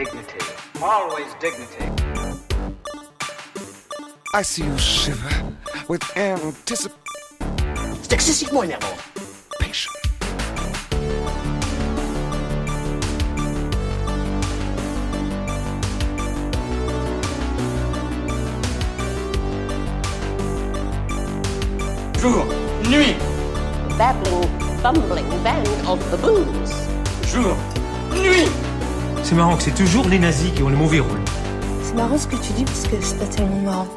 [0.00, 0.38] Dignity.
[0.82, 1.84] Always dignity.
[4.32, 5.28] I see you shiver
[5.88, 6.96] with anticipation.
[8.00, 8.96] C'est excessivement énervant.
[9.58, 9.92] Patient.
[22.18, 22.46] Jour,
[22.88, 23.16] nuit,
[23.98, 24.48] babbling,
[24.82, 26.72] bumbling band of baboons.
[27.26, 27.54] jour,
[28.14, 28.69] nuit.
[29.22, 31.20] C'est marrant que c'est toujours les nazis qui ont le mauvais rôle.
[31.82, 33.88] C'est marrant ce que tu dis parce que c'est pas tellement marrant.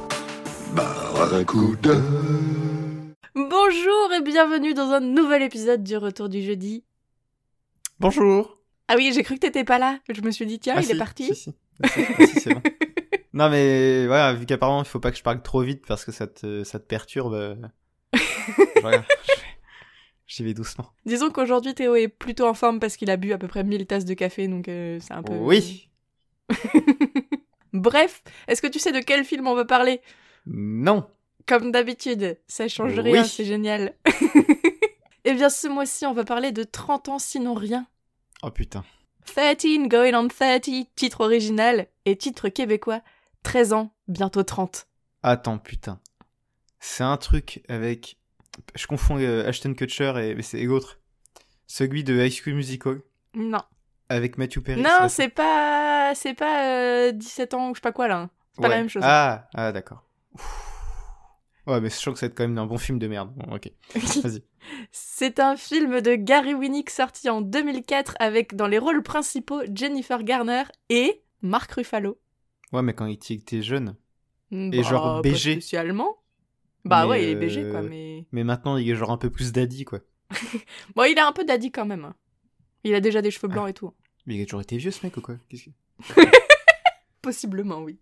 [0.76, 1.96] Barracuda.
[3.36, 6.84] Bonjour et bienvenue dans un nouvel épisode du Retour du jeudi.
[8.00, 8.58] Bonjour.
[8.88, 10.00] Ah oui, j'ai cru que t'étais pas là.
[10.14, 11.26] Je me suis dit, tiens, Ah il si, est parti.
[11.28, 11.56] Si, si.
[11.82, 12.62] Ah, si, ah, c'est bon.
[13.36, 16.12] Non mais voilà, vu qu'apparemment il faut pas que je parle trop vite parce que
[16.12, 17.34] ça te, ça te perturbe.
[17.34, 17.56] euh,
[18.14, 19.43] je
[20.34, 20.92] j'y vais doucement.
[21.06, 23.86] Disons qu'aujourd'hui, Théo est plutôt en forme parce qu'il a bu à peu près 1000
[23.86, 25.34] tasses de café, donc euh, c'est un peu...
[25.34, 25.90] Oui.
[27.74, 30.02] Bref, est-ce que tu sais de quel film on va parler?
[30.46, 31.08] Non.
[31.46, 33.96] Comme d'habitude, ça change rien, c'est génial.
[35.26, 37.88] Eh bien, ce mois-ci, on va parler de 30 ans sinon rien.
[38.42, 38.84] Oh putain.
[39.26, 43.02] 13 going on 30, titre original, et titre québécois,
[43.44, 44.86] 13 ans, bientôt 30.
[45.24, 46.02] Attends putain.
[46.82, 48.18] C'est un truc avec.
[48.76, 51.00] Je confonds euh, Ashton Kutcher et c'est l'autre.
[51.68, 53.02] Celui de High School Musical
[53.34, 53.62] Non.
[54.10, 54.82] avec Matthew Perry.
[54.82, 56.66] Non, c'est pas, c'est pas
[57.08, 58.18] euh, 17 ans ou je sais pas quoi là.
[58.20, 58.30] hein.
[58.54, 59.02] C'est pas la même chose.
[59.06, 60.04] Ah, ah d'accord.
[61.66, 63.32] Ouais, mais je sens que ça va être quand même un bon film de merde.
[63.36, 63.72] Bon, ok.
[63.96, 64.44] Vas-y.
[64.92, 70.22] C'est un film de Gary Winnick sorti en 2004 avec dans les rôles principaux Jennifer
[70.24, 72.20] Garner et Mark Ruffalo.
[72.74, 73.96] Ouais, mais quand il était jeune.
[74.52, 75.54] Bah, genre pas BG.
[75.54, 76.18] spécialement.
[76.86, 79.18] Bah Mais, ouais, il est BG quoi, euh, mais Mais maintenant, il est genre un
[79.18, 80.00] peu plus daddy, quoi.
[80.96, 82.06] bon, il a un peu daddy quand même.
[82.06, 82.16] hein.
[82.84, 83.54] Il a déjà des cheveux Ah.
[83.54, 83.94] blancs et tout.
[84.26, 85.36] Mais il a toujours été vieux, ce mec, ou quoi?
[85.50, 85.70] Qu'est-ce que...
[87.22, 87.98] Possiblement, oui.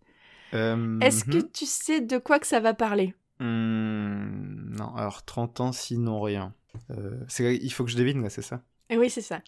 [0.53, 1.51] Euh, Est-ce que mhm.
[1.53, 3.13] tu sais de quoi que ça va parler?
[3.39, 6.53] Hmm, non, alors 30 ans, sinon rien.
[6.91, 8.63] Euh, il faut que je devine, là, c'est ça?
[8.89, 9.41] Eh oui, c'est ça.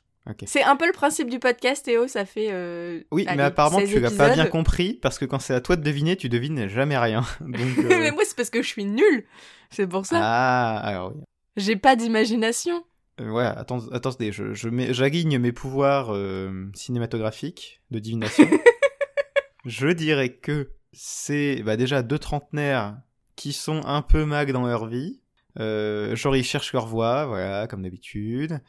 [0.45, 2.07] C'est un peu le principe du podcast, Théo.
[2.07, 2.47] Ça fait.
[2.51, 5.53] euh, Oui, allez, mais apparemment, 16 tu l'as pas bien compris, parce que quand c'est
[5.53, 7.23] à toi de deviner, tu devines jamais rien.
[7.41, 9.25] Donc, euh, mais moi, c'est parce que je suis nulle.
[9.69, 10.19] C'est pour ça.
[10.22, 11.22] Ah, alors oui.
[11.57, 12.83] J'ai pas d'imagination.
[13.22, 18.47] Euh, ouais, attends, attendez, je, je mets- j'aligne mes pouvoirs euh, cinématographiques de divination.
[19.66, 22.97] je dirais que c'est bah, déjà deux trentenaires
[23.35, 25.19] qui sont un peu mag dans leur vie.
[25.57, 28.59] Genre, ils cherchent leur voie, voilà, comme d'habitude.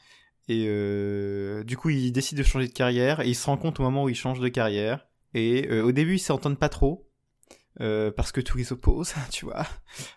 [0.48, 0.66] Et
[1.64, 3.20] du coup, ils décident de changer de carrière.
[3.20, 5.06] Et ils se rendent compte au moment où ils changent de carrière.
[5.34, 7.08] Et euh, au début, ils s'entendent pas trop.
[7.80, 9.66] euh, parce que tout les oppose, tu vois.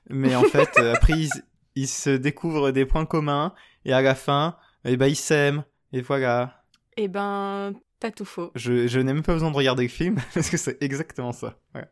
[0.09, 1.29] Mais en fait, euh, après, ils,
[1.75, 3.53] ils se découvrent des points communs.
[3.85, 5.63] Et à la fin, eh ben, ils s'aiment.
[5.93, 6.63] Et voilà.
[6.97, 8.51] Eh ben, t'as tout faux.
[8.55, 11.57] Je, je n'ai même pas besoin de regarder le film, parce que c'est exactement ça.
[11.73, 11.85] Ouais.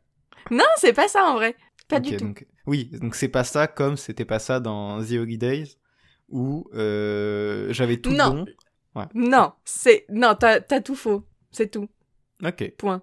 [0.51, 1.55] Non, c'est pas ça en vrai.
[1.87, 2.25] Pas du tout.
[2.25, 5.77] donc- oui, donc c'est pas ça comme c'était pas ça dans The Holy Days,
[6.29, 8.33] où euh, j'avais tout Non.
[8.33, 8.45] bon.
[9.13, 10.06] Non, c'est.
[10.09, 11.23] Non, t'as tout faux.
[11.51, 11.88] C'est tout.
[12.44, 12.73] Ok.
[12.78, 13.01] Point.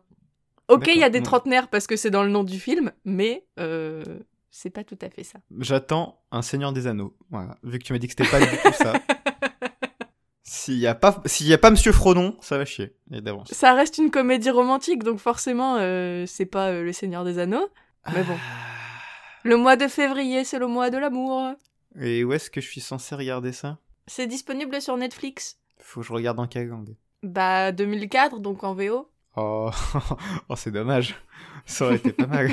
[0.69, 3.45] Ok, il y a des trentenaires parce que c'est dans le nom du film, mais
[3.59, 4.03] euh,
[4.51, 5.39] c'est pas tout à fait ça.
[5.59, 7.15] J'attends un Seigneur des Anneaux.
[7.31, 7.57] Voilà.
[7.63, 8.95] Vu que tu m'as dit que c'était pas du tout ça.
[10.45, 12.95] S'il y a pas, s'il y a pas Monsieur Frodon, ça va chier.
[13.11, 13.49] Et d'avance.
[13.53, 17.69] Ça reste une comédie romantique, donc forcément, euh, c'est pas euh, Le Seigneur des Anneaux.
[18.13, 18.37] Mais bon.
[19.45, 21.55] Le mois de février, c'est le mois de l'amour.
[21.99, 23.79] Et où est-ce que je suis censé regarder ça?
[24.07, 25.59] C'est disponible sur Netflix.
[25.83, 29.11] Faut que je regarde en quelle langue Bah, 2004, donc en VO.
[29.37, 29.71] Oh,
[30.49, 31.15] oh c'est dommage.
[31.67, 32.51] Ça aurait été pas mal.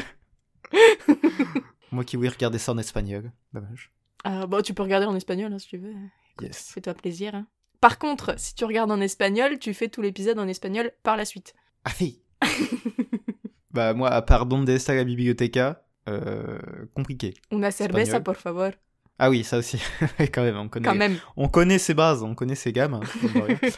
[1.91, 3.31] Moi qui voulais regarder ça en espagnol.
[3.53, 3.91] Dommage.
[4.23, 5.93] Ah, bah, tu peux regarder en espagnol hein, si tu veux.
[6.41, 6.71] Yes.
[6.73, 7.35] Fais-toi plaisir.
[7.35, 7.47] hein.
[7.81, 11.25] Par contre, si tu regardes en espagnol, tu fais tout l'épisode en espagnol par la
[11.25, 11.55] suite.
[11.85, 12.21] Ah oui.
[13.71, 16.59] bah moi, à part Donde está la biblioteca, euh,
[16.93, 17.33] compliqué.
[17.51, 18.23] Una cerveza, Espagnol.
[18.23, 18.71] por favor.
[19.19, 19.79] Ah oui, ça aussi.
[20.33, 20.87] quand même, on connaît.
[20.87, 21.17] Quand même.
[21.35, 22.95] On connaît ses bases, on connaît ses gammes.
[22.95, 23.59] hein.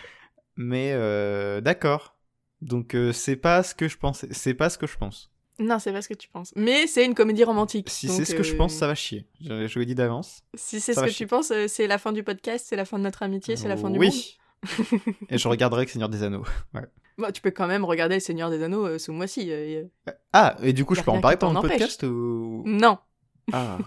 [0.56, 2.16] Mais euh, d'accord.
[2.62, 4.28] Donc euh, c'est pas ce que je pensais.
[4.32, 5.32] C'est pas ce que je pense.
[5.60, 6.54] Non, c'est pas ce que tu penses.
[6.56, 7.90] Mais c'est une comédie romantique.
[7.90, 9.28] Si c'est ce que je euh, pense, ça va chier.
[9.42, 10.44] Je, je le dis d'avance.
[10.56, 11.26] Si c'est ce que chier.
[11.26, 13.68] tu penses, euh, c'est la fin du podcast, c'est la fin de notre amitié, c'est
[13.68, 14.08] la fin du monde.
[14.08, 14.38] Oui.
[15.30, 16.46] Et je regarderai que Seigneur des Anneaux.
[16.74, 16.86] Ouais.
[17.18, 19.52] Bah, tu peux quand même regarder Le Seigneur des Anneaux euh, mois-ci.
[19.52, 20.12] euh, euh.
[20.34, 22.64] Ah, et du coup, je peux en parler pendant le podcast ou...
[22.66, 22.98] Non.
[23.52, 23.78] Ah.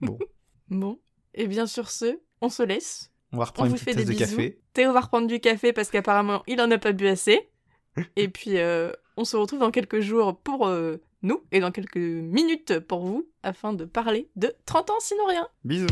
[0.00, 0.18] bon,
[0.68, 0.98] Bon.
[1.34, 3.10] Et bien sur ce, on se laisse.
[3.32, 4.36] on va On reprendre vous une fait des de bisous.
[4.36, 4.58] café.
[4.72, 7.48] Théo va reprendre du café parce qu'apparemment il en a pas bu assez.
[8.16, 11.96] Et puis euh, on se retrouve dans quelques jours pour euh, nous et dans quelques
[11.96, 15.48] minutes pour vous afin de parler de 30 ans sinon rien.
[15.64, 15.86] Bisous.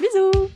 [0.00, 0.50] Bisous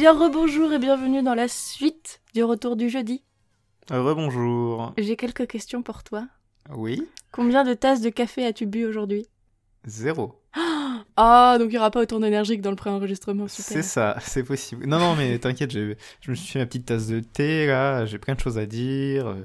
[0.00, 3.22] bien, rebonjour et bienvenue dans la suite du retour du jeudi.
[3.90, 4.94] Rebonjour.
[4.96, 6.26] J'ai quelques questions pour toi.
[6.74, 9.26] Oui Combien de tasses de café as-tu bu aujourd'hui?
[9.84, 10.40] Zéro.
[11.22, 13.46] Ah, donc il n'y aura pas autant d'énergie que dans le pré-enregistrement.
[13.46, 14.86] C'est ça, c'est possible.
[14.86, 15.94] Non, non, mais t'inquiète, je
[16.28, 19.26] me suis fait ma petite tasse de thé, là, j'ai plein de choses à dire.
[19.26, 19.42] euh,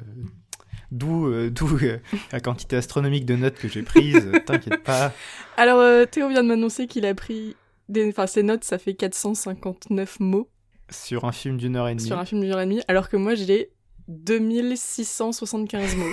[0.91, 1.51] D'où euh,
[1.83, 1.97] euh,
[2.31, 5.11] la quantité astronomique de notes que j'ai prises, euh, t'inquiète pas.
[5.57, 7.57] Alors, euh, Théo vient de m'annoncer qu'il a pris...
[7.89, 8.07] Des...
[8.09, 10.49] Enfin, ses notes, ça fait 459 mots
[10.89, 12.05] Sur un film d'une heure et demie.
[12.07, 13.71] sur un film d'une heure et demie, alors que moi, j'ai
[14.07, 16.05] 2675 mots.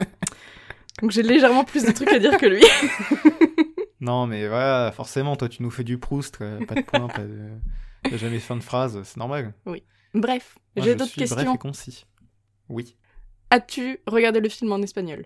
[1.02, 2.62] donc j'ai légèrement plus de trucs à dire que lui.
[3.98, 7.24] Non, mais voilà, forcément, toi, tu nous fais du Proust, quoi, pas de point, pas
[7.24, 7.48] de...
[8.04, 9.54] t'as jamais fin de phrase, c'est normal.
[10.12, 11.54] Bref, Moi, j'ai d'autres suis bref questions.
[11.54, 12.04] et concis.
[12.68, 12.94] Oui.
[13.50, 15.24] As-tu regardé le film en espagnol?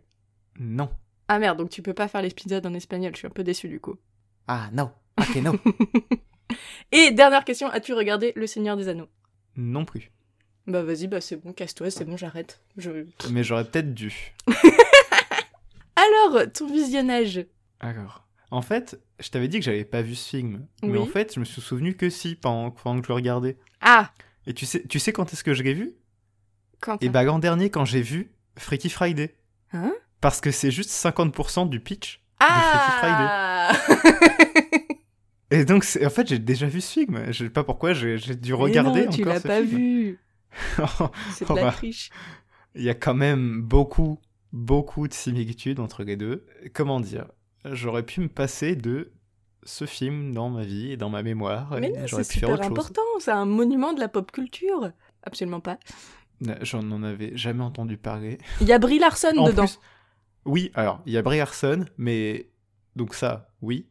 [0.58, 0.88] Non.
[1.26, 3.68] Ah merde, donc tu peux pas faire l'épisode en espagnol, je suis un peu déçue
[3.68, 3.96] du coup.
[4.46, 4.92] Ah, non.
[5.42, 5.58] Non.
[6.92, 9.08] Et dernière question, as-tu regardé Le Seigneur des Anneaux?
[9.56, 10.10] Non plus.
[10.66, 12.60] Bah vas-y, bah c'est bon, casse-toi, c'est bon, j'arrête.
[12.76, 12.90] Je...
[13.30, 14.34] Mais j'aurais peut-être dû.
[15.96, 17.44] Alors, ton visionnage
[17.80, 20.66] Alors, en fait, je t'avais dit que j'avais pas vu ce film.
[20.82, 23.56] Mais en fait, je me suis souvenu que si, pendant, pendant que je le regardais.
[23.80, 24.10] Ah
[24.46, 25.92] Et tu sais, tu sais quand est-ce que je l'ai vu?
[26.80, 29.36] Quand Et bah l'an dernier, quand j'ai vu Freaky Friday.
[29.72, 29.92] Hein?
[30.20, 34.46] Parce que c'est juste 50% du pitch de Freaky Friday.
[35.50, 37.24] Et donc, en fait, j'ai déjà vu ce film.
[37.32, 39.76] Je sais pas pourquoi, j'ai dû Mais regarder non, tu l'as pas film.
[39.78, 40.18] vu
[41.32, 42.10] C'est de On la triche.
[42.74, 44.18] Il y a quand même beaucoup,
[44.52, 46.46] beaucoup de similitudes entre les deux.
[46.72, 47.26] Comment dire?
[47.64, 49.12] J'aurais pu me passer de
[49.64, 51.76] ce film dans ma vie et dans ma mémoire.
[51.80, 54.90] Mais c'est super important, c'est un monument de la pop culture.
[55.24, 55.78] Absolument pas.
[56.62, 58.38] J'en en avais jamais entendu parler.
[58.62, 59.64] Il y a Brie Larson En dedans.
[59.66, 59.78] plus-
[60.46, 62.48] oui, alors, il y a Brie Larson, mais.
[62.96, 63.86] Donc, ça, oui.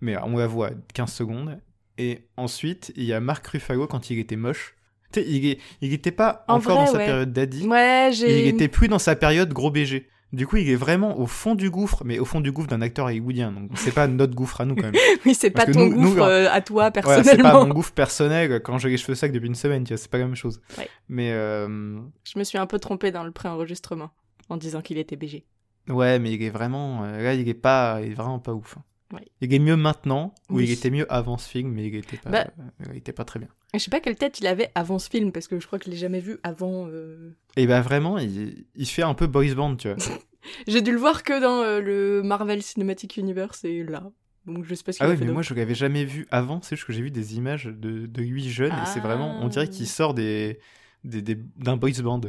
[0.00, 1.58] Mais on la voit 15 secondes.
[1.98, 4.74] Et ensuite, il y a Marc Ruffalo quand il était moche.
[5.12, 7.06] Tu sais, il, il était pas En encore vrai, dans sa ouais.
[7.06, 7.66] période daddy.
[7.66, 10.06] Ouais, il était plus dans sa période gros BG.
[10.32, 12.82] Du coup, il est vraiment au fond du gouffre, mais au fond du gouffre d'un
[12.82, 13.52] acteur hollywoodien.
[13.52, 14.94] Donc, c'est pas notre gouffre à nous, quand même.
[15.24, 17.52] Oui, c'est pas ton nous- nous, gouffre euh, à toi Ouais, c'est personnellement.
[17.52, 20.10] pas mon gouffre personnel quand j'ai les cheveux secs depuis une semaine, tu vois, c'est
[20.10, 20.60] pas la même chose.
[20.76, 20.88] Ouais.
[21.08, 24.10] Mais, euh, Je me suis un peu trompée dans le pré-enregistrement
[24.50, 25.46] en disant qu'il était BG.
[25.88, 28.76] ouais, mais il est vraiment, euh, là, il est pas, il est vraiment pas ouf.
[29.12, 29.24] Ouais.
[29.40, 30.64] Il est mieux maintenant, ou Oui.
[30.64, 32.46] il était mieux avant ce film, mais il était pas, Bah.
[32.58, 33.48] euh, il était pas très bien.
[33.72, 35.84] Je sais pas quelle tête il avait avant ce film, parce que je crois que
[35.84, 36.86] je l'ai jamais vu avant.
[36.88, 39.96] euh, Et bah vraiment, il, il fait un peu boys band, tu vois.
[40.66, 44.10] J'ai dû le voir que dans euh, le Marvel Cinematic Universe et là.
[44.46, 46.76] Donc je sais pas ce Ah oui, mais moi je l'avais jamais vu avant, c'est
[46.76, 49.66] juste que j'ai vu des images de, de lui jeune, et c'est vraiment, on dirait
[49.68, 49.72] Ah.
[49.72, 50.60] qu'il sort des,
[51.04, 52.20] des, des- d'un boys band.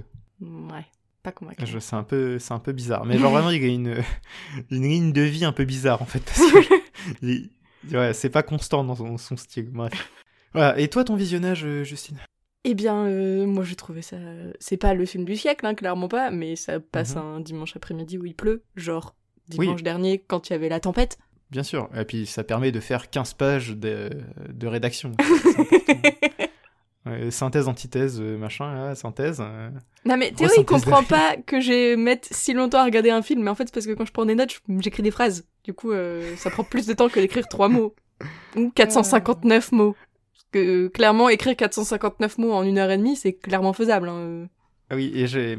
[0.42, 0.86] Ouais,
[1.24, 1.66] pas convaincu.
[1.66, 3.06] Je- C'est un peu, c'est un peu bizarre.
[3.06, 3.96] Mais genre vraiment, il a une,
[4.72, 6.58] une ligne de vie un peu bizarre en fait, parce que
[7.22, 7.50] il-
[7.92, 9.70] ouais, c'est pas constant dans son, son style.
[9.72, 10.10] Bref.
[10.54, 10.80] Voilà.
[10.80, 12.18] Et toi, ton visionnage, euh, Justine?
[12.64, 14.18] Eh bien, euh, moi j'ai trouvé ça.
[14.60, 17.22] C'est pas le film du siècle, hein, clairement pas, mais ça passe Mhm.
[17.22, 19.16] un dimanche après-midi où il pleut, genre
[19.48, 21.18] dimanche dernier quand il y avait la tempête.
[21.50, 21.90] Bien sûr.
[21.98, 24.10] Et puis ça permet de faire 15 pages de,
[24.50, 25.14] de rédaction.
[27.30, 29.40] Synthèse, antithèse, euh, machin, là, synthèse.
[29.42, 29.70] euh.
[30.06, 33.44] Non mais Théo il comprend pas que j'ai mettre si longtemps à regarder un film,
[33.44, 35.46] mais en fait c'est parce que quand je prends des notes, j'écris des phrases.
[35.64, 37.94] Du coup, euh, ça prend plus de temps que d'écrire trois mots.
[38.56, 39.96] Ou 459 mots.
[40.34, 44.08] Parce que clairement, écrire 459 mots en une heure et demie, c'est clairement faisable.
[44.10, 44.48] hein.
[44.90, 45.58] Ah oui, et j'ai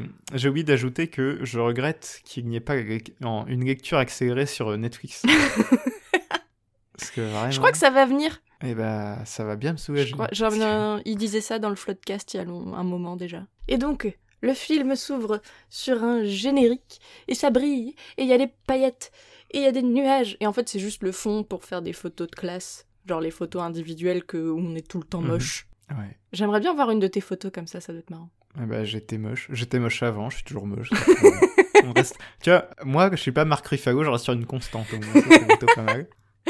[0.49, 5.21] oublié d'ajouter que je regrette qu'il n'y ait pas une lecture accélérée sur Netflix.
[6.97, 7.51] Parce que vraiment...
[7.51, 8.41] Je crois que ça va venir.
[8.63, 10.15] Eh bah, ça va bien me Je soulager.
[10.31, 13.45] genre, il disait ça dans le Floodcast il y a long- un moment déjà.
[13.69, 18.37] Et donc, le film s'ouvre sur un générique, et ça brille, et il y a
[18.37, 19.11] des paillettes,
[19.51, 20.35] et il y a des nuages.
[20.41, 22.85] Et en fait, c'est juste le fond pour faire des photos de classe.
[23.07, 25.27] Genre les photos individuelles que, où on est tout le temps Mhm.
[25.29, 25.67] moche.
[25.91, 26.17] Ouais.
[26.33, 28.29] J'aimerais bien voir une de tes photos comme ça, ça doit être marrant.
[28.61, 29.47] Eh bah, j'étais moche.
[29.51, 30.89] J'étais moche avant, je suis toujours moche.
[31.85, 34.85] On reste- Tu vois, moi, je suis pas Marc Ruffalo, je reste sur une constante.
[34.93, 36.07] au moins, ça, c'est plutôt pas mal.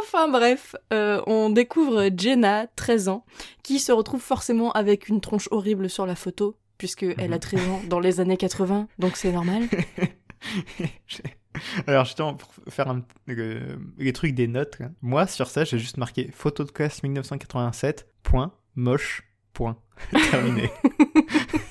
[0.00, 3.24] Enfin bref, euh, on découvre Jenna, 13 ans,
[3.62, 7.40] qui se retrouve forcément avec une tronche horrible sur la photo, puisque elle a Mhm.
[7.40, 9.62] 13 ans dans les années 80, donc c'est normal.
[11.86, 15.78] Alors, justement, pour faire un, euh, les trucs des notes, là, moi, sur ça, j'ai
[15.78, 19.22] juste marqué photo de classe 1987, point, moche,
[19.54, 19.78] point.
[20.30, 20.70] Terminé.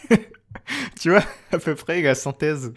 [0.99, 2.73] tu vois, à peu près la synthèse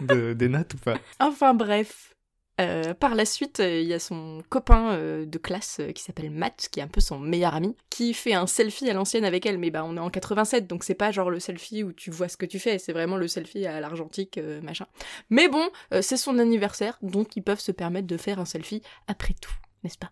[0.00, 0.98] de- des notes ou pas?
[1.20, 2.14] Enfin bref.
[2.60, 6.30] Euh, par la suite, euh, il y a son copain euh, de classe qui s'appelle
[6.30, 9.46] Matt, qui est un peu son meilleur ami, qui fait un selfie à l'ancienne avec
[9.46, 12.10] elle, mais bah on est en 87, donc c'est pas genre le selfie où tu
[12.10, 14.86] vois ce que tu fais, c'est vraiment le selfie à l'argentique, machin.
[15.30, 15.68] Mais bon,
[16.00, 19.98] c'est son anniversaire, donc ils peuvent se permettre de faire un selfie après tout, n'est-ce
[19.98, 20.10] pas?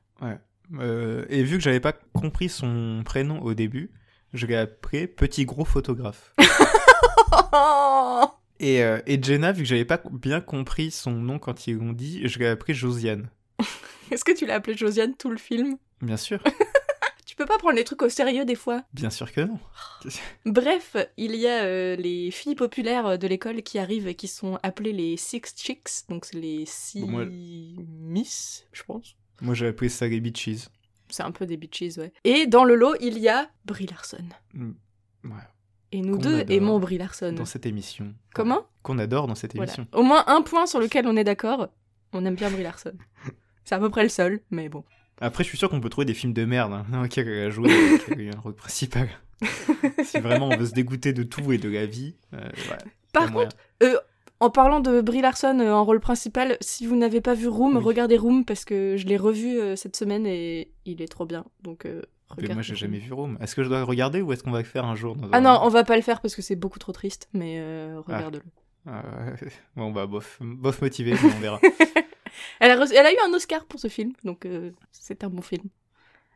[0.78, 3.90] Euh, Et vu que j'avais pas compris son prénom au début,
[4.32, 6.34] je l'ai appelé Petit Gros Photographe.
[8.60, 11.92] Et, euh, et Jenna, vu que j'avais pas bien compris son nom quand ils l'ont
[11.92, 13.28] dit, je l'ai appelé Josiane.
[14.10, 15.76] Est-ce que tu l'as appelé Josiane tout le film?
[16.02, 16.42] Bien sûr,
[17.26, 18.84] Tu peux pas prendre les trucs au sérieux des fois?
[18.94, 19.58] Bien sûr que non.
[20.46, 24.58] Bref, il y a euh, les filles populaires de l'école qui arrivent et qui sont
[24.62, 29.16] appelées les Six Chicks, donc c'est les six Bon, moi- Miss, je pense.
[29.42, 30.68] Moi j'ai appelé ça les Bitches.
[31.10, 32.12] C'est un peu des bitches, ouais.
[32.24, 34.24] Et dans le lot, il y a Brie Larson.
[35.24, 35.30] Ouais,
[35.96, 36.56] Et nous deux adore.
[36.56, 37.32] aimons Brie Larson.
[37.32, 38.12] dans cette émission.
[38.34, 39.72] Comment Qu'on adore dans cette Voilà.
[39.72, 39.86] émission.
[39.92, 41.68] Au moins un point sur lequel on est d'accord,
[42.12, 42.92] on aime bien Brie Larson.
[43.64, 44.84] C'est à peu près le seul, mais bon.
[45.20, 46.84] Après, je suis sûr qu'on peut trouver des films de merde hein,
[47.16, 47.70] elle a joué
[48.10, 49.08] avec un rôle principal.
[50.04, 52.14] si vraiment on veut se dégoûter de tout et de la vie.
[52.34, 52.38] euh,
[52.70, 52.78] ouais,
[53.14, 53.96] Par contre, euh,
[54.40, 57.76] en parlant de Brie Larson euh, en rôle principal, si vous n'avez pas vu Room,
[57.78, 57.82] Oui.
[57.82, 61.44] regardez Room parce que je l'ai revu cette semaine et il est trop bien.
[61.62, 61.86] Donc,
[62.32, 63.38] euh, Mais moi j'ai jamais vu Rome.
[63.40, 65.28] Est-ce que je dois le regarder ou est-ce qu'on va le faire un jour dans
[65.32, 67.56] Ah un- non, on va pas le faire parce que c'est beaucoup trop triste, mais
[67.58, 68.42] euh, regarde-le.
[68.86, 69.02] Ah,
[69.42, 69.48] ouais.
[69.76, 71.60] Bon bah bof, bof motivé, mais on verra.
[72.60, 75.28] Elle, a reçu- elle a eu un Oscar pour ce film, donc euh, c'est un
[75.30, 75.64] bon film.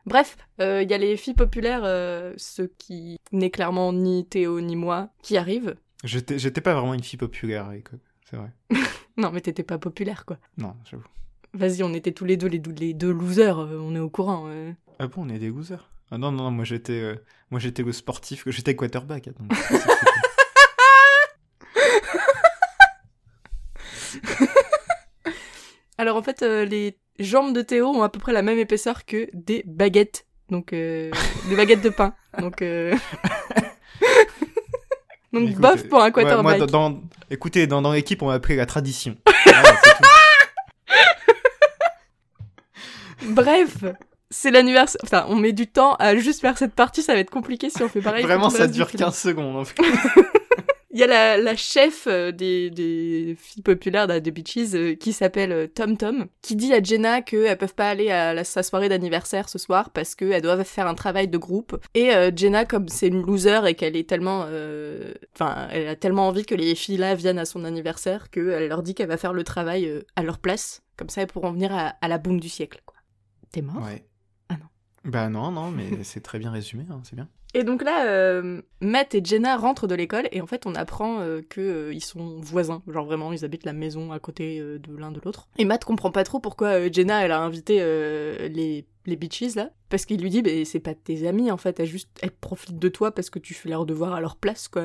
[0.05, 4.59] Bref, euh, il y a les filles populaires, euh, ceux qui n'est clairement ni Théo
[4.61, 5.75] ni moi, qui arrivent.
[6.03, 8.51] J'étais j'étais pas vraiment une fille populaire à l'école, c'est vrai.
[9.17, 10.37] Non, mais t'étais pas populaire, quoi.
[10.57, 11.03] Non, j'avoue.
[11.53, 14.45] Vas-y, on était tous les deux les, deux losers, euh, on est au courant.
[14.47, 14.71] euh.
[14.99, 15.89] Ah bon, on est des losers?
[16.09, 17.15] Ah non, non, non, moi j'étais euh,
[17.51, 19.29] moi j'étais le sportif, j'étais quarterback.
[25.97, 29.05] Alors en fait, euh, les jambes de Théo ont à peu près la même épaisseur
[29.05, 30.25] que des baguettes.
[30.49, 31.11] Donc, des
[31.55, 32.13] baguettes de pain.
[32.39, 32.61] Donc.
[35.33, 36.59] Donc, Écoute, bof pour un ouais, moi, quarterback.
[36.69, 39.15] dans, dans- écoutez, dans, dans l'équipe, on m'a appris la tradition.
[39.45, 40.03] Voilà, c'est tout.
[43.23, 43.77] Bref,
[44.29, 44.99] c'est l'anniversaire.
[45.03, 47.81] Enfin, on met du temps à juste faire cette partie, ça va être compliqué si
[47.83, 48.23] on fait pareil.
[48.23, 49.03] Vraiment, ça dure film.
[49.03, 49.55] 15 secondes.
[49.57, 49.75] en fait.
[50.93, 54.93] Il y a la, la chef euh, des, des filles populaires de The Beaches euh,
[54.95, 58.43] qui s'appelle euh, Tom Tom, qui dit à Jenna qu'elles peuvent pas aller à la-
[58.43, 61.77] sa soirée d'anniversaire ce soir parce qu'elles doivent faire un travail de groupe.
[61.95, 64.43] Et euh, Jenna, comme c'est une loser et qu'elle est tellement...
[64.49, 68.67] euh, Enfin, elle a tellement envie que les filles là viennent à son anniversaire qu'elle
[68.67, 70.81] leur dit qu'elle va faire le travail à leur place.
[70.97, 72.97] Comme ça, elles pourront venir à, à la boum du siècle, quoi.
[73.51, 73.83] T'es mort?
[73.83, 74.05] Ouais.
[74.49, 75.11] Ah non.
[75.11, 77.27] Bah non, non, mais c'est très bien résumé, hein, c'est bien.
[77.53, 81.19] Et donc là, euh, Matt et Jenna rentrent de l'école et en fait on apprend
[81.19, 84.79] euh, que euh, ils sont voisins, genre vraiment ils habitent la maison à côté euh,
[84.79, 85.49] de l'un de l'autre.
[85.57, 89.55] Et Matt comprend pas trop pourquoi euh, Jenna elle a invité euh, les les bitches
[89.55, 92.31] là, parce qu'il lui dit bah, c'est pas tes amis en fait, elles juste elles
[92.31, 94.83] profitent de toi parce que tu fais leurs devoirs à leur place quoi.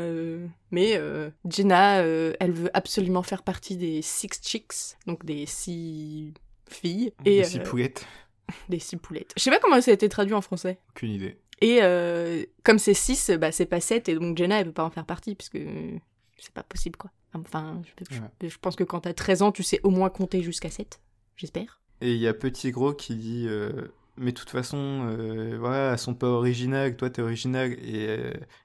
[0.73, 6.35] Mais euh, Jenna euh, elle veut absolument faire partie des six chicks, donc des six
[6.69, 8.07] filles et Et six euh, poulettes,
[8.69, 9.33] des six poulettes.
[9.37, 10.79] Je sais pas comment ça a été traduit en français.
[10.91, 11.39] aucune idée.
[11.63, 14.85] Et euh, comme c'est 6, bah, c'est pas 7, et donc Jenna, elle peut pas
[14.85, 15.97] en faire partie, puisque euh,
[16.39, 17.11] c'est pas possible, quoi.
[17.35, 17.81] Enfin,
[18.11, 18.49] je, je- Ouais.
[18.51, 21.01] je pense que quand t'as 13 ans, tu sais au moins compter jusqu'à 7,
[21.37, 21.81] j'espère.
[22.03, 23.71] Et il y a Petit Gros qui dit euh,
[24.19, 24.77] Mais de toute façon,
[25.09, 27.73] euh, voilà, elles sont pas originales, toi t'es original.
[27.83, 28.19] Et,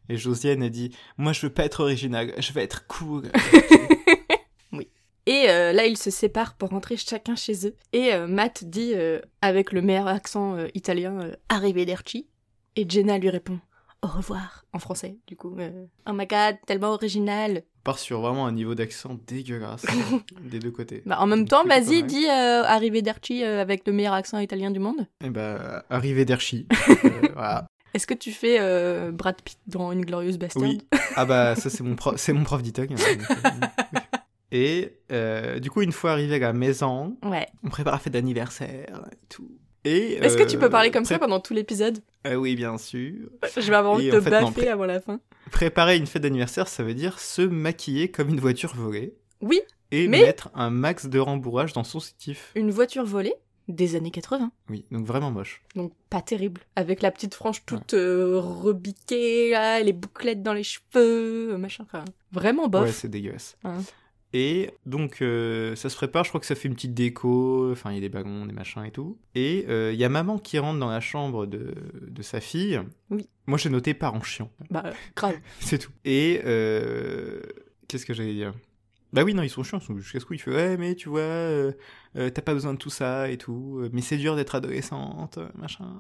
[0.09, 3.23] et Josiane a dit Moi je veux pas être original, je veux être cool.
[5.25, 7.75] Et euh, là, ils se séparent pour rentrer chacun chez eux.
[7.93, 12.27] Et euh, Matt dit, euh, avec le meilleur accent italien, Arrivederci.
[12.75, 13.59] Et Jenna lui répond
[14.01, 15.55] Au revoir, en français, du coup.
[15.59, 17.63] oh my god, tellement original.
[17.79, 19.85] On part sur vraiment un niveau d'accent dégueulasse
[20.41, 21.01] des deux côtés.
[21.05, 25.07] Bah, en même temps, vas-y, dis Arrivederci avec le meilleur accent italien du monde.
[25.23, 25.83] Et bah.
[25.91, 27.67] Euh, voilà.
[27.93, 30.81] Est-ce que tu fais euh, Brad Pitt dans Une Glorieuse Bastard Oui.
[31.15, 32.61] Ah bah ça c'est mon prof, c'est mon prof.
[34.51, 37.47] Et euh, du coup une fois arrivé à la maison, Ouais.
[37.63, 39.49] on prépare la fête d'anniversaire et tout.
[39.83, 42.77] Et Est-ce que tu peux euh, parler comme ça pendant tout l'épisode Euh, Oui bien
[42.77, 43.29] sûr.
[43.57, 45.19] Je vais avoir envie de en te fait, baffer avant la fin.
[45.51, 49.59] Préparer une fête d'anniversaire, ça veut dire se maquiller comme une voiture volée Oui,
[49.91, 52.51] et Mais- mettre un max de rembourrage dans son soutif.
[52.55, 53.33] une voiture volée
[53.67, 54.51] des années 80.
[54.69, 55.61] Oui, donc vraiment moche.
[55.75, 56.61] Donc pas terrible.
[56.75, 61.83] Avec la petite frange toute euh, rebiquée, là, les bouclettes dans les cheveux, machin.
[61.87, 62.83] Enfin, vraiment bof.
[62.85, 63.57] Ouais, c'est dégueulasse.
[63.63, 63.77] Hein.
[64.33, 67.91] Et donc, euh, ça se prépare, je crois que ça fait une petite déco, enfin,
[67.91, 69.17] il y a des ballons, des machins et tout.
[69.35, 71.73] Et euh, il y a maman qui rentre dans la chambre de,
[72.07, 72.81] de sa fille.
[73.09, 73.27] Oui.
[73.47, 74.83] Moi, j'ai noté parent chiant, Bah,
[75.15, 75.35] grave.
[75.59, 75.91] c'est tout.
[76.05, 77.41] Et euh,
[77.87, 78.53] qu'est-ce que j'allais dire?
[79.13, 80.95] Bah oui, non, ils sont chiants, ils sont jusqu'à ce coup, il fait Ouais, mais
[80.95, 81.73] tu vois, euh,
[82.15, 85.37] euh, t'as pas besoin de tout ça et tout, euh, mais c'est dur d'être adolescente,
[85.39, 85.93] euh, machin.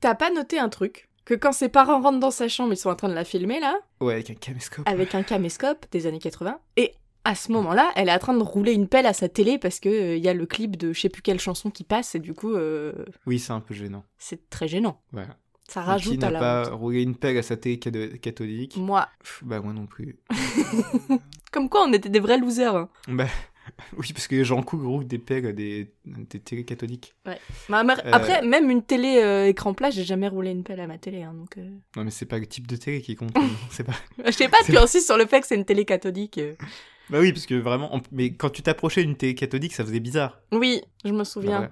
[0.00, 1.08] T'as pas noté un truc?
[1.24, 3.58] Que quand ses parents rentrent dans sa chambre, ils sont en train de la filmer,
[3.60, 4.86] là, Ouais, avec un caméscope.
[4.86, 6.58] avec un caméscope des années 80.
[6.76, 6.92] Et
[7.28, 9.80] à ce moment-là, elle est en train de rouler une pelle à sa télé parce
[9.80, 12.18] que euh, y a le clip de je sais plus quelle chanson qui passe et
[12.20, 12.92] du coup, euh,
[13.26, 14.04] Oui, c'est un peu gênant.
[14.18, 15.00] c'est très gênant.
[15.12, 15.36] Voilà.
[15.68, 16.80] Ça rajoute qui à n'a la pas honte.
[16.80, 20.18] roulé une pelle à sa télé catholique Moi, Pff, Bah, moi non plus.
[21.52, 22.74] comme quoi on était des vrais losers.
[22.74, 22.88] hein.
[23.08, 23.26] Bah,
[23.98, 27.14] oui, parce que les gens roulent des pelles à des, des télés catholiques.
[27.24, 28.10] Bah, mer- Euh.
[28.12, 31.22] Après, même une télé euh, écran plat, j'ai jamais roulé une pelle à ma télé.
[31.22, 31.68] hein, donc, euh.
[31.96, 33.36] Non, mais c'est pas le type de télé qui compte.
[33.70, 33.92] c'est pas.
[34.24, 36.40] Je sais pas, tu insistes sur le fait que c'est une télé catholique.
[37.10, 37.94] Bah oui, parce que vraiment.
[37.94, 40.40] on- Mais quand tu t'approchais d'une télé catholique, ça faisait bizarre.
[40.52, 41.60] Oui, je me Bah souviens.
[41.62, 41.70] ouais.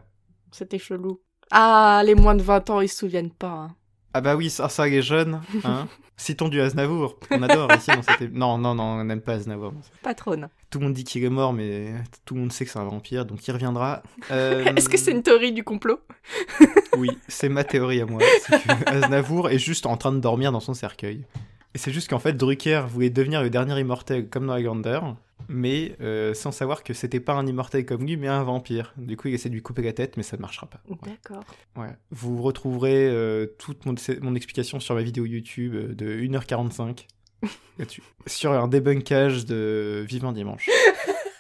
[0.52, 1.20] C'était chelou.
[1.50, 3.48] Ah, les moins de 20 ans, ils se souviennent pas.
[3.48, 3.74] hein.
[4.14, 5.86] Ah bah oui, ça, ça les jeunes, hein.
[6.16, 7.18] Citons du Aznavour.
[7.30, 8.32] On adore ici dans cette...
[8.32, 9.74] Non, non, non, on n'aime pas Aznavour.
[10.02, 10.48] Patronne.
[10.70, 11.92] Tout le monde dit qu'il est mort, mais
[12.24, 14.02] tout le monde sait que c'est un vampire, donc il reviendra.
[14.30, 16.00] Euh, Est-ce que c'est une théorie du complot?
[16.96, 18.20] Oui, c'est ma théorie à moi.
[18.48, 21.26] Que Aznavour est juste en train de dormir dans son cercueil.
[21.74, 25.00] Et c'est juste qu'en fait, Drucker voulait devenir le dernier immortel comme dans Highlander,
[25.48, 28.92] mais euh, sans savoir que c'était pas un immortel comme lui, mais un vampire.
[28.96, 30.80] Du coup, il essaie de lui couper la tête, mais ça ne marchera pas.
[30.88, 30.96] Ouais.
[31.04, 31.44] D'accord.
[31.76, 31.88] Ouais.
[32.10, 37.06] Vous retrouverez euh, toute mon, mon explication sur ma vidéo YouTube euh, de 1h45
[37.78, 40.68] là-dessus, sur un débunkage de Vivant Dimanche.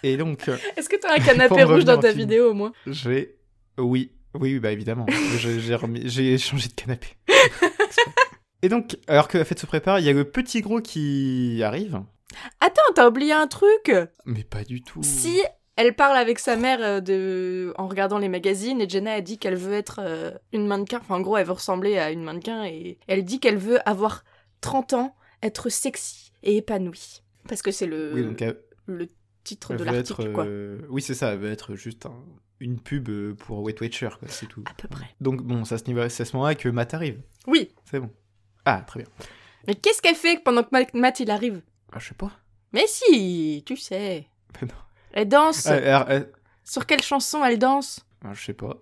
[0.02, 2.20] Et donc, Est-ce que t'as un canapé rouge dans ta film.
[2.20, 2.72] vidéo au moins?
[2.86, 3.36] j'ai.
[3.78, 5.06] Oui, oui, bah évidemment.
[5.38, 7.08] J'ai- remis- j'ai changé de canapé.
[8.62, 11.60] Et donc, alors que la fête se prépare, il y a le petit gros qui
[11.62, 12.00] arrive.
[12.60, 13.92] Attends, t'as oublié un truc
[14.24, 15.02] Mais pas du tout.
[15.02, 15.40] Si
[15.76, 17.72] elle parle avec sa mère euh, de...
[17.76, 21.16] en regardant les magazines et Jenna a dit qu'elle veut être euh, une mannequin, enfin
[21.16, 24.24] en gros elle veut ressembler à une mannequin et elle dit qu'elle veut avoir
[24.62, 27.22] 30 ans, être sexy et épanouie.
[27.48, 29.08] Parce que c'est le, Oui, donc elle, le
[29.44, 30.44] titre elle de l'article quoi.
[30.46, 32.24] euh, Oui, c'est ça, elle veut être juste un-
[32.58, 34.64] une pub pour Wet Watcher, c'est tout.
[34.64, 35.04] À peu près.
[35.20, 37.20] Donc, bon, c'est à ce, ce moment-là que Matt arrive.
[37.46, 38.08] Oui, C'est bon.
[38.64, 39.08] Ah, très bien.
[39.68, 41.60] mais qu'est-ce qu'elle fait pendant que Matt- Matt il arrive?
[41.92, 42.30] Ah, je sais pas.
[42.72, 44.26] Mais si, tu sais.
[44.60, 44.74] Ben non.
[45.12, 45.66] Elle danse.
[45.66, 46.20] Alors, euh,
[46.64, 48.04] Sur quelle chanson elle danse?
[48.24, 48.76] Ah, je sais pas.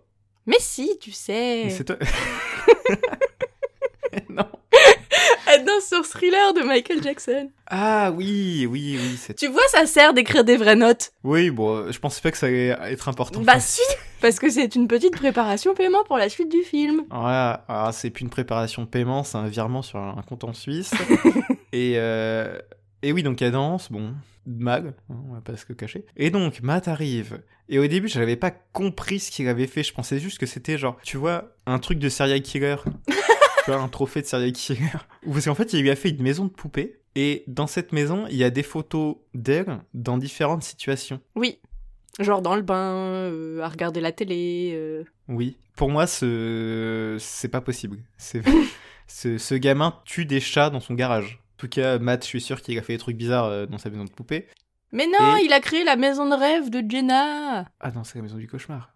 [0.47, 1.63] Mais si, tu sais.
[1.65, 1.97] Mais c'est toi.
[4.29, 4.47] non.
[5.47, 7.51] Elle danse sur Thriller de Michael Jackson.
[7.67, 9.35] Ah oui, oui, oui, c'est...
[9.35, 11.13] Tu vois, ça sert d'écrire des vraies notes.
[11.23, 13.41] Oui, bon, euh, je pensais pas que ça allait être important.
[13.41, 13.83] Bah si,
[14.21, 17.05] parce que c'est une petite préparation paiement pour la suite du film.
[17.11, 20.55] Voilà, ah, c'est plus une préparation de paiement, c'est un virement sur un compte en
[20.55, 20.93] Suisse.
[21.73, 22.59] et, euh,
[23.05, 24.15] et oui, donc elle danse, bon,
[24.47, 26.07] mal, hein, on va pas se le cacher.
[26.17, 27.43] Et donc, Matt arrive.
[27.69, 29.83] Et au début, je n'avais pas compris ce qu'il avait fait.
[29.83, 32.77] Je pensais juste que c'était genre, tu vois, un truc de serial killer.
[33.07, 34.89] tu vois, un trophée de serial killer.
[35.31, 36.99] Parce qu'en fait, il lui a fait une maison de poupée.
[37.15, 41.21] Et dans cette maison, il y a des photos d'elle dans différentes situations.
[41.37, 41.59] Oui.
[42.21, 44.73] Genre dans le bain, euh, à regarder la télé.
[44.75, 45.05] euh.
[45.29, 45.57] Oui.
[45.77, 47.17] Pour moi, ce...
[47.21, 47.99] c'est pas possible.
[48.19, 48.43] C'est...
[49.07, 51.41] ce, ce gamin tue des chats dans son garage.
[51.55, 53.79] En tout cas, Matt, je suis sûr qu'il a fait des trucs bizarres euh, dans
[53.79, 54.49] sa maison de poupée.
[54.93, 57.65] Mais non, Et- il a créé la maison de rêve de Jenna.
[57.81, 58.93] Ah non, c'est la maison du cauchemar.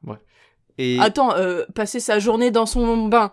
[0.77, 0.99] Et...
[1.01, 3.31] Attends, euh, passer sa journée dans son bain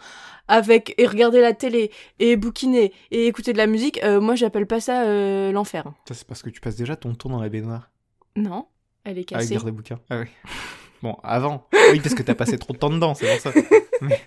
[0.48, 4.66] avec et regarder la télé et bouquiner et écouter de la musique, euh, moi j'appelle
[4.68, 5.86] pas ça euh, l'enfer.
[6.08, 7.92] Ça, c'est parce que tu passes déjà ton temps dans la baignoire
[8.36, 8.68] Non,
[9.04, 9.50] elle est cassée.
[9.50, 10.00] lire des bouquins.
[10.10, 10.28] Ah oui.
[11.04, 11.68] bon, avant.
[11.92, 13.52] Oui, parce que t'as passé trop de temps dedans, c'est pour ça.
[14.02, 14.22] Mais-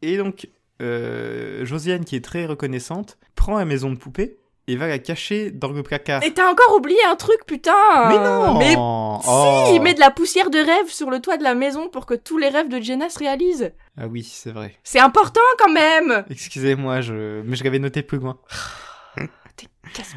[0.00, 0.48] Et donc,
[0.82, 5.50] euh, Josiane, qui est très reconnaissante, prend la maison de poupée et va la cacher
[5.50, 6.22] dans le placard.
[6.22, 7.74] Et t'as encore oublié un truc, putain
[8.08, 9.66] Mais non Mais Oh.
[9.68, 12.06] si, il met de la poussière de rêve sur le toit de la maison pour
[12.06, 13.72] que tous les rêves de Jenna se réalisent.
[13.98, 14.74] Ah oui, c'est vrai.
[14.82, 17.42] C'est important quand même Excusez-moi, je...
[17.42, 18.38] mais je l'avais noté plus loin.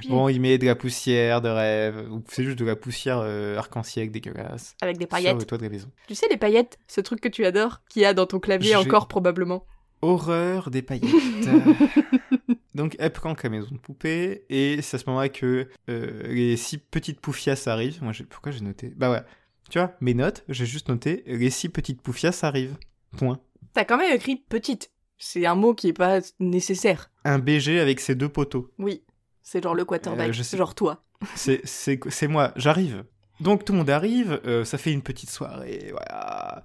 [0.09, 3.57] Bon, il met de la poussière de rêve, ou c'est juste de la poussière euh,
[3.57, 4.75] arc-en-ciel dégueulasse.
[4.81, 5.37] Avec des Sur paillettes.
[5.37, 5.89] le toit de la maison.
[6.07, 8.75] Tu sais les paillettes, ce truc que tu adores, qu'il y a dans ton clavier
[8.75, 9.65] encore probablement.
[10.01, 11.12] Horreur des paillettes.
[12.75, 16.77] Donc elle prend maison de poupée et c'est à ce moment-là que euh, les six
[16.77, 18.03] petites poufias arrivent.
[18.03, 18.93] Moi, pourquoi j'ai noté?
[18.95, 19.23] Bah ouais,
[19.69, 22.75] tu vois, mes notes, j'ai juste noté les six petites poufias arrivent.
[23.17, 23.39] Point.
[23.73, 24.91] T'as quand même écrit petite.
[25.17, 27.10] C'est un mot qui est pas nécessaire.
[27.25, 28.69] Un BG avec ses deux poteaux.
[28.77, 29.01] Oui,
[29.41, 31.03] c'est genre le quarterback, Euh, je sais- genre toi.
[31.36, 33.03] C'est c'est c'est moi, j'arrive.
[33.39, 36.63] Donc tout le monde arrive, euh, ça fait une petite soirée, voilà.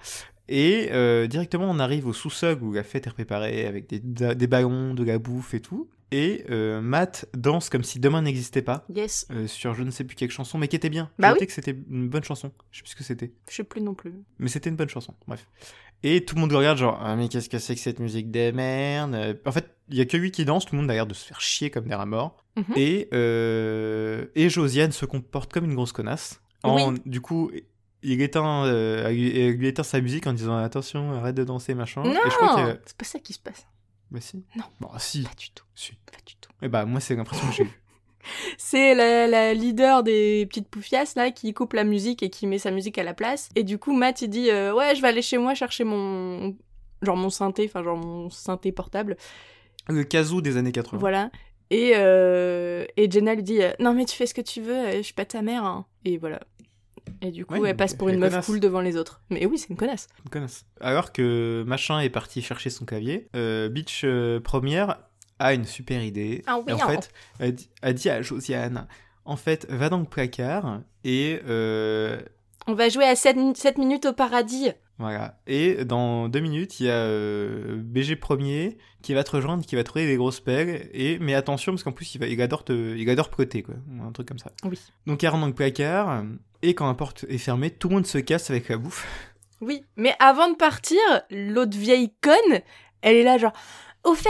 [0.55, 4.01] Et euh, directement on arrive au sous-sol où la fête est préparée avec des,
[4.35, 5.89] des ballons, de la bouffe et tout.
[6.11, 8.85] Et euh, Matt danse comme si demain n'existait pas.
[8.95, 9.27] Yes.
[9.31, 11.11] euh, sur je ne sais plus quelle chanson, mais qui était bien.
[11.19, 11.35] Bah J'ai oui.
[11.37, 12.53] noté que c'était une bonne chanson.
[12.71, 13.33] Je sais plus ce que c'était.
[13.49, 14.13] Je sais plus non plus.
[14.39, 15.49] Mais c'était une bonne chanson, bref.
[16.03, 18.51] Et tout le monde regarde genre, ah mais qu'est-ce que c'est que cette musique de
[18.51, 21.07] merde En fait, il y a que lui qui danse, tout le monde a l'air
[21.07, 22.45] de se faire chier comme des rats morts.
[22.57, 22.75] Mhm.
[22.77, 23.09] Et,
[24.35, 26.43] et Josiane se comporte comme une grosse connasse.
[26.65, 27.51] En, Du coup,
[28.03, 32.03] il éteint, euh, il éteint sa musique en disant attention, arrête de danser, machin.
[32.03, 32.15] Non,
[32.85, 33.67] c'est pas ça qui se passe.
[34.11, 34.45] Bah si.
[34.57, 34.65] Non.
[34.81, 35.23] Bon, si.
[35.23, 35.65] Pas du tout.
[35.75, 35.93] si.
[36.11, 36.51] Pas du tout.
[36.63, 37.81] Et bah moi c'est l'impression que j'ai eue.
[38.57, 42.59] C'est la, la leader des petites poufias là qui coupe la musique et qui met
[42.59, 43.49] sa musique à la place.
[43.57, 46.55] Et du coup, Matt il dit euh, ouais, je vais aller chez moi chercher mon
[47.03, 49.17] genre mon synthé, enfin genre mon synthé portable.
[49.89, 50.99] Le casou des années 80.
[51.01, 51.31] Voilà.
[51.71, 54.93] Et, euh, et Jenna lui dit euh, Non, mais tu fais ce que tu veux,
[54.93, 55.65] je suis pas ta mère.
[55.65, 55.85] hein.
[56.05, 56.39] Et voilà.
[57.21, 58.47] Et du coup, Ouais, elle passe pour une meuf connasse.
[58.47, 59.21] cool devant les autres.
[59.31, 60.09] Mais oui, c'est une connasse.
[60.25, 60.65] Une connasse.
[60.81, 64.99] Alors que machin est parti chercher son clavier, euh, Beach euh, première
[65.39, 66.43] a une super idée.
[66.47, 66.89] Ah oui, Et en hein.
[66.89, 68.87] fait, elle dit, elle dit à Josiane,
[69.25, 72.21] en fait, va dans le placard et euh,
[72.67, 73.37] On va jouer à 7,
[73.79, 74.71] minutes au paradis.
[75.03, 75.39] Voilà.
[75.47, 79.77] Et dans deux minutes, il y a euh, BG premier qui va te rejoindre, qui
[79.77, 80.89] va trouver des grosses pelles.
[80.93, 83.45] Et mais attention parce qu'en plus il, va, il adore te, il adore quoi,
[84.07, 84.51] un truc comme ça.
[84.65, 84.79] Oui.
[85.07, 86.25] Donc elle rentre dans le placard
[86.63, 89.07] et quand la porte est fermée, tout le monde se casse avec la bouffe.
[89.65, 90.99] Oui, mais avant de partir,
[91.31, 92.61] l'autre vieille conne,
[93.01, 93.53] elle est là genre
[94.03, 94.29] Au fait,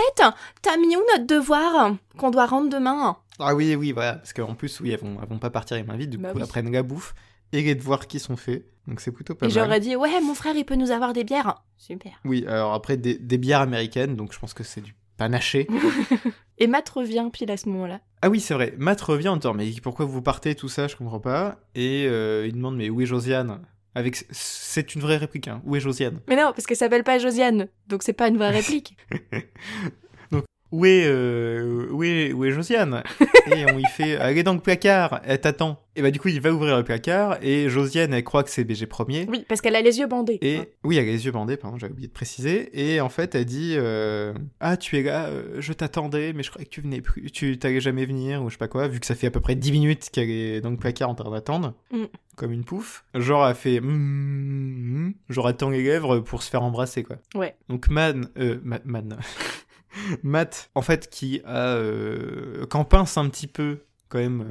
[0.61, 3.17] t'as mis où notre devoir qu'on doit rendre demain?
[3.39, 4.17] Ah oui, oui, voilà.
[4.17, 6.11] Parce qu'en plus, oui, elles vont, elles vont pas partir les mains vides.
[6.11, 6.43] Du Bah coup, oui.
[6.43, 7.15] elles prennent la bouffe
[7.53, 8.65] et les devoirs qui sont faits.
[8.89, 9.55] Donc c'est plutôt pas Et mal.
[9.65, 11.63] j'aurais dit Ouais, mon frère, il peut nous avoir des bières.
[11.77, 12.13] Super.
[12.25, 14.17] Oui, alors après, des, des bières américaines.
[14.17, 15.69] Donc je pense que c'est du panaché.
[16.59, 18.01] Et Matt revient pile à ce moment-là.
[18.23, 18.75] ah oui, c'est vrai.
[18.79, 21.59] Matt revient en disant Mais pourquoi vous partez, tout ça Je comprends pas.
[21.75, 23.61] Et euh, il demande Mais où est Josiane?
[23.95, 25.49] Avec C'est une vraie réplique.
[25.49, 25.61] Hein.
[25.65, 26.21] Où est Josiane?
[26.29, 28.97] Mais non, parce qu'elle s'appelle pas Josiane, donc c'est pas une vraie réplique.
[30.73, 33.03] Où est, euh, où est, où est Josiane?
[33.47, 35.79] Et on lui fait Allez dans le placard, elle t'attend.
[35.95, 37.37] Et bah, du coup, il va ouvrir le placard.
[37.43, 39.27] Et Josiane, elle croit que c'est BG premier.
[39.29, 40.39] oui, parce qu'elle a les yeux bandés.
[40.41, 42.71] Et oui, elle a les yeux bandés, pardon, j'avais oublié de préciser.
[42.73, 46.49] Et en fait, elle dit euh, Ah, tu es là, euh, je t'attendais, mais je
[46.51, 48.99] croyais que tu venais plus, tu t'allais jamais venir, ou je sais pas quoi, vu
[48.99, 51.31] que ça fait à peu près 10 minutes qu'elle est dans le placard en train
[51.31, 52.05] d'attendre, Mm.
[52.37, 53.05] comme une pouffe.
[53.15, 53.89] Genre, elle fait Mm,
[55.09, 57.17] mm, Genre, elle tend les lèvres pour se faire embrasser, quoi.
[57.35, 57.55] Ouais.
[57.69, 59.19] Donc, Man, euh, Ma- Man,
[60.23, 61.77] Matt, en fait, qui a.
[61.77, 63.79] Euh, pince un petit peu.
[64.09, 64.45] Quand même,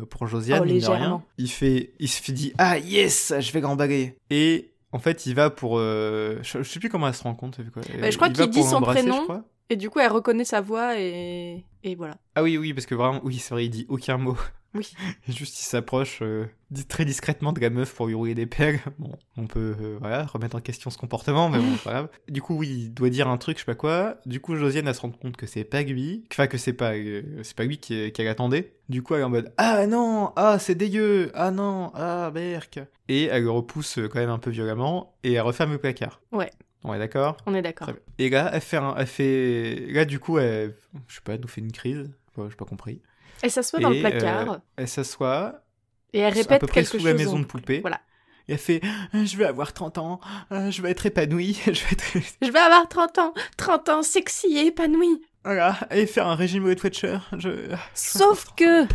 [0.00, 3.52] euh, pour Josiane, Oh, de rien, il fait, il se fait dit ah yes, je
[3.52, 4.16] vais l'emballer.
[4.28, 7.36] Et en fait, il va pour, euh, je, je sais plus comment elle se rend
[7.36, 7.60] compte.
[7.72, 7.82] quoi.
[8.00, 9.44] Bah, je crois qu'il dit son prénom.
[9.70, 12.16] Et du coup, elle reconnaît sa voix et, et voilà.
[12.34, 14.36] Ah oui, oui, parce que vraiment, oui, c'est vrai, il dit aucun mot.
[14.74, 14.92] Oui.
[15.28, 16.46] Juste, il s'approche euh,
[16.88, 18.80] très discrètement de la meuf pour lui rouler des pelles.
[18.98, 22.08] Bon, on peut, euh, voilà, remettre en question ce comportement, mais bon, c'est pas grave.
[22.28, 24.16] Du coup, oui, il doit dire un truc, je sais pas quoi.
[24.26, 26.24] Du coup, Josiane, elle se rend compte que c'est pas lui.
[26.32, 28.74] Enfin, que c'est pas, euh, c'est pas lui qui- qu'elle attendait.
[28.88, 32.80] Du coup, elle est en mode, ah non, ah, c'est dégueu, ah non, ah, berk.
[33.08, 36.20] Et elle le repousse quand même un peu violemment, et elle referme le placard.
[36.32, 36.50] Ouais.
[36.86, 37.38] On est d'accord?
[37.46, 37.88] On est d'accord.
[38.18, 40.74] Et là, elle fait, un- elle fait, là, du coup, elle,
[41.08, 42.10] je sais pas, elle nous fait une crise.
[42.36, 43.00] Ouais, j'ai pas compris.
[43.44, 45.64] Elle s'assoit dans le Et, placard euh, elle s'assoit,
[46.12, 47.80] et elle à répète peu près quelque sous la maison en- de poupée.
[47.80, 48.00] Voilà.
[48.48, 48.80] Et elle fait
[49.12, 52.04] Ah, Je vais avoir 30 ans, ah, je vais être épanouie, je vais être.
[52.42, 55.20] Je vais avoir 30 ans, 30 ans sexy et épanoui.
[55.44, 57.18] Voilà, et faire un régime Weight Watcher.
[57.38, 57.74] Je...
[57.94, 58.86] Sauf que,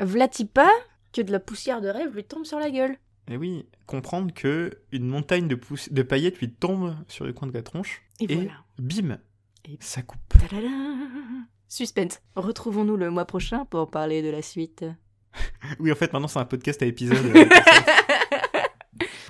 [0.00, 0.70] vlati pas
[1.12, 2.96] que de la poussière de rêve lui tombe sur la gueule.
[3.30, 7.46] Et oui, comprendre que une montagne de, pouss- de paillettes lui tombe sur le coin
[7.46, 8.02] de la tronche.
[8.20, 8.50] Et, voilà.
[8.78, 9.18] bim,
[9.66, 10.20] Et- ça coupe.
[10.30, 10.66] Tadada.
[11.68, 12.20] Suspense.
[12.36, 14.84] Retrouvons-nous le mois prochain pour parler de la suite.
[15.78, 17.18] Oui, en fait, maintenant c'est un podcast à épisode.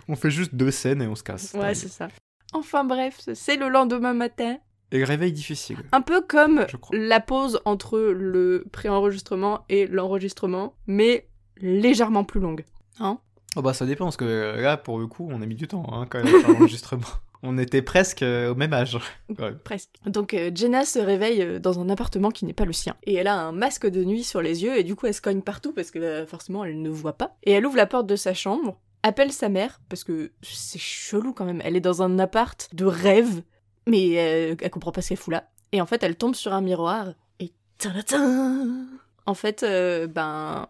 [0.09, 1.55] on fait juste deux scènes et on se casse.
[1.55, 2.09] Ouais, c'est ça.
[2.53, 4.57] Enfin bref, c'est le lendemain matin.
[4.90, 6.96] Et le réveil difficile, Un peu comme je crois.
[6.96, 12.64] la pause entre le pré-enregistrement et l'enregistrement, mais légèrement plus longue.
[13.01, 13.18] Hein?
[13.57, 15.85] Oh bah ça dépend, parce que là, pour le coup, on a mis du temps
[15.92, 17.05] hein, quand même à l'enregistrement.
[17.42, 18.98] On était presque euh, au même âge.
[19.38, 19.53] Ouais.
[19.62, 19.90] Presque.
[20.07, 22.96] Donc euh, Jenna se réveille euh, dans un appartement qui n'est pas le sien.
[23.05, 25.20] Et elle a un masque de nuit sur les yeux et du coup elle se
[25.20, 27.37] cogne partout parce que forcément elle ne voit pas.
[27.44, 31.33] Et elle ouvre la porte de sa chambre, appelle sa mère parce que c'est chelou
[31.33, 31.61] quand même.
[31.64, 33.42] Elle est dans un appart de rêve,
[33.87, 35.51] mais euh, elle comprend pas ce qu'elle fout là.
[35.72, 38.88] Et en fait elle tombe sur un miroir et tadadam
[39.27, 40.66] En fait, ben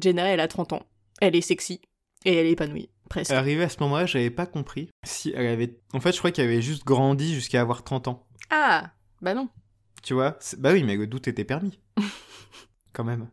[0.00, 0.82] Jenna elle a 30 ans.
[1.20, 1.80] Elle est sexy
[2.24, 2.88] et elle est épanouie.
[3.08, 3.30] Presque.
[3.30, 5.78] Arrivé à ce moment-là, j'avais pas compris si elle avait.
[5.92, 8.26] En fait, je crois qu'elle avait juste grandi jusqu'à avoir 30 ans.
[8.50, 8.90] Ah
[9.22, 9.48] Bah non.
[10.02, 11.78] Tu vois Bah oui, mais le doute était permis.
[12.92, 13.28] Quand même.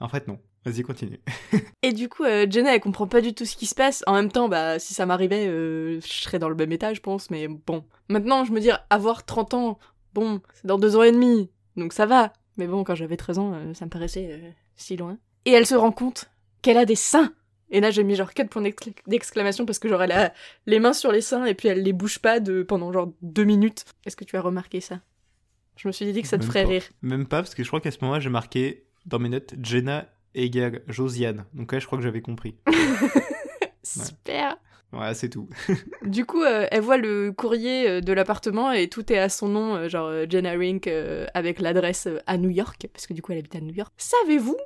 [0.00, 0.38] En fait, non.
[0.64, 1.20] Vas-y, continue.
[1.82, 4.02] Et du coup, euh, Jenna, elle comprend pas du tout ce qui se passe.
[4.06, 7.00] En même temps, bah, si ça m'arrivait, euh, je serais dans le même état, je
[7.00, 7.30] pense.
[7.30, 7.84] Mais bon.
[8.08, 9.78] Maintenant, je me dis, avoir 30 ans,
[10.14, 11.50] bon, c'est dans deux ans et demi.
[11.76, 12.32] Donc ça va.
[12.56, 15.18] Mais bon, quand j'avais 13 ans, euh, ça me paraissait si loin.
[15.44, 16.30] Et elle se rend compte
[16.62, 17.34] qu'elle a des seins.
[17.74, 20.32] Et là, j'ai mis genre 4 points d'excla- d'exclamation parce que genre, elle a
[20.66, 23.44] les mains sur les seins et puis elle les bouge pas de, pendant genre deux
[23.44, 23.84] minutes.
[24.06, 25.00] Est-ce que tu as remarqué ça?
[25.76, 26.68] Je me suis dit que ça te Même ferait pas.
[26.70, 26.84] rire.
[27.02, 30.08] Même pas, parce que je crois qu'à ce moment-là, j'ai marqué dans mes notes Jenna
[30.36, 31.46] égale Josiane.
[31.52, 32.56] Donc là, je crois que j'avais compris.
[33.82, 34.56] Super
[34.92, 35.48] Voilà, c'est tout.
[36.04, 39.48] Du coup, euh, elle voit le courrier euh, de l'appartement et tout est à son
[39.48, 43.32] nom, euh, genre Jenna Rink euh, avec l'adresse à New York, parce que du coup
[43.32, 43.92] elle habite à New York.
[43.96, 44.56] Savez-vous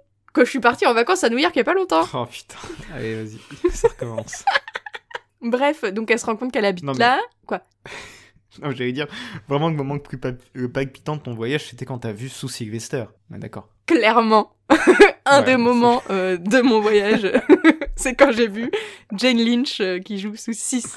[0.41, 2.27] que je suis partie en vacances à New York il y a pas longtemps Oh
[2.27, 2.57] putain.
[2.95, 3.71] Allez, vas-y.
[3.73, 4.45] Ça recommence.
[5.41, 7.21] Bref, donc elle se rend compte qu'elle habite Non, mais- là.
[7.47, 7.63] Quoi?
[8.61, 9.07] Non, j'allais dire,
[9.47, 10.19] vraiment, le moment le plus
[10.53, 13.05] le palpitant de ton voyage, c'était quand t'as vu sous Sylvester.
[13.31, 13.69] Ouais, d'accord.
[13.87, 14.57] Clairement,
[15.27, 17.31] un Ouais, des moments euh, de mon voyage,
[17.95, 18.69] c'est quand j'ai vu
[19.13, 20.51] Jane Lynch euh, qui joue sous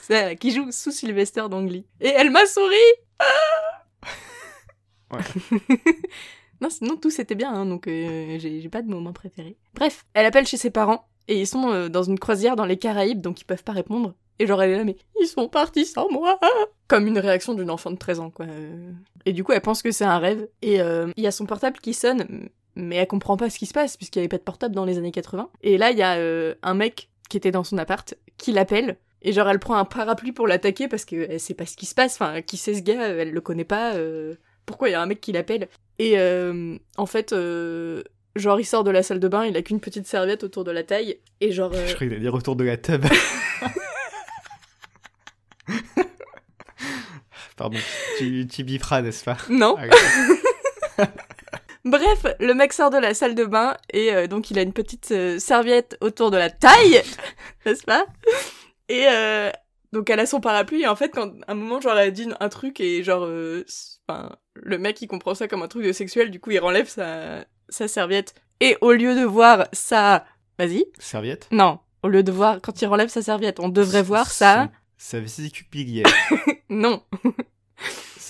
[0.09, 1.85] euh, qui joue sous Sylvester Dangly.
[1.99, 2.73] Et elle m'a souri
[5.11, 5.19] Ouais.
[6.61, 9.57] Non, sinon tout c'était bien, hein, donc euh, j'ai pas de moment préféré.
[9.73, 12.77] Bref, elle appelle chez ses parents et ils sont euh, dans une croisière dans les
[12.77, 14.13] Caraïbes, donc ils peuvent pas répondre.
[14.37, 16.39] Et genre elle est là, mais ils sont partis sans moi
[16.87, 18.45] Comme une réaction d'une enfant de 13 ans, quoi.
[18.45, 18.91] Euh,
[19.25, 20.47] Et du coup, elle pense que c'est un rêve.
[20.61, 23.73] Et il y a son portable qui sonne, mais elle comprend pas ce qui se
[23.73, 25.49] passe, puisqu'il y avait pas de portable dans les années 80.
[25.61, 26.17] Et là, il y a
[26.63, 28.97] un mec qui était dans son appart, qui l'appelle.
[29.21, 31.93] Et genre, elle prend un parapluie pour l'attaquer parce qu'elle sait pas ce qui se
[31.93, 32.15] passe.
[32.15, 33.93] Enfin, qui c'est ce gars Elle le connaît pas.
[34.65, 35.67] Pourquoi il y a un mec qui l'appelle?
[36.03, 38.01] Et euh, en fait, euh,
[38.35, 40.71] genre, il sort de la salle de bain, il a qu'une petite serviette autour de
[40.71, 41.19] la taille.
[41.41, 41.71] Et genre.
[41.73, 43.05] euh, Je croyais qu'il allait dire retour de la tub.
[47.57, 47.77] Pardon.
[48.17, 49.37] Tu, tu biperas, n'est-ce pas?
[49.49, 49.75] Non.
[50.97, 51.05] Ah.
[51.85, 54.73] Bref, le mec sort de la salle de bain et euh, donc il a une
[54.73, 57.01] petite euh, serviette autour de la taille,
[57.65, 58.05] n'est-ce pas?
[58.87, 59.49] Et euh,
[59.91, 62.11] donc elle a son parapluie et en fait quand à un moment genre elle a
[62.11, 63.65] dit un truc et genre euh,
[64.11, 66.87] enfin le mec il comprend ça comme un truc de sexuel du coup il renlève
[66.87, 68.35] sa sa serviette.
[68.59, 70.25] Et au lieu de voir ça
[70.59, 70.85] vas-y.
[70.99, 74.69] Serviette non au lieu de voir quand il renlève sa serviette on devrait voir ça
[74.97, 76.05] Sa vésicule biliaire.
[76.69, 77.03] non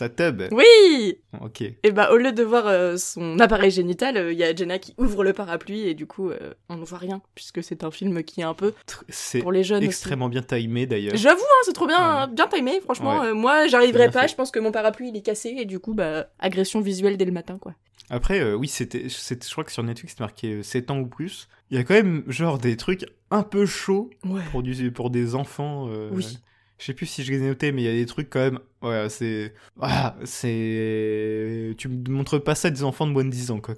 [0.01, 0.41] Sa tub.
[0.51, 1.61] oui Ok.
[1.61, 4.95] Et bah, au lieu de voir euh, son appareil génital, il y a Jenna qui
[4.97, 8.23] ouvre le parapluie et du coup, euh, on ne voit rien, puisque c'est un film
[8.23, 8.73] qui est un peu
[9.41, 9.77] pour les jeunes.
[9.77, 9.85] aussi.
[9.87, 11.15] extrêmement bien timé d'ailleurs.
[11.15, 12.33] J'avoue, hein, c'est trop bien, Ouais.
[12.33, 13.19] bien timé, franchement.
[13.19, 13.27] Ouais.
[13.27, 14.27] euh, moi, bien pas, fait.
[14.29, 17.25] je pense que mon parapluie il est cassé et du coup, bah, agression visuelle dès
[17.25, 17.75] le matin, quoi.
[18.09, 21.05] Après, euh, oui, c'était, je crois que sur Netflix, c'est marqué euh, 7 ans ou
[21.05, 21.47] plus.
[21.69, 24.41] Il y a quand même, genre, des trucs un peu chauds Ouais.
[24.51, 25.87] pour, du, pour des enfants.
[25.89, 26.39] euh, Oui.
[26.81, 28.39] Je sais plus si je les ai notés, mais il y a des trucs quand
[28.39, 28.59] même.
[28.81, 29.53] Ouais, c'est.
[29.75, 31.75] Voilà, c'est.
[31.77, 33.75] Tu me montres pas ça à des enfants de moins de 10 ans, quoi.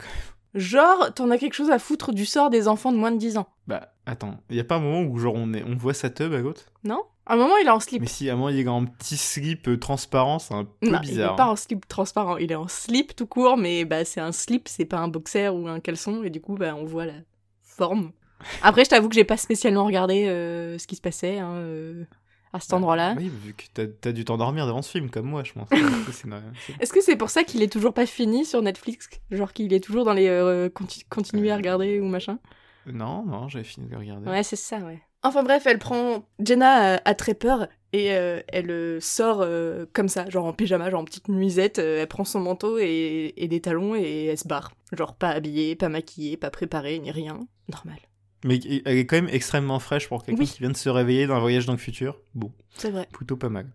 [0.56, 3.38] Genre, t'en as quelque chose à foutre du sort des enfants de moins de 10
[3.38, 3.50] ans.
[3.68, 5.64] Bah, attends, il y a pas un moment où, genre, on, est...
[5.64, 6.60] on voit sa teub à gauche?
[6.86, 8.00] Non À un moment, il est en slip.
[8.00, 10.90] Mais si, à un moment, il est en petit slip euh, transparent, c'est un peu
[10.90, 11.32] non, bizarre.
[11.32, 14.22] il est pas en slip transparent, il est en slip tout court, mais bah c'est
[14.22, 17.08] un slip, c'est pas un boxer ou un caleçon, et du coup, bah on voit
[17.08, 17.16] la
[17.64, 18.14] forme.
[18.62, 22.06] Après, je t'avoue que j'ai pas spécialement regardé euh, ce qui se passait hein, euh,
[22.54, 23.16] à cet endroit-là.
[23.18, 25.68] Oui, vu que t'as as dû t'endormir devant ce film, comme moi, je pense.
[26.80, 29.10] Est-ce que c'est pour ça qu'il est toujours pas fini sur Netflix?
[29.32, 32.40] Genre qu'il est toujours dans les euh, conti- continuer à regarder ou machin?
[32.86, 34.30] Non, non, j'avais fini de le regarder.
[34.30, 35.02] Ouais, c'est ça, ouais.
[35.24, 36.26] Enfin bref, elle prend.
[36.40, 40.52] Jenna a, a très peur et euh, elle euh, sort euh, comme ça, genre en
[40.54, 41.80] pyjama, genre en petite nuisette.
[41.80, 44.74] euh, elle prend son manteau et, et des talons et elle se barre.
[44.92, 47.40] Genre pas habillée, pas maquillée, pas préparée, ni rien.
[47.72, 48.00] Normal.
[48.44, 50.48] Mais elle est quand même extrêmement fraîche pour quelqu'un Oui.
[50.48, 52.20] qui vient de se réveiller d'un voyage dans le futur.
[52.36, 53.08] Bon, C'est vrai.
[53.12, 53.68] plutôt pas mal.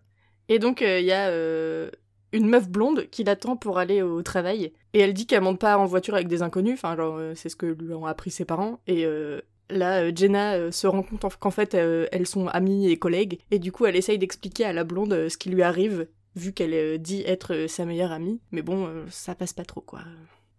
[0.47, 1.89] Et donc, il y a euh,
[2.33, 4.71] une meuf blonde qui l'attend pour aller au travail.
[4.93, 6.73] Et elle dit qu'elle monte pas en voiture avec des inconnus.
[6.75, 8.79] Enfin, genre, euh, c'est ce que lui ont appris ses parents.
[8.87, 12.47] Et euh, là, euh, Jenna euh, se rend compte en- qu'en fait, euh, elles sont
[12.47, 13.39] amies et collègues.
[13.51, 16.51] Et du coup, elle essaye d'expliquer à la blonde euh, ce qui lui arrive, vu
[16.53, 18.39] qu'elle euh, dit être euh, sa meilleure amie.
[18.51, 19.99] Mais bon, euh, ça passe pas trop, quoi.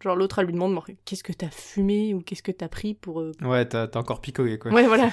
[0.02, 3.20] Genre, l'autre, elle lui demande qu'est-ce que t'as fumé ou qu'est-ce que t'as pris pour.
[3.20, 4.72] euh, Ouais, t'as encore picolé, quoi.
[4.72, 5.10] Ouais, voilà.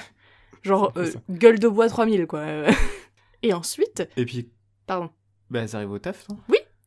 [0.62, 2.44] Genre, euh, gueule de bois 3000, quoi.
[3.42, 4.08] et ensuite.
[4.16, 4.50] Et puis,
[4.86, 5.10] Pardon.
[5.50, 6.38] bah, elles arrivent au taf, non?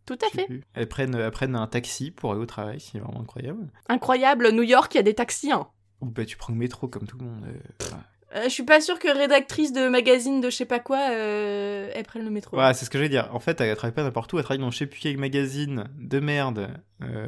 [0.07, 0.45] Tout à Je fait.
[0.45, 0.63] plus.
[0.73, 3.67] Elles prennent, elles prennent un taxi pour aller au travail, c'est vraiment incroyable.
[3.87, 5.51] Incroyable, New York, il y a des taxis.
[5.51, 5.67] Hein.
[6.01, 7.45] Ou bah, tu prends le métro comme tout le monde.
[7.45, 7.85] euh.
[8.35, 11.91] Euh, je suis pas sûre que rédactrice de magazine de je sais pas quoi, euh,
[11.93, 12.57] elle prenne le métro.
[12.57, 13.29] Ouais, c'est ce que j'allais dire.
[13.33, 15.83] En fait, elle travaille pas n'importe où, elle travaille dans je sais plus quel magazine
[15.99, 16.69] de merde.
[17.03, 17.27] euh,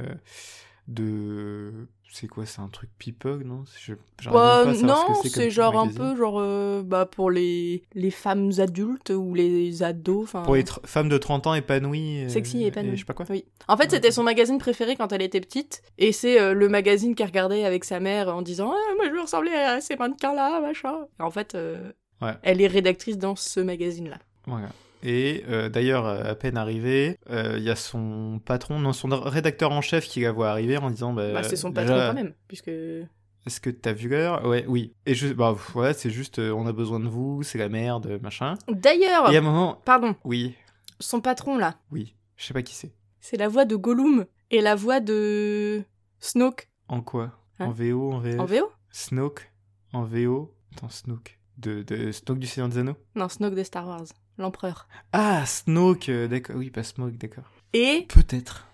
[0.87, 1.87] de.
[2.11, 3.63] C'est quoi C'est un truc people, non?
[3.81, 3.93] Je-
[4.25, 9.09] Bah, pas non, c'est genre un peu genre euh, bah pour les les femmes adultes
[9.09, 12.25] ou les ados, enfin Pour les tr- femmes de 30 ans épanouies.
[12.25, 12.91] euh, sexy et épanouies.
[12.91, 13.25] je sais pas quoi.
[13.31, 13.45] Oui.
[13.67, 13.89] En fait, Ouais.
[13.89, 17.65] c'était son magazine préféré quand elle était petite et c'est euh, le magazine qu'elle regardait
[17.65, 21.07] avec sa mère en disant ah, moi je veux ressembler à ces mannequins là, machin.
[21.19, 21.91] Et en fait, euh,
[22.21, 22.33] Ouais.
[22.43, 24.19] elle est rédactrice dans ce magazine là.
[24.45, 24.69] Voilà.
[25.05, 29.71] Et euh, d'ailleurs, à peine arrivée, euh, il y a son patron, non, son rédacteur
[29.71, 32.13] en chef qui la voit arriver en disant bah, bah, c'est son patron déjà, quand
[32.13, 34.45] même, puisque Est-ce que t'as vu l'heure?
[34.45, 34.93] Ouais, oui.
[35.05, 38.17] Et juste, bah ouais, c'est juste, euh, on a besoin de vous, c'est la merde,
[38.21, 38.55] machin.
[38.69, 40.55] D'ailleurs, Et à un moment, pardon, oui,
[41.01, 42.93] son patron là, oui, je sais pas qui c'est.
[43.19, 45.83] c'est la voix de Gollum et la voix de
[46.21, 46.69] Snoke.
[46.87, 47.38] En quoi?
[47.59, 47.65] Hein?
[47.67, 49.51] En VO, en VF en VO Snoke?
[49.91, 51.38] En VO Attends, Snoke.
[51.57, 52.95] De, de Snoke du Seigneur des Anneaux?
[53.15, 54.05] Non, Snoke de Star Wars,
[54.38, 54.88] l'empereur.
[55.11, 56.55] Ah, Snoke, euh, d'accord.
[56.55, 57.43] Oui, pas Smoke, d'accord.
[57.73, 58.67] Et Peut-être.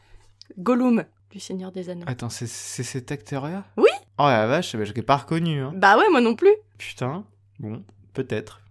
[0.57, 2.05] Gollum du Seigneur des Anneaux.
[2.07, 3.63] Attends, c'est c'est cet acteur-là?
[3.77, 3.89] Oui.
[4.17, 5.71] Oh la vache, bah, je l'ai pas reconnu, hein.
[5.75, 6.53] Bah ouais, moi non plus.
[6.77, 7.23] Putain.
[7.59, 7.83] Bon,
[8.13, 8.61] peut-être.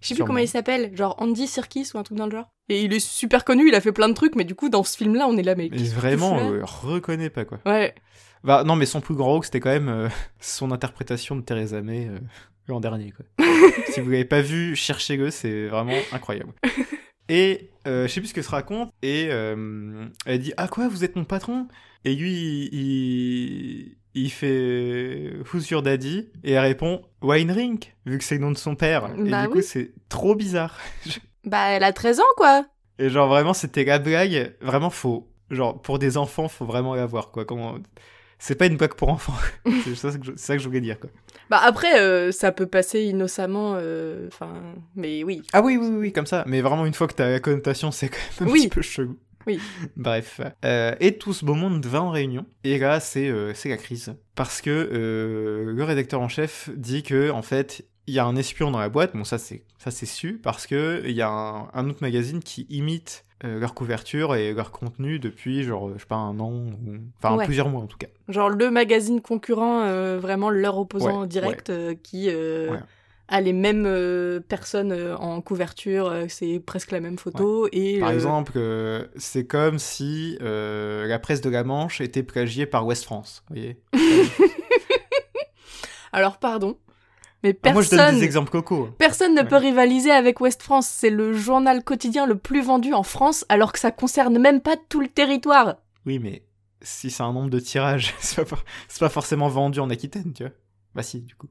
[0.00, 0.26] Je sais plus Sûrement.
[0.28, 2.48] comment il s'appelle, genre Andy Serkis ou un truc dans le genre.
[2.68, 4.84] Et il est super connu, il a fait plein de trucs, mais du coup, dans
[4.84, 5.68] ce film-là, on est là, mais.
[5.70, 6.58] Mais qu'est-ce que tu vraiment, fous là?
[6.60, 7.58] euh, reconnais pas, quoi.
[7.66, 7.94] Ouais.
[8.44, 10.08] Bah, non, mais son plus grand rôle, c'était quand même euh,
[10.40, 12.18] son interprétation de Theresa May euh,
[12.68, 13.24] l'an dernier, quoi.
[13.92, 16.52] si vous l'avez pas vu, cherchez-le, c'est vraiment incroyable.
[17.28, 20.88] Et euh, je sais plus ce que se raconte, et euh, elle dit Ah, quoi,
[20.88, 21.68] vous êtes mon patron?
[22.04, 26.28] Et lui, il, il fait Who's your daddy?
[26.42, 29.08] Et elle répond Weinrink, vu que c'est le nom de son père.
[29.16, 30.78] et Bah du coup, c'est trop bizarre.
[31.46, 32.64] Bah, elle a 13 ans, quoi.
[32.98, 35.28] Et genre vraiment c'était la blague, vraiment faux.
[35.50, 37.44] Genre pour des enfants, faut vraiment la voir quoi.
[37.44, 37.76] Comment
[38.38, 39.34] c'est pas une blague pour enfants.
[39.84, 41.10] c'est ça que je, c'est ça que je voulais dire quoi.
[41.50, 44.52] Bah, après, euh, ça peut passer innocemment, euh, enfin.
[44.96, 45.42] mais oui.
[45.52, 47.90] Ah oui oui oui, oui, comme ça, mais vraiment une fois que t'as la connotation,
[47.90, 48.60] c'est quand même un Oui.
[48.62, 49.18] petit peu chelou.
[49.46, 49.60] Oui.
[49.96, 50.40] Bref.
[50.64, 52.46] Euh, et tout ce beau monde va en réunion.
[52.64, 53.30] Et là, c'est
[53.66, 54.14] la crise.
[54.34, 54.70] Parce que
[55.74, 58.88] le rédacteur en chef dit que, en fait, il y a un espion dans la
[58.88, 59.14] boîte.
[59.14, 60.40] Bon, ça, c'est ça c'est su.
[60.42, 64.52] Parce que il y a un, un autre magazine qui imite euh, leur couverture et
[64.54, 66.50] leur contenu depuis, genre, je sais pas, un an.
[66.52, 66.96] Ou...
[67.18, 67.44] Enfin, Ouais.
[67.44, 68.06] plusieurs mois en tout cas.
[68.28, 72.30] Genre le magazine concurrent, euh, vraiment leur opposant Ouais, direct, euh, qui
[73.28, 77.68] a les mêmes personnes en couverture, c'est presque la même photo.
[77.72, 78.58] Et, Par exemple,
[79.16, 83.42] c'est comme si la presse de la Manche était plagiée par West France.
[83.48, 83.78] Vous voyez
[86.12, 86.76] Alors, pardon,
[87.44, 88.88] mais Ah, personne, Moi, je donne des exemples cocos.
[88.98, 89.46] personne ne Ouais.
[89.48, 90.88] peut rivaliser avec Ouest France.
[90.88, 94.76] C'est le journal quotidien le plus vendu en France, alors que ça concerne même pas
[94.88, 95.76] tout le territoire.
[96.06, 96.42] Oui, mais
[96.82, 98.44] si c'est un nombre de tirages, c'est
[98.98, 100.52] pas, forcément vendu en Aquitaine, tu vois.
[100.96, 101.46] Bah si, du coup.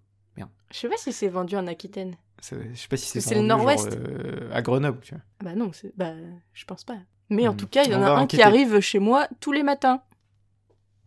[0.72, 2.16] Je sais pas si c'est vendu en Aquitaine.
[2.42, 3.94] C'est- Je sais pas si c'est C'est le Nord-Ouest.
[3.96, 5.24] euh, à Grenoble, tu vois.
[5.40, 6.14] Ah Bah non, bah
[6.52, 6.98] je pense pas.
[7.30, 7.58] Mais en Hmm.
[7.58, 10.02] tout cas, il y en a un qui arrive chez moi tous les matins.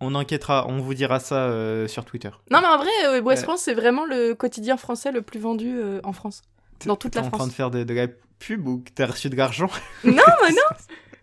[0.00, 2.30] On enquêtera, on vous dira ça euh, sur Twitter.
[2.50, 3.44] Non mais en vrai, euh, Ouest Euh.
[3.46, 6.42] France c'est vraiment le quotidien français le plus vendu en France.
[6.84, 7.48] Dans toute T'es la en train France.
[7.48, 8.06] de faire de, de la
[8.38, 9.70] pub ou que t'as reçu de l'argent?
[10.04, 10.76] Non, mais non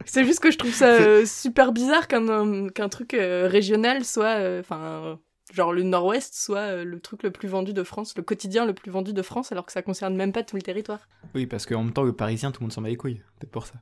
[0.05, 4.37] C'est juste que je trouve ça super bizarre qu'un truc régional soit.
[4.59, 5.19] Enfin.
[5.53, 8.73] Genre le Nord-Ouest soit euh, le truc le plus vendu de France, le quotidien le
[8.73, 11.07] plus vendu de France, alors que ça concerne même pas tout le territoire.
[11.35, 13.21] Oui, parce qu'en même temps, le parisien, tout le monde s'en bat les couilles.
[13.39, 13.75] Peut-être pour ça.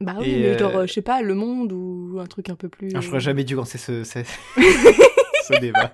[0.00, 2.48] Bah oui, Et, mais euh, genre, euh, je sais pas, Le Monde ou un truc
[2.48, 2.90] un peu plus.
[2.94, 4.20] Ah, J'aurais jamais dû lancer ce, ce...
[4.56, 5.92] ce débat.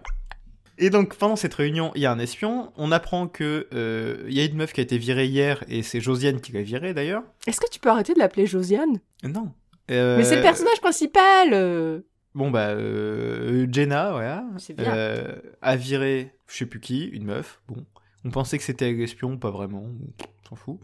[0.79, 2.70] Et donc, pendant cette réunion, il y a un espion.
[2.77, 5.83] On apprend que euh, il y a une meuf qui a été virée hier, et
[5.83, 7.22] c'est Josiane qui l'a virée d'ailleurs.
[7.47, 9.01] Est-ce que tu peux arrêter de l'appeler Josiane?
[9.22, 9.53] Non.
[9.91, 12.01] Euh, Mais c'est le personnage principal euh.
[12.37, 14.95] Bon, bah, euh, Jenna, voilà, C'est bien.
[14.95, 17.61] euh, a viré, je sais plus qui, une meuf.
[17.66, 17.84] Bon,
[18.24, 20.78] on pensait que c'était l'espion, pas vraiment, on s'en fout.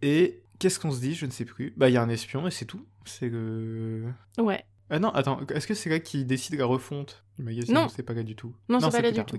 [0.00, 1.74] Et qu'est-ce qu'on se dit Je ne sais plus.
[1.76, 2.86] Bah, il y a un espion et c'est tout.
[3.04, 4.04] C'est le.
[4.38, 4.64] Ouais.
[4.90, 7.88] Ah non, attends, est-ce que c'est là qui décide la refonte du magazine Non.
[7.88, 8.54] C'est pas là du tout.
[8.68, 9.38] Non, c'est pas là du tout.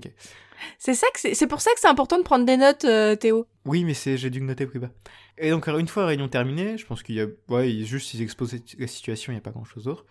[0.78, 3.16] C'est ça que c'est c'est pour ça que c'est important de prendre des notes, euh,
[3.16, 3.46] Théo.
[3.64, 4.90] Oui, mais c'est j'ai dû noter plus bas.
[5.38, 7.26] Et donc, une fois la réunion terminée, je pense qu'il y a.
[7.48, 10.04] Ouais, il- juste ils exposent la situation, il n'y a pas grand chose d'autre.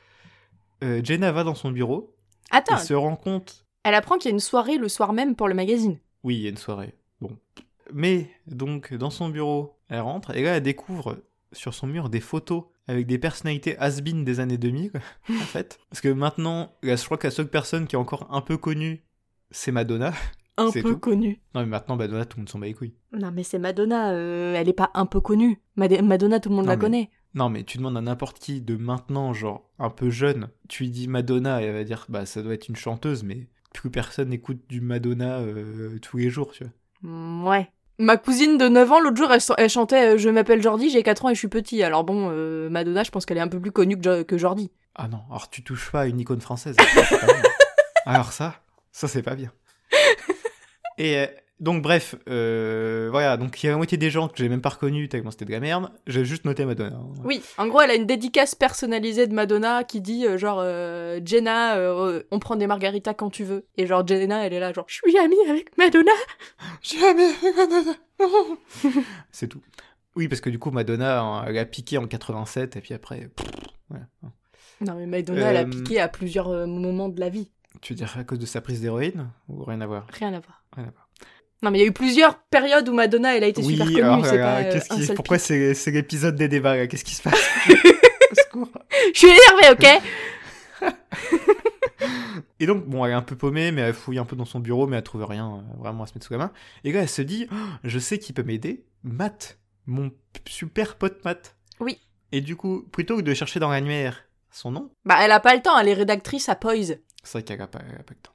[0.83, 2.13] Euh, Jenna va dans son bureau
[2.51, 5.35] Attends, et se rend compte elle apprend qu'il y a une soirée le soir même
[5.35, 5.99] pour le magazine.
[6.23, 6.93] Oui, il y a une soirée.
[7.19, 7.35] Bon.
[7.93, 11.17] Mais, donc, dans son bureau, elle rentre, et là, elle découvre
[11.51, 15.79] sur son mur des photos avec des personnalités has-been des années 2000, quoi, en fait.
[15.89, 18.55] Parce que maintenant, là, je crois que la seule personne qui est encore un peu
[18.57, 19.03] connue,
[19.51, 20.13] c'est Madonna.
[20.55, 20.99] Un peu tout.
[20.99, 21.41] connue.
[21.55, 22.93] Non, mais maintenant, Madonna, tout le monde s'en bat les couilles.
[23.11, 25.59] Non, mais c'est Madonna, euh, elle est pas un peu connue.
[25.75, 27.09] Mad- Madonna, tout le monde Non, la mais- connaît.
[27.35, 30.89] Non, mais tu demandes à n'importe qui de maintenant, genre, un peu jeune, tu lui
[30.91, 34.29] dis Madonna, et elle va dire, bah, ça doit être une chanteuse, mais plus personne
[34.29, 36.73] n'écoute du Madonna euh, tous les jours, tu vois.
[37.09, 37.69] Mm, ouais.
[37.99, 40.89] Ma cousine de 9 ans, l'autre jour, elle, ch- elle chantait euh, Je m'appelle Jordi,
[40.89, 41.81] j'ai 4 ans et je suis petit.
[41.83, 44.37] Alors bon, euh, Madonna, je pense qu'elle est un peu plus connue que, Jo- que
[44.37, 44.71] Jordi.
[44.95, 46.75] Ah non, alors tu touches pas à une icône française.
[48.05, 48.55] Alors ça,
[48.91, 49.51] ça c'est pas bien.
[50.97, 51.27] Et euh,
[51.63, 54.59] donc bref, euh, voilà, donc il y a la moitié des gens que j'ai même
[54.59, 55.89] pas reconnus tellement c'était de la merde.
[56.07, 56.97] J'ai juste noté Madonna.
[56.97, 57.13] hein.
[57.23, 61.21] Oui, en gros, elle a une dédicace personnalisée de Madonna qui dit euh, genre euh,
[61.23, 63.65] Jenna, euh, on prend des margaritas quand tu veux.
[63.77, 66.11] Et genre Jenna, elle est là genre je suis amie avec Madonna.
[66.81, 67.93] Jamais Madonna.
[69.31, 69.61] c'est tout.
[70.17, 73.29] Oui, parce que du coup Madonna, hein, elle a piqué en 87 et puis après,
[73.33, 73.47] pff,
[73.89, 74.05] voilà.
[74.81, 77.49] Non mais Madonna, elle a piqué à plusieurs moments de la vie.
[77.79, 80.07] Tu veux dire à cause de sa prise d'héroïne ou rien à voir?
[80.11, 80.65] Rien à voir.
[80.75, 81.02] Rien à voir.
[81.63, 83.85] Non mais il y a eu plusieurs périodes où Madonna, elle a été Oui, super
[83.87, 84.01] connue.
[84.03, 87.49] alors, euh, pas, qu'est-ce un qui- pourquoi c'est l'épisode des débats Qu'est-ce qui se passe?
[89.13, 90.01] Je suis énervée,
[90.81, 90.91] ok?
[92.59, 94.59] Et donc, bon, elle est un peu paumée, mais elle fouille un peu dans son
[94.59, 96.51] bureau, mais elle trouve rien euh, vraiment à se mettre sous la main.
[96.83, 100.11] Et là, elle se dit, Oh, je sais qui peut m'aider, Matt, mon
[100.47, 101.55] super pote Matt.
[101.79, 101.99] Oui.
[102.31, 105.55] Et du coup, plutôt que de chercher dans l'annuaire son nom, Bah elle a pas
[105.55, 106.97] le temps, elle est rédactrice à Poise.
[107.23, 108.32] c'est vrai qu'elle a pas, elle a pas le temps.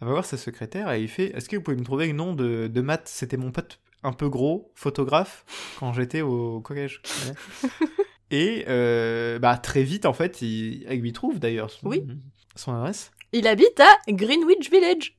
[0.00, 2.12] Elle va voir sa secrétaire et il fait, est-ce que vous pouvez me trouver le
[2.12, 3.08] nom de, de Matt?
[3.08, 5.44] C'était mon pote un peu gros, photographe,
[5.80, 7.02] quand j'étais au collège.
[7.26, 7.68] Ouais.
[8.30, 12.06] Et euh, bah, très vite, en fait, il, elle lui trouve d'ailleurs son, Oui.
[12.54, 13.10] son adresse.
[13.32, 15.16] Il habite à Greenwich Village.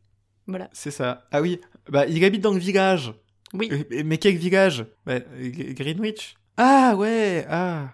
[0.48, 0.70] Voilà.
[0.74, 1.28] C'est ça.
[1.32, 1.60] Ah oui,
[1.90, 3.14] bah il habite dans le village.
[3.54, 3.70] Oui.
[3.72, 4.86] Euh, Mais quel village?
[5.06, 6.36] Bah, Greenwich.
[6.58, 7.90] Ah ouais, ah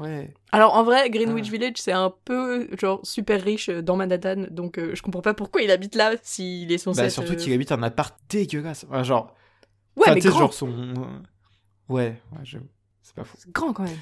[0.00, 0.32] ouais.
[0.52, 1.50] Alors en vrai, Greenwich Ah.
[1.52, 5.34] Village, c'est un peu genre super riche euh, dans Manhattan, donc euh, je comprends pas
[5.34, 8.84] pourquoi il habite là s'il est censé Bah surtout euh, qu'il habite un appart dégueulasse.
[8.88, 9.34] Enfin, genre,
[9.96, 10.38] Ouais, enfin, mais grand.
[10.38, 10.94] genre son.
[11.88, 12.68] Ouais, ouais, j'avoue.
[13.02, 13.36] C'est pas fou.
[13.40, 13.96] C'est grand quand même.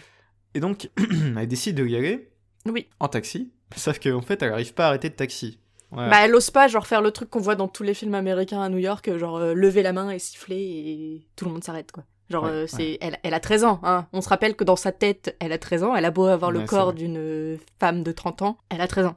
[0.55, 0.90] Et donc,
[1.36, 2.30] elle décide de y aller
[2.66, 2.88] Oui.
[3.01, 3.53] en taxi.
[3.76, 5.59] Sauf qu'en fait, elle arrive pas à arrêter de taxi.
[5.92, 8.61] Bah elle ose pas genre faire le truc qu'on voit dans tous les films américains
[8.61, 11.92] à New York, genre euh, lever la main et siffler et tout le monde s'arrête
[11.92, 12.03] quoi.
[12.29, 14.07] Genre Ouais, euh, c'est elle, elle a 13 ans hein.
[14.12, 16.51] On se rappelle que dans sa tête, elle a 13 ans, elle a beau avoir
[16.51, 19.16] le Ouais, c'est corps d'une femme de 30 ans, elle a 13 ans.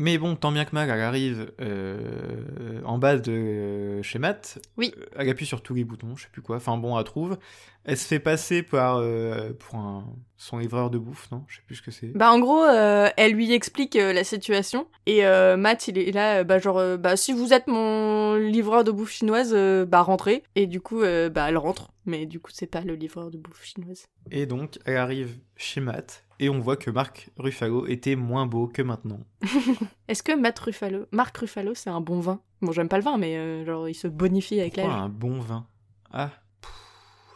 [0.00, 4.58] Mais bon, tant bien que mal, elle arrive euh, en bas de euh, chez Matt.
[4.78, 4.94] Oui.
[4.96, 6.56] Euh, Elle appuie sur tous les boutons, je sais plus quoi.
[6.56, 7.36] Enfin bon, elle trouve.
[7.84, 10.06] Elle se fait passer par, euh, pour un,
[10.38, 11.44] son livreur de bouffe, non?
[11.48, 12.06] Je sais plus ce que c'est.
[12.14, 15.22] Bah en gros, elle lui explique la situation et
[15.56, 19.54] Matt il est là, bah genre bah si vous êtes mon livreur de bouffe chinoise,
[19.86, 20.42] bah rentrez.
[20.56, 23.64] Et du coup bah elle rentre, mais du coup c'est pas le livreur de bouffe
[23.64, 24.06] chinoise.
[24.30, 26.24] Et donc, elle arrive chez Matt.
[26.42, 29.20] Et on voit que Marc Ruffalo était moins beau que maintenant.
[30.08, 32.40] Est-ce que Matt Ruffalo, Marc Ruffalo c'est un bon vin?
[32.62, 34.86] Bon j'aime pas le vin, mais euh, genre il se bonifie avec l'âge.
[34.86, 35.66] un bon vin?
[36.10, 36.30] Ah,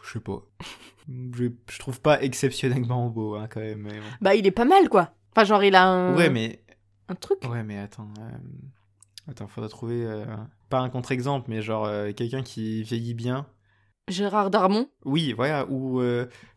[0.03, 0.41] je sais pas.
[1.07, 3.83] je, je trouve pas exceptionnellement beau, hein, quand même.
[3.83, 3.99] Mais.
[4.21, 5.11] Bah il est pas mal quoi.
[5.35, 6.63] Enfin genre il a un, Ouais, mais
[7.07, 7.37] un truc.
[7.47, 8.09] Ouais, mais attends.
[8.19, 8.37] euh,
[9.29, 10.03] Attends, faudra trouver.
[10.03, 10.25] euh,
[10.69, 13.45] Pas un contre-exemple, mais genre euh, quelqu'un qui vieillit bien.
[14.07, 14.87] Gérard Darmon?
[15.03, 15.65] Oui, voilà.
[15.69, 15.99] Ou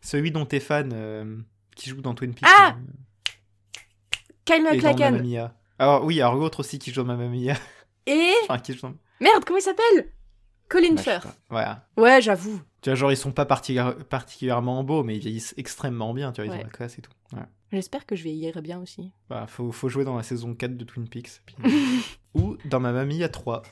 [0.01, 1.43] celui dont t'es fan,
[1.79, 2.47] qui joue dans Twin Peaks.
[2.47, 3.79] Ah euh,
[4.45, 5.11] Kyle MacLachlan.
[5.11, 5.55] Mamma Mia.
[5.77, 7.55] Alors, oui, alors l'autre aussi qui joue dans Mamma Mia.
[8.05, 8.93] Et enfin, qui joue dans.
[9.19, 10.11] merde comment il s'appelle?
[10.67, 11.27] Colin Bah, Firth.
[11.49, 11.87] Voilà.
[11.97, 12.59] Ouais j'avoue.
[12.81, 16.41] Tu vois, genre, ils sont pas particuli- particulièrement beaux, mais ils vieillissent extrêmement bien, tu
[16.41, 16.63] vois, ils Ouais.
[16.63, 17.11] ont la classe et tout.
[17.33, 17.43] Ouais.
[17.71, 19.11] J'espère que je vieillirai bien aussi.
[19.29, 21.41] Bah, faut, faut jouer dans la saison 4 de Twin Peaks.
[21.45, 21.55] puis-
[22.35, 23.63] Ou dans Ma Mamie à 3.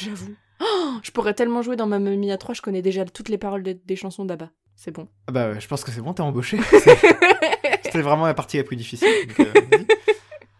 [0.00, 0.34] J'avoue.
[0.60, 3.38] Oh, je pourrais tellement jouer dans ma mamie à 3, je connais déjà toutes les
[3.38, 4.50] paroles de- des chansons d'Abba.
[4.76, 5.08] C'est bon.
[5.28, 6.58] Ah bah, je pense que c'est bon, t'es embauché.
[7.82, 9.08] C'était vraiment la partie la plus difficile.
[9.28, 9.84] donc, euh.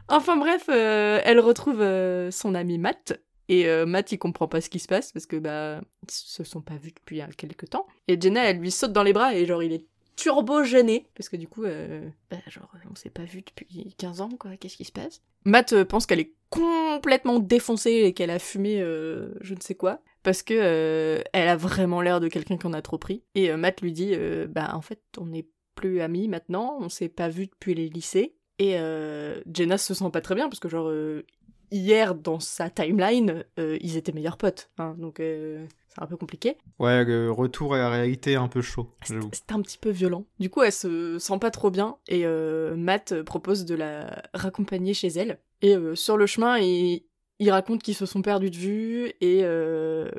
[0.09, 3.21] Enfin bref, euh, elle retrouve euh, son ami Matt.
[3.49, 6.63] Et Matt, il comprend pas ce qui se passe parce que bah ils se sont
[6.63, 7.87] pas vus depuis quelques temps.
[8.09, 9.87] Et Jenna, elle lui saute dans les bras et genre il est
[10.17, 14.21] turbo gêné parce que du coup, euh, bah, genre on s'est pas vu depuis 15
[14.21, 14.57] ans quoi.
[14.57, 15.23] Qu'est-ce qui se passe?
[15.45, 19.75] Matt euh, pense qu'elle est complètement défoncée et qu'elle a fumé euh, je ne sais
[19.75, 23.23] quoi parce que euh, elle a vraiment l'air de quelqu'un qui en a trop pris.
[23.35, 26.89] Et euh, Matt lui dit euh, bah en fait on n'est plus amis maintenant, on
[26.89, 28.35] s'est pas vus depuis les lycées.
[28.59, 31.25] Et euh, Jenna se sent pas très bien parce que genre euh,
[31.71, 36.17] hier dans sa timeline euh, ils étaient meilleurs potes, hein, donc euh, c'est un peu
[36.17, 36.57] compliqué.
[36.79, 39.31] Ouais, le retour à la réalité un peu chaud, j'avoue.
[39.33, 40.25] C'était un petit peu violent.
[40.39, 44.95] Du coup elle se sent pas trop bien et euh, Matt propose de la raccompagner
[44.95, 45.39] chez elle.
[45.61, 47.03] Et euh, sur le chemin il,
[47.39, 50.11] il raconte qu'ils se sont perdus de vue et euh,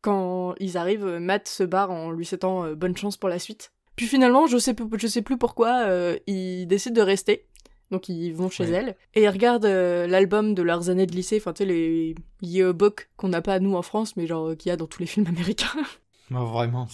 [0.00, 3.72] quand ils arrivent Matt se barre en lui souhaitant euh, bonne chance pour la suite.
[3.96, 7.47] Puis finalement je sais, je sais plus pourquoi euh, ils décident de rester.
[7.90, 8.70] Donc ils vont chez Ouais.
[8.72, 12.14] elle et ils regardent euh, l'album de leurs années de lycée, enfin tu sais les
[12.42, 15.00] yearbooks qu'on n'a pas nous en France mais genre euh, qu'il y a dans tous
[15.00, 15.68] les films américains.
[16.30, 16.86] Non, vraiment.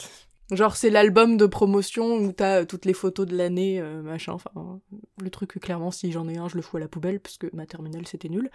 [0.53, 4.35] genre c'est l'album de promotion où t'as euh, toutes les photos de l'année, euh, machin,
[4.35, 4.51] enfin
[5.21, 7.49] le truc clairement si j'en ai un je le fous à la poubelle parce que
[7.53, 8.49] ma terminale c'était nul.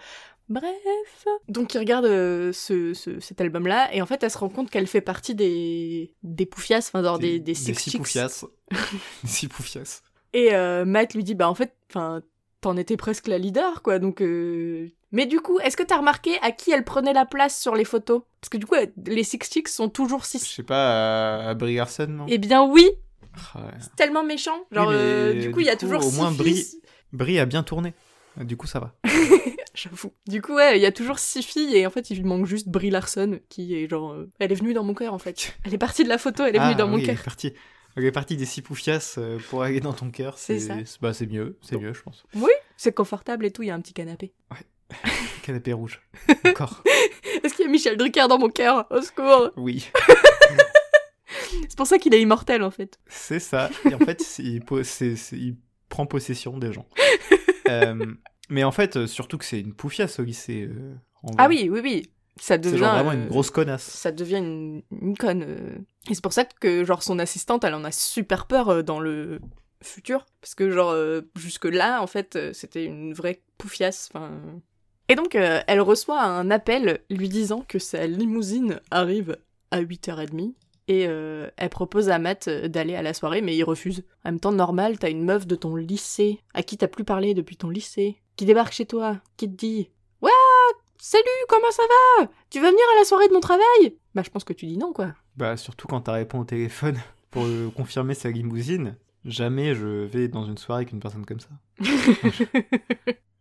[0.48, 1.26] Bref.
[1.48, 4.48] Donc ils regardent euh, ce, ce- cet album là et en fait elle se rend
[4.48, 8.00] compte qu'elle fait partie des, des poufias, enfin genre des, des, Six six Chicks.
[8.00, 8.44] poufias.
[9.22, 10.00] des six poufias.
[10.32, 12.22] Et euh, Matt lui dit bah en fait, enfin
[12.60, 14.20] t'en étais presque la leader quoi donc.
[14.20, 17.74] euh, Mais du coup, est-ce que t'as remarqué à qui elle prenait la place sur
[17.74, 18.22] les photos?
[18.40, 18.74] Parce que du coup,
[19.06, 20.38] les Six Chicks sont toujours Je six.
[20.40, 22.26] sais pas, à, à Brie Larson, non?
[22.28, 22.88] Eh bien oui,
[23.54, 23.70] Ah ouais.
[23.80, 24.58] c'est tellement méchant.
[24.72, 26.30] Genre Oui, euh, du coup, il y a toujours au six moins.
[26.30, 26.80] Brie-
[27.12, 27.94] Brie a bien tourné.
[28.36, 28.94] Du coup, ça va.
[29.74, 30.12] J'avoue.
[30.26, 32.46] Du coup, ouais, il y a toujours six filles et en fait, il lui manque
[32.46, 34.12] juste Brie Larson qui est genre.
[34.12, 35.54] euh, Elle est venue dans mon cœur en fait.
[35.64, 37.20] Elle est partie de la photo, elle est venue Ah, dans mon oui, Elle cœur.
[37.20, 37.52] est partie,
[38.06, 40.38] est partie des six poufias euh, pour aller dans ton cœur.
[40.38, 40.76] C'est ça.
[41.00, 42.24] Bah, c'est mieux, c'est mieux, je pense.
[42.76, 44.32] C'est confortable et tout, il y a un petit canapé.
[45.42, 46.00] Canapé rouge.
[46.44, 46.82] Encore.
[47.44, 48.86] Est-ce qu'il y a Michel Drucker dans mon cœur?
[48.90, 49.90] Au secours Oui,
[51.68, 52.98] C'est pour ça qu'il est immortel en fait.
[53.06, 53.70] c'est ça.
[53.88, 54.62] Et en fait, il,
[55.88, 56.86] prend possession des gens.
[57.68, 58.14] Euh,
[58.48, 60.68] mais en fait, euh, surtout que c'est une poufiasse au lycée.
[60.70, 61.32] euh, en.
[61.38, 62.10] Ah oui, oui, oui.
[62.36, 62.78] Ça devient.
[62.78, 63.82] Genre vraiment une euh, grosse connasse.
[63.82, 65.44] Ça devient une, une conne.
[65.46, 65.78] euh.
[66.10, 69.00] Et c'est pour ça que, genre, son assistante, elle en a super peur euh, dans
[69.00, 69.40] le
[69.82, 70.24] futur.
[70.40, 74.08] Parce que, genre, euh, jusque-là, en fait, c'était une vraie poufiasse.
[74.12, 74.30] Enfin.
[75.08, 79.36] Et donc, euh, elle reçoit un appel lui disant que sa limousine arrive
[79.70, 80.54] à 8h30.
[80.88, 84.02] Et euh, elle propose à Matt d'aller à la soirée, mais il refuse.
[84.24, 87.32] En même temps, normal, t'as une meuf de ton lycée, à qui t'as plus parlé
[87.34, 90.30] depuis ton lycée, qui débarque chez toi, qui te dit Ouais,
[91.00, 91.82] salut, comment ça
[92.18, 92.28] va?
[92.50, 93.96] Tu veux venir à la soirée de mon travail?
[94.14, 95.14] Bah, je pense que tu dis non, quoi.
[95.36, 96.98] Bah, surtout quand t'as répondu au téléphone
[97.30, 98.96] pour euh, confirmer sa limousine.
[99.24, 101.48] Jamais je vais dans une soirée avec une personne comme ça.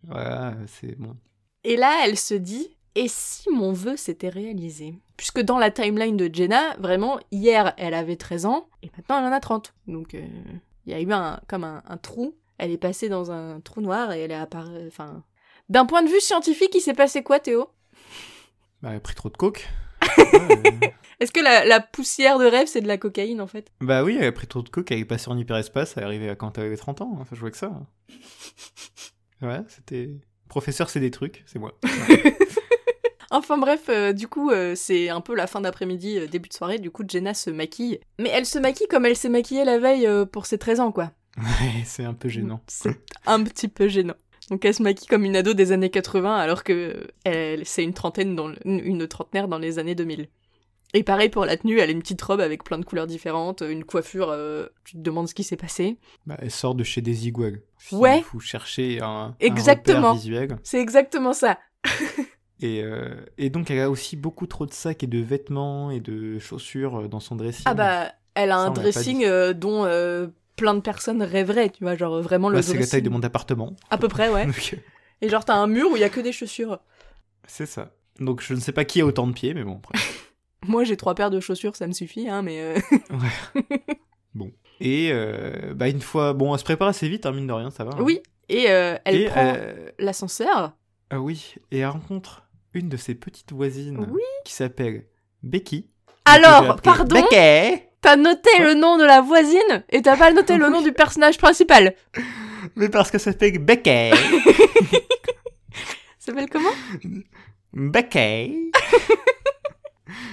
[0.03, 1.16] Voilà, c'est bon.
[1.64, 4.95] Et là, elle se dit Et si mon vœu s'était réalisé?
[5.18, 9.26] Puisque dans la timeline de Jenna, vraiment, hier, elle avait 13 ans, et maintenant, elle
[9.26, 9.74] en a 30.
[9.88, 10.26] Donc, euh,
[10.86, 12.34] il y a eu un, comme un, un trou.
[12.57, 14.88] Elle est passée dans un trou noir et elle est apparue.
[14.88, 15.24] Enfin.
[15.70, 17.70] D'un point de vue scientifique, il s'est passé quoi, Théo?
[18.82, 19.67] Bah, elle a pris trop de coke.
[20.17, 20.88] Ouais, euh,
[21.20, 23.72] Est-ce que la, la poussière de rêve, c'est de la cocaïne, en fait?
[23.82, 26.05] Bah oui, elle a pris trop de coke, elle est passée en hyperespace, elle est
[26.05, 27.72] arrivée à quand elle avait 30 ans, enfin je vois que ça.
[29.41, 30.09] Ouais, c'était...
[30.49, 31.80] Professeur, c'est des trucs, c'est moi.
[33.32, 36.53] Enfin bref, euh, du coup, euh, c'est un peu la fin d'après-midi, euh, début de
[36.53, 37.99] soirée, du coup, Jenna se maquille.
[38.17, 41.11] Mais elle se maquille comme elle s'est maquillée la veille pour ses 13 ans, quoi.
[41.38, 42.61] Ouais, c'est un peu gênant.
[42.67, 44.15] C'est un petit peu gênant.
[44.49, 47.93] Donc elle se maquille comme une ado des années 80 alors que elle, c'est une
[47.93, 50.27] trentaine dans le- une trentenaire dans les années 2000.
[50.95, 53.61] Et pareil pour la tenue, elle a une petite robe avec plein de couleurs différentes,
[53.67, 55.97] une coiffure, euh, tu te demandes ce qui s'est passé.
[56.25, 57.61] Bah, elle sort de chez Desigual.
[57.77, 58.23] Si Ouais.
[58.33, 60.11] Vous cherchez un, Exactement.
[60.11, 60.57] un visuel.
[60.63, 61.59] C'est exactement ça.
[62.61, 66.01] Et, euh, et donc elle a aussi beaucoup trop de sacs et de vêtements et
[66.01, 67.63] de chaussures dans son dressing.
[67.65, 69.85] Ah bah, elle a Ça, un dressing euh, dont
[70.60, 73.22] plein de personnes rêveraient, tu vois, genre vraiment le Bah, c'est la taille de mon
[73.24, 73.76] appartement.
[73.89, 74.47] À peu près, ouais.
[75.22, 76.80] Et genre t'as un mur où il y a que des chaussures.
[77.47, 77.91] c'est ça.
[78.20, 79.78] Donc je ne sais pas qui a autant de pieds, mais bon.
[79.84, 79.97] après.
[80.68, 82.60] Moi j'ai trois paires de chaussures, ça me suffit, hein, mais...
[82.62, 82.80] euh,
[84.82, 87.70] Et euh, bah une fois, bon, elle se prépare assez vite, hein, mine de rien,
[87.70, 87.91] ça va.
[87.91, 87.99] hein.
[88.01, 90.72] Oui, et euh, elle Et, prend euh, l'ascenseur.
[91.10, 92.43] Ah oui, et elle rencontre
[92.74, 94.22] une de ses petites voisines Oui.
[94.45, 95.05] qui s'appelle
[95.43, 95.89] Becky.
[96.24, 97.14] Alors, pardon?
[97.16, 100.93] Becky T'as noté le nom de la voisine et t'as pas noté le nom du
[100.93, 101.95] personnage principal.
[102.75, 104.11] Mais parce que ça fait Becky.
[106.17, 106.69] Ça s'appelle comment?
[107.73, 108.71] Becky.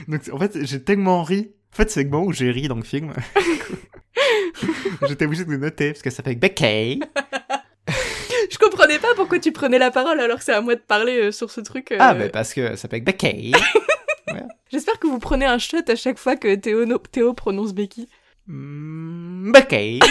[0.09, 1.53] Donc en fait, j'ai tellement ri.
[1.73, 3.13] En fait, c'est le moment où j'ai ri dans le film.
[5.09, 7.01] J'étais obligé de le noter parce que ça fait Becky.
[8.51, 11.19] Je comprenais pas pourquoi tu prenais la parole alors que c'est à moi de parler
[11.19, 11.93] euh, sur ce truc.
[11.93, 11.97] euh.
[12.01, 13.53] Ah, bah parce que ça fait Becky.
[14.71, 18.09] J'espère que vous prenez un shot à chaque fois que Théo, no- Théo prononce Becky.
[18.47, 20.01] Mm, Becky.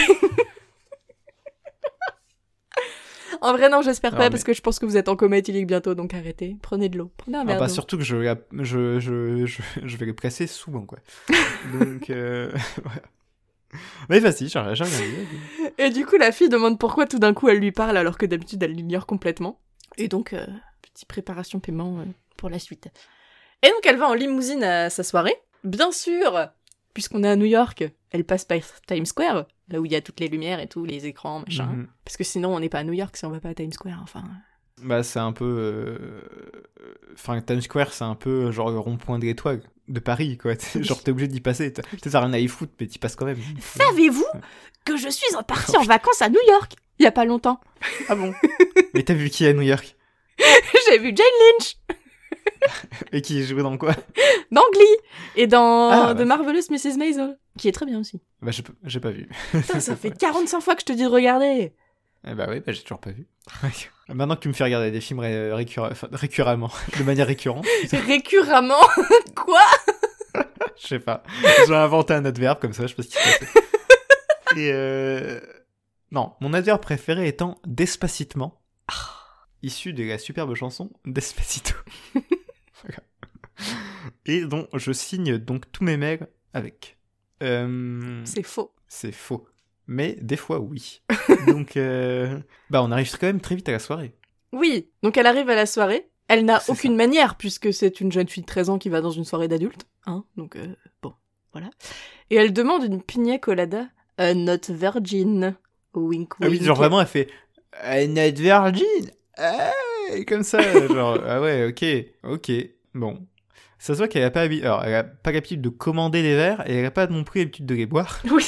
[3.42, 5.38] En vrai, non, j'espère pas mais- parce que je pense que vous êtes en coma
[5.38, 6.56] éthylique bientôt, donc arrêtez.
[6.62, 7.12] Prenez de l'eau.
[7.18, 7.74] Prenez un Ah verre bah d'eau.
[7.74, 8.16] surtout que je,
[8.62, 11.00] je, je, je, je vais le presser souvent, quoi.
[11.80, 12.52] Donc, euh,
[12.84, 13.02] voilà.
[14.10, 15.72] Mais vas-y, j'ai j'ai rien dit.
[15.78, 18.26] Et du coup, la fille demande pourquoi tout d'un coup elle lui parle alors que
[18.26, 19.60] d'habitude elle l'ignore complètement.
[19.98, 20.46] Et donc, euh,
[20.82, 22.06] petite préparation paiement euh,
[22.38, 22.88] pour la suite.
[23.64, 25.36] Et donc, elle va en limousine à sa soirée.
[25.64, 26.48] Bien sûr,
[26.94, 30.02] puisqu'on est à New York, elle passe par Times Square, là où il y a
[30.02, 31.66] toutes les lumières et tout, les écrans, machin.
[31.66, 31.88] Mhm.
[32.04, 33.72] Parce que sinon, on n'est pas à New York si on va pas à Times
[33.74, 34.24] Square, enfin.
[34.84, 35.46] Bah, c'est un peu.
[35.46, 36.22] euh,
[37.14, 40.54] Enfin, Times Square, c'est un peu genre le rond-point de l'étoile de Paris, quoi.
[40.76, 41.72] Genre, t'es obligé d'y passer.
[41.72, 43.38] T'as t'as rien à y foutre, mais t'y passes quand même.
[43.62, 44.26] Savez-vous
[44.84, 47.60] que je suis partie en vacances à New York il y a pas longtemps?
[48.10, 48.34] Ah bon?
[48.94, 49.96] Mais t'as vu qui à New York?
[50.90, 51.26] J'ai vu Jane
[51.60, 51.76] Lynch
[53.12, 53.94] Et qui jouait dans quoi?
[54.52, 54.98] Dans Glee
[55.36, 56.26] et dans Ah, The bah.
[56.26, 56.98] Marvelous Mrs.
[56.98, 58.22] Maisel, qui est très bien aussi.
[58.42, 59.30] Bah, j'ai pas- j'ai pas vu.
[59.52, 61.74] Putain, ça fait 45 fois que je te dis de regarder.
[62.28, 63.28] Eh bah oui, bah, j'ai toujours pas vu.
[64.10, 68.76] Maintenant que tu me fais regarder des films ré- enfin, récurremment, de manière récurrente, Récurremment
[69.36, 69.62] Quoi?
[70.82, 71.24] Je sais pas.
[71.68, 73.60] J'ai inventé un adverbe comme ça, je sais pas ce qui se passait.
[74.58, 75.40] Et euh...
[76.12, 78.62] Non, mon adverbe préféré étant Despacitement,
[79.66, 81.74] issu de la superbe chanson Despacito.
[82.14, 83.00] Voilà.
[84.26, 86.98] Et dont je signe donc tous mes mails avec.
[87.44, 88.74] Euh, C'est faux.
[88.88, 89.48] C'est faux.
[89.88, 91.02] Mais des fois, oui.
[91.48, 92.40] donc, euh,
[92.70, 94.16] bah, on arrive quand même très vite à la soirée.
[94.52, 96.10] Oui, donc elle arrive à la soirée.
[96.28, 99.12] Elle n'a aucune manière puisque c'est une jeune fille de 13 ans qui va dans
[99.12, 99.86] une soirée d'adultes.
[100.08, 101.14] Hein, donc euh, bon,
[101.52, 101.70] voilà.
[102.30, 103.88] Et elle demande une pina colada
[104.18, 105.56] a not virgin.
[105.94, 106.64] Wink Ah oui, wink.
[106.64, 107.30] genre vraiment, elle fait
[107.84, 109.12] euh, Not Virgin?
[109.38, 109.72] Ah,
[110.28, 111.86] Comme ça, genre, ah ouais, ok,
[112.32, 112.52] ok,
[112.94, 113.26] bon.
[113.78, 116.36] Ça se voit qu'elle a pas habi- Alors, elle a pas l'habitude de commander les
[116.36, 118.22] verres et elle a pas non plus l'habitude de les boire.
[118.32, 118.46] Oui.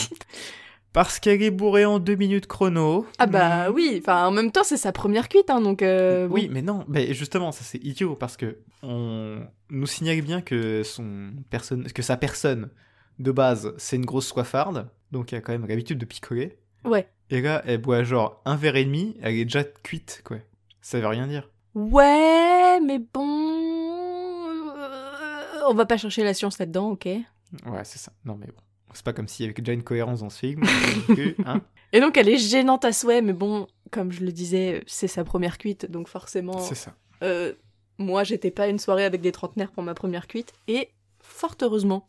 [0.93, 3.05] Parce qu'elle est bourrée en deux minutes chrono.
[3.19, 6.33] Ah bah oui, enfin en même temps c'est sa première cuite, hein, donc euh, bon.
[6.33, 10.81] Oui, mais non, mais justement, ça c'est idiot parce que on nous signale bien que
[10.81, 12.69] son personne, que sa personne
[13.19, 16.57] de base c'est une grosse soifarde, donc elle a quand même l'habitude de picoler.
[16.83, 17.07] Ouais.
[17.29, 20.37] Et là, elle boit genre un verre et demi, elle est déjà cuite, quoi.
[20.89, 21.49] Ça veut rien dire.
[21.75, 23.27] Ouais, mais bon...
[24.69, 28.13] euh, On va pas chercher la science là-dedans, ok Ouais, c'est ça.
[28.23, 28.61] Non, mais bon.
[28.93, 30.63] C'est pas comme s'il y avait déjà une cohérence dans ce film.
[31.45, 31.59] hein.
[31.91, 35.25] Et donc elle est gênante à souhait, mais bon, comme je le disais, c'est sa
[35.25, 36.57] première cuite, donc forcément...
[36.59, 36.95] C'est ça.
[37.21, 37.51] euh,
[37.97, 41.55] moi, j'étais pas à une soirée avec des trentenaires pour ma première cuite, et fort
[41.61, 42.07] heureusement.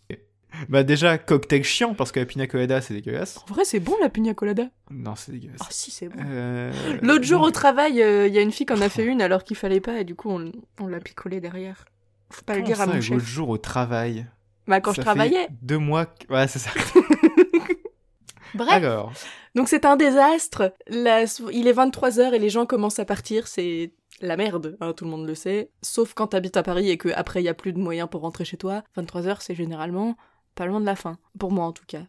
[0.69, 3.39] Bah, déjà, cocktail chiant parce que la pina colada c'est dégueulasse.
[3.39, 4.65] En vrai, c'est bon la pina colada?
[4.91, 5.61] Non, c'est dégueulasse.
[5.63, 6.19] Ah si, c'est bon.
[6.27, 6.73] Euh,
[7.03, 9.21] L'autre jour au travail, euh, il y a une fille qui en a fait une
[9.23, 11.85] alors qu'il fallait pas, et du coup, on, on l'a picolé derrière.
[12.31, 13.19] Faut pas le dire à ça, mon L'autre chef.
[13.25, 14.27] jour au travail.
[14.67, 15.49] Bah, quand Ça je fait travaillais.
[15.63, 16.07] Deux mois.
[16.07, 16.71] que- Ouais, c'est ça.
[18.55, 18.71] Bref.
[18.71, 19.13] Alors.
[19.55, 20.75] Donc c'est un désastre.
[20.89, 21.23] La
[21.53, 23.47] Il est 23h et les gens commencent à partir.
[23.47, 25.71] C'est la merde, hein, tout le monde le sait.
[25.83, 28.45] Sauf quand t'habites à Paris et qu'après il y a plus de moyens pour rentrer
[28.45, 28.83] chez toi.
[28.97, 30.17] 23h c'est généralement
[30.59, 31.19] pas loin de la fin.
[31.39, 32.03] Pour moi en tout cas,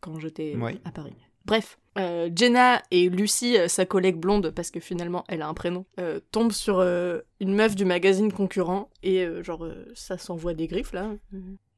[0.00, 0.80] quand j'étais Oui.
[0.84, 1.14] à Paris.
[1.44, 5.54] Bref, euh, Jenna et Lucie, euh, sa collègue blonde, parce que finalement elle a un
[5.54, 10.18] prénom, euh, tombent sur euh, une meuf du magazine concurrent et euh, genre euh, ça
[10.18, 11.10] s'envoie des griffes là.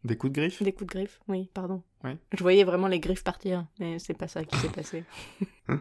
[0.04, 1.82] Des coups de griffe Des coups de griffes, oui, pardon.
[2.04, 2.16] Ouais.
[2.36, 5.04] Je voyais vraiment les griffes partir, mais c'est pas ça qui s'est passé.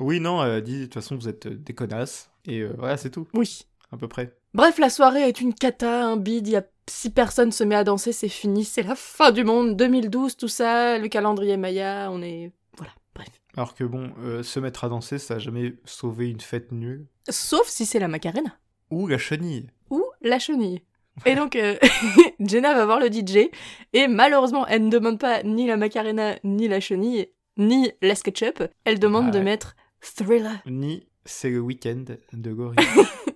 [0.00, 2.30] Oui, non, euh, dit, de toute façon, vous êtes euh, des connasses.
[2.46, 3.66] Et euh, voilà, c'est tout, Oui.
[3.92, 4.34] à peu près.
[4.54, 7.74] Bref, la soirée est une cata, un bide, il y a six personnes se met
[7.74, 12.08] à danser, c'est fini, c'est la fin du monde, 2012, tout ça, le calendrier Maya,
[12.10, 12.50] on est...
[12.76, 13.28] Voilà, bref.
[13.56, 17.06] Alors que bon, euh, se mettre à danser, ça a jamais sauvé une fête nulle.
[17.28, 18.56] Sauf si c'est la Macarena.
[18.90, 19.68] Ou la chenille.
[19.90, 20.82] Ou la chenille.
[21.26, 21.76] Et donc, euh,
[22.40, 23.50] Jenna va voir le DJ,
[23.92, 27.28] et malheureusement, elle ne demande pas ni la Macarena, ni la chenille,
[27.58, 29.44] ni la SketchUp, elle demande de Ouais.
[29.44, 30.62] mettre Thriller.
[30.66, 32.76] Ni c'est le week-end de Gorille.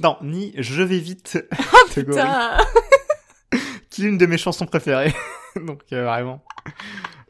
[0.00, 1.36] non, ni je vais vite
[1.96, 2.24] de Gorille.
[2.24, 2.58] Putain
[3.90, 5.14] Qui est une de mes chansons préférées.
[5.56, 6.44] Donc euh, vraiment.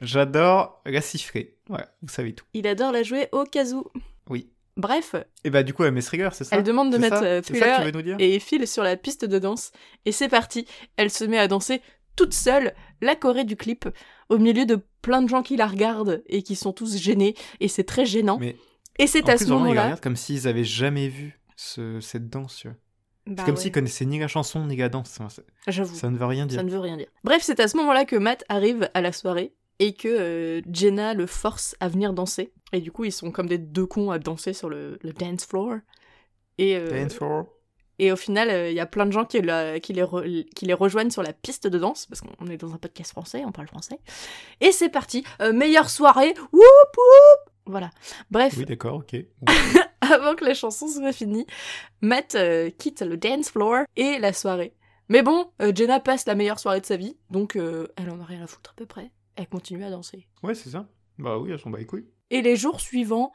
[0.01, 1.57] J'adore la siffler.
[1.69, 2.45] Voilà, vous savez tout.
[2.55, 3.91] Il adore la jouer au kazoo.
[4.29, 4.51] Oui.
[4.77, 5.15] Bref,
[5.45, 7.25] Et bah du coup, elle met ce rigueur, c'est ça Elle demande de mettre, ça
[7.25, 9.39] euh, C'est ça que tu Thriller veux nous dire et file sur la piste de
[9.39, 9.71] danse.
[10.05, 10.67] Et c'est parti.
[10.97, 11.81] Elle se met à danser
[12.17, 13.89] toute seule la Corée du clip
[14.31, 17.69] au milieu de plein de gens qui la regardent et qui sont tous gênés et
[17.69, 18.39] c'est très gênant.
[18.41, 18.57] Mais
[18.99, 19.83] et c'est à plus, ce ils moment-là.
[19.85, 22.57] regardent comme s'ils avaient jamais vu ce- cette danse.
[22.57, 22.77] tu vois.
[23.27, 25.19] Bah C'est comme ouais, s'ils connaissaient ni la chanson ni la danse.
[25.31, 25.95] C'est- J'avoue.
[25.95, 26.59] Ça ne veut rien dire.
[26.59, 27.09] Ça ne veut rien dire.
[27.25, 31.15] Bref, c'est à ce moment-là que Matt arrive à la soirée et que euh, Jenna
[31.15, 32.53] le force à venir danser.
[32.73, 35.47] Et du coup, ils sont comme des deux cons à danser sur le, le dance
[35.47, 35.77] floor.
[36.59, 37.47] Et, euh, Dance floor.
[37.99, 40.45] et au final, euh, il y a plein de gens qui, la- qui, les re-
[40.55, 43.43] qui les rejoignent sur la piste de danse, parce qu'on est dans un podcast français,
[43.47, 43.99] on parle français.
[44.61, 46.63] Et c'est parti, meilleure soirée, whoop
[46.97, 47.91] whoop Voilà.
[48.31, 49.17] Bref, Oui, d'accord, ok.
[50.13, 51.47] Avant que la chanson soit finie,
[52.01, 54.75] Matt euh, quitte le dance floor et la soirée.
[55.09, 58.21] Mais bon, euh, Jenna passe la meilleure soirée de sa vie, donc euh, elle en
[58.21, 59.11] a rien à foutre à peu près.
[59.37, 60.27] Elle continue à danser.
[60.43, 60.87] Ouais, c'est ça.
[61.19, 62.09] Bah oui, elles sont bat les couilles.
[62.31, 63.33] Et les jours suivants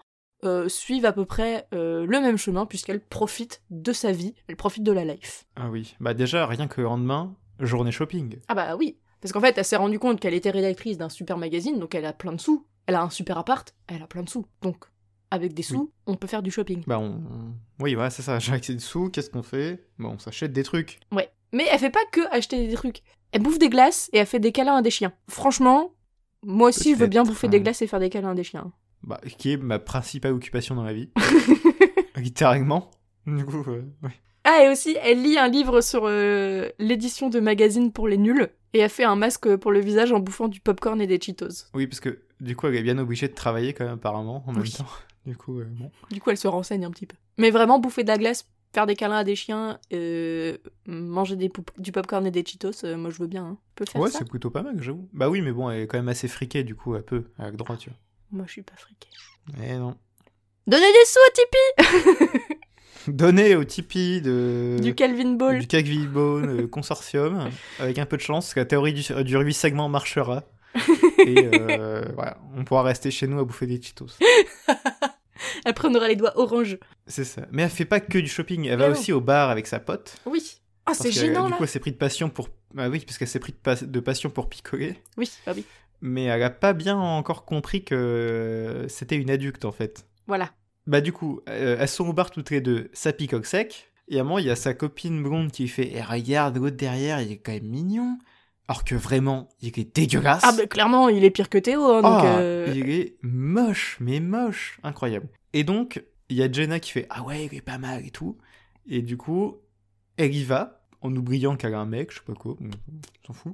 [0.68, 4.94] suivent à peu près le même chemin puisqu'elle profite de sa vie, elle profite de
[4.94, 5.46] la life.
[5.58, 5.96] Ah oui.
[6.00, 8.40] Bah déjà, rien que le lendemain, journée shopping.
[8.48, 11.38] Ah bah oui, parce qu'en fait elle s'est rendue compte qu'elle était rédactrice d'un super
[11.38, 12.66] magazine, donc elle a plein de sous.
[12.86, 14.46] Elle a un super appart, elle a plein de sous.
[14.62, 14.86] Donc
[15.32, 16.84] avec des sous, on peut faire du shopping.
[16.88, 17.22] Bah on...
[17.80, 18.36] Oui, voilà, c'est ça.
[18.36, 19.86] Accès des sous, qu'est-ce qu'on fait?
[19.98, 21.00] Bon, on s'achète des trucs.
[21.12, 21.30] Ouais.
[21.54, 23.02] Mais elle fait pas que acheter des trucs.
[23.32, 25.14] Elle bouffe des glaces et elle fait des câlins à des chiens.
[25.28, 25.94] Franchement,
[26.44, 28.72] moi aussi je veux bien bouffer des glaces et faire des câlins à des chiens.
[29.04, 31.10] Bah, qui est ma principale occupation dans la vie.
[32.18, 32.92] Littéralement.
[33.26, 34.12] Du coup, euh, ouais.
[34.44, 38.50] Ah, et aussi, elle lit un livre sur euh, l'édition de magazine pour les nuls
[38.74, 41.68] et elle fait un masque pour le visage en bouffant du popcorn et des Cheetos.
[41.74, 44.54] Oui, parce que du coup, elle est bien obligée de travailler quand même, apparemment, en
[44.54, 44.86] même temps.
[45.26, 45.92] Du coup, euh, bon.
[46.12, 47.16] Du coup, elle se renseigne un petit peu.
[47.38, 51.52] Mais vraiment, bouffer de la glace, faire des câlins à des chiens, euh, manger des
[51.78, 53.46] du popcorn et des Cheetos, euh, moi je veux bien.
[53.46, 53.58] Hein.
[53.60, 55.10] On peut faire Ouais, c'est plutôt pas mal, j'avoue.
[55.14, 57.46] Bah oui, mais bon, elle est quand même assez friquée, du coup, elle peut, elle
[57.46, 57.98] a le droit, tu vois.
[58.32, 59.10] Moi je suis pas friquée.
[59.58, 59.96] Mais non.
[60.68, 62.56] Donnez des sous au Tipeee
[63.08, 64.78] Donner au Tipeee de...
[64.82, 65.60] Du Calvin Ball.
[65.60, 67.50] du Calvin Ball consortium,
[67.80, 70.44] avec un peu de chance, la théorie du, du 8 segments marchera.
[71.26, 74.18] Et euh, voilà, on pourra rester chez nous à bouffer des Cheetos.
[75.66, 76.78] Après, on aura les doigts orange.
[77.08, 77.44] C'est ça.
[77.52, 78.92] Mais elle fait pas que du shopping, elle Mais va non.
[78.98, 80.16] aussi au bar avec sa pote.
[80.26, 80.62] Oui.
[80.86, 81.58] Ah, c'est gênant Du là.
[81.58, 82.50] coup, elle s'est pris de passion pour.
[82.74, 84.96] Bah oui, parce qu'elle s'est pris de, pas- de passion pour picoler.
[85.18, 85.64] Oui, ah oui.
[86.02, 90.06] Mais elle a pas bien encore compris que c'était une adulte en fait.
[90.28, 90.52] Voilà.
[90.88, 93.92] Bah du coup, euh, elles sont au bar toutes les deux, ça picoque sec.
[94.08, 96.78] Et à un moment, il y a sa copine blonde qui fait Eh, regarde, l'autre
[96.78, 98.18] derrière, il est quand même mignon.
[98.70, 100.44] Alors que vraiment, il est dégueulasse.
[100.46, 101.84] Ah, bah clairement, il est pire que Théo.
[101.84, 104.80] hein, donc, Ah, euh, Il est moche, mais moche.
[104.84, 105.28] Incroyable.
[105.54, 108.12] Et donc, il y a Jenna qui fait Ah ouais, il est pas mal et
[108.12, 108.38] tout.
[108.88, 109.58] Et du coup,
[110.18, 112.70] elle y va, en oubliant qu'elle a un mec, je sais pas quoi, on
[113.26, 113.54] s'en fout.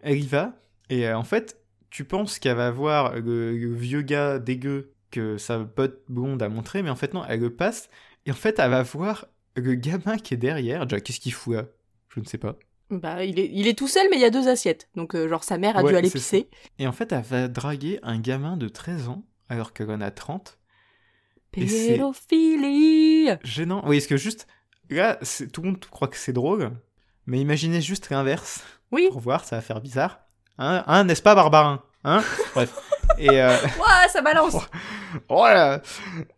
[0.00, 0.54] Elle y va,
[0.88, 1.56] et euh, en fait,
[1.90, 6.48] tu penses qu'elle va voir le, le vieux gars dégueu que sa pote blonde a
[6.48, 7.88] montré, mais en fait, non, elle le passe,
[8.26, 9.26] et en fait, elle va voir
[9.56, 10.86] le gamin qui est derrière.
[10.86, 11.66] Déjà, qu'est-ce qu'il fout là?
[12.08, 12.56] Je ne sais pas.
[12.90, 14.88] Bah, il est, il est tout seul, mais il y a deux assiettes.
[14.96, 16.48] Donc, euh, genre, sa mère a Ouais, dû aller pisser.
[16.78, 20.10] Et en fait, elle va draguer un gamin de 13 ans, alors qu'elle en a
[20.10, 20.58] 30.
[21.56, 23.82] Et c'est- Pédophilie Gênant.
[23.86, 24.46] Oui, parce que juste,
[24.88, 25.18] là,
[25.52, 26.70] tout le monde croit que c'est drôle,
[27.26, 28.62] mais imaginez juste l'inverse.
[28.92, 29.08] Oui.
[29.10, 30.20] Pour voir, ça va faire bizarre.
[30.58, 31.82] Hein, hein n'est-ce pas, Barbarin?
[32.04, 32.22] Hein?
[32.54, 32.74] Bref.
[33.18, 34.56] Et, euh, Ouah, ça balance
[35.28, 35.80] oh là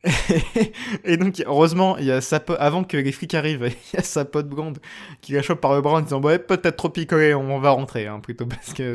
[1.05, 4.01] Et donc, heureusement, il y a sa po- avant que les flics arrivent, il y
[4.01, 4.79] a sa pote blonde
[5.21, 8.07] qui la chope par le bras en disant Ouais, peut-être trop picolé, on va rentrer,
[8.07, 8.95] hein, plutôt, parce que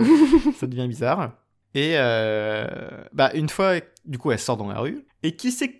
[0.60, 1.32] ça devient bizarre.
[1.76, 2.66] Et euh,
[3.14, 3.74] bah, une fois,
[4.06, 5.06] du coup, elle sort dans la rue.
[5.24, 5.78] Et qui c'est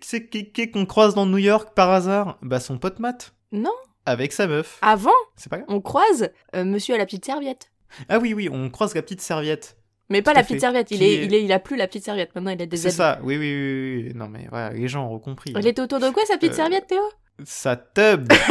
[0.72, 2.38] qu'on croise dans New York par hasard?
[2.42, 3.72] Bah, son pote Matt, Non,
[4.06, 4.78] avec sa meuf.
[4.82, 5.68] avant, C'est pas grave.
[5.70, 7.70] on croise euh, monsieur à la petite serviette.
[8.08, 9.76] Ah oui, oui, on croise la petite serviette.
[10.10, 10.60] Mais pas la petite fait.
[10.60, 12.66] serviette, il, est, est- il, est, il a plus la petite serviette, maintenant il a
[12.66, 14.12] des C'est ça, oui, oui, oui.
[14.14, 15.52] Non, mais voilà, les gens ont compris.
[15.56, 17.02] Elle était autour de quoi sa petite Euh, serviette, Théo?
[17.44, 18.32] Sa tub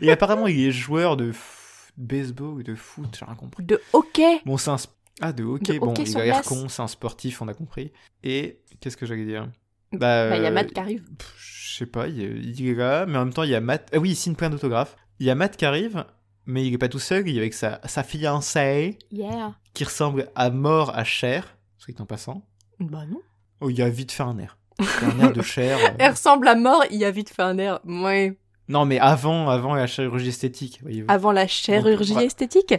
[0.00, 3.64] Et apparemment, il est joueur de f- baseball ou de foot, j'ai rien compris.
[3.64, 4.76] De hockey Bon, c'est un.
[5.20, 7.54] Ah, de hockey, De bon, hockey il a l'air con, c'est un sportif, on a
[7.54, 7.92] compris.
[8.24, 9.48] Et qu'est-ce que j'allais dire?
[9.92, 11.04] Bah, Bah, il y a euh, Matt qui arrive.
[11.38, 13.90] Je sais pas, il, il est là, mais en même temps, il y a Matt.
[13.92, 14.96] Ah oui, il signe plein d'autographes.
[15.20, 16.04] Il y a Matt qui arrive,
[16.46, 19.54] mais il est pas tout seul, il est avec sa, sa fiancée, Yeah.
[19.74, 22.44] qui ressemble à mort à Cher, soit en passant.
[22.80, 23.20] Bah non.
[23.60, 24.56] Oh, il a vite fait un air.
[25.02, 25.78] Un air de Cher.
[25.82, 25.88] euh.
[25.98, 27.80] Elle ressemble à mort, il a vite fait un air.
[27.84, 28.36] Ouais.
[28.68, 31.06] Non, mais avant, avant la chirurgie esthétique, voyez-vous.
[31.10, 32.74] Avant la chirurgie esthétique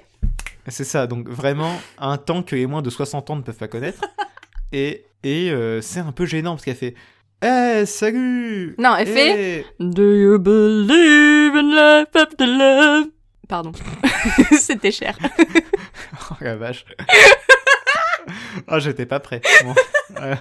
[0.68, 3.68] C'est ça, donc vraiment un temps que les moins de 60 ans ne peuvent pas
[3.68, 4.02] connaître.
[4.72, 6.96] et et euh, c'est un peu gênant parce qu'elle fait
[7.44, 11.70] Eh, salut Non, elle Eh fait Do you believe in
[12.02, 13.06] life after love?
[13.54, 13.72] Pardon.
[14.60, 15.16] C'était cher.
[16.32, 16.86] Oh la vache.
[18.68, 19.42] oh, j'étais pas prêt.
[19.64, 19.76] Bon.
[20.22, 20.36] Euh,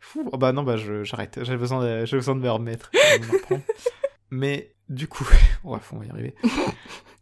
[0.00, 0.28] fou.
[0.32, 1.38] Oh, bah non, bah je- j'arrête.
[1.42, 2.90] J'ai besoin, de, j'ai besoin de me remettre.
[4.30, 5.26] Mais du coup,
[5.64, 6.34] ouais, on va y arriver.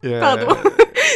[0.04, 0.56] Euh, Pardon.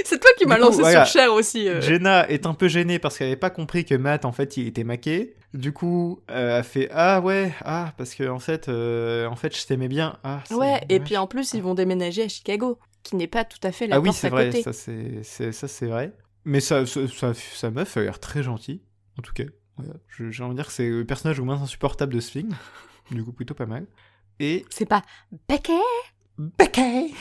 [0.04, 1.04] C'est toi qui m'as coup, lancé voilà.
[1.04, 1.68] sur Cher aussi.
[1.68, 1.80] euh.
[1.80, 4.66] Jenna est un peu gênée parce qu'elle avait pas compris que Matt en fait il
[4.68, 5.34] était maqué.
[5.54, 9.56] Du coup, euh, elle fait ah ouais ah parce que en fait euh, en fait
[9.56, 10.40] je t'aimais bien ah.
[10.50, 13.72] Ouais, et puis en plus, ils vont déménager à Chicago, qui n'est pas tout à
[13.72, 14.62] fait la ah oui c'est à vrai côté.
[14.62, 16.12] ça c'est c'est- ça c'est vrai.
[16.44, 18.82] Mais ça, ça, ça- sa meuf a l'air très gentille
[19.18, 19.44] en tout cas.
[19.76, 19.94] Voilà.
[20.30, 22.54] J'ai envie de dire que c'est le personnage le moins insupportable de ce film.
[23.10, 23.86] du coup plutôt pas mal.
[24.38, 25.02] Et C'est pas
[25.48, 25.72] Becky?
[26.38, 27.14] Becky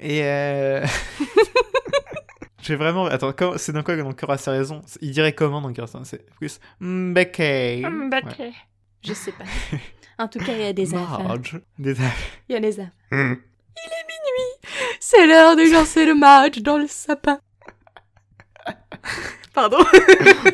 [0.00, 0.86] Et euh...
[2.62, 3.04] J'ai vraiment...
[3.06, 4.80] Attends, c'est dans quoi dans Cœur à ses raisons?
[5.00, 6.02] Il dirait comment dans raisons?
[6.04, 6.58] C'est plus...
[6.80, 8.52] Mm, Becky Mm, Becky.
[9.04, 9.44] Je sais pas.
[10.18, 11.38] En tout cas, il y a des affaires.
[11.78, 12.12] Des affaires.
[12.48, 12.92] Il y a des affaires.
[13.12, 13.34] Mm.
[15.08, 17.38] C'est l'heure de lancer le match dans le sapin.
[19.54, 19.78] Pardon.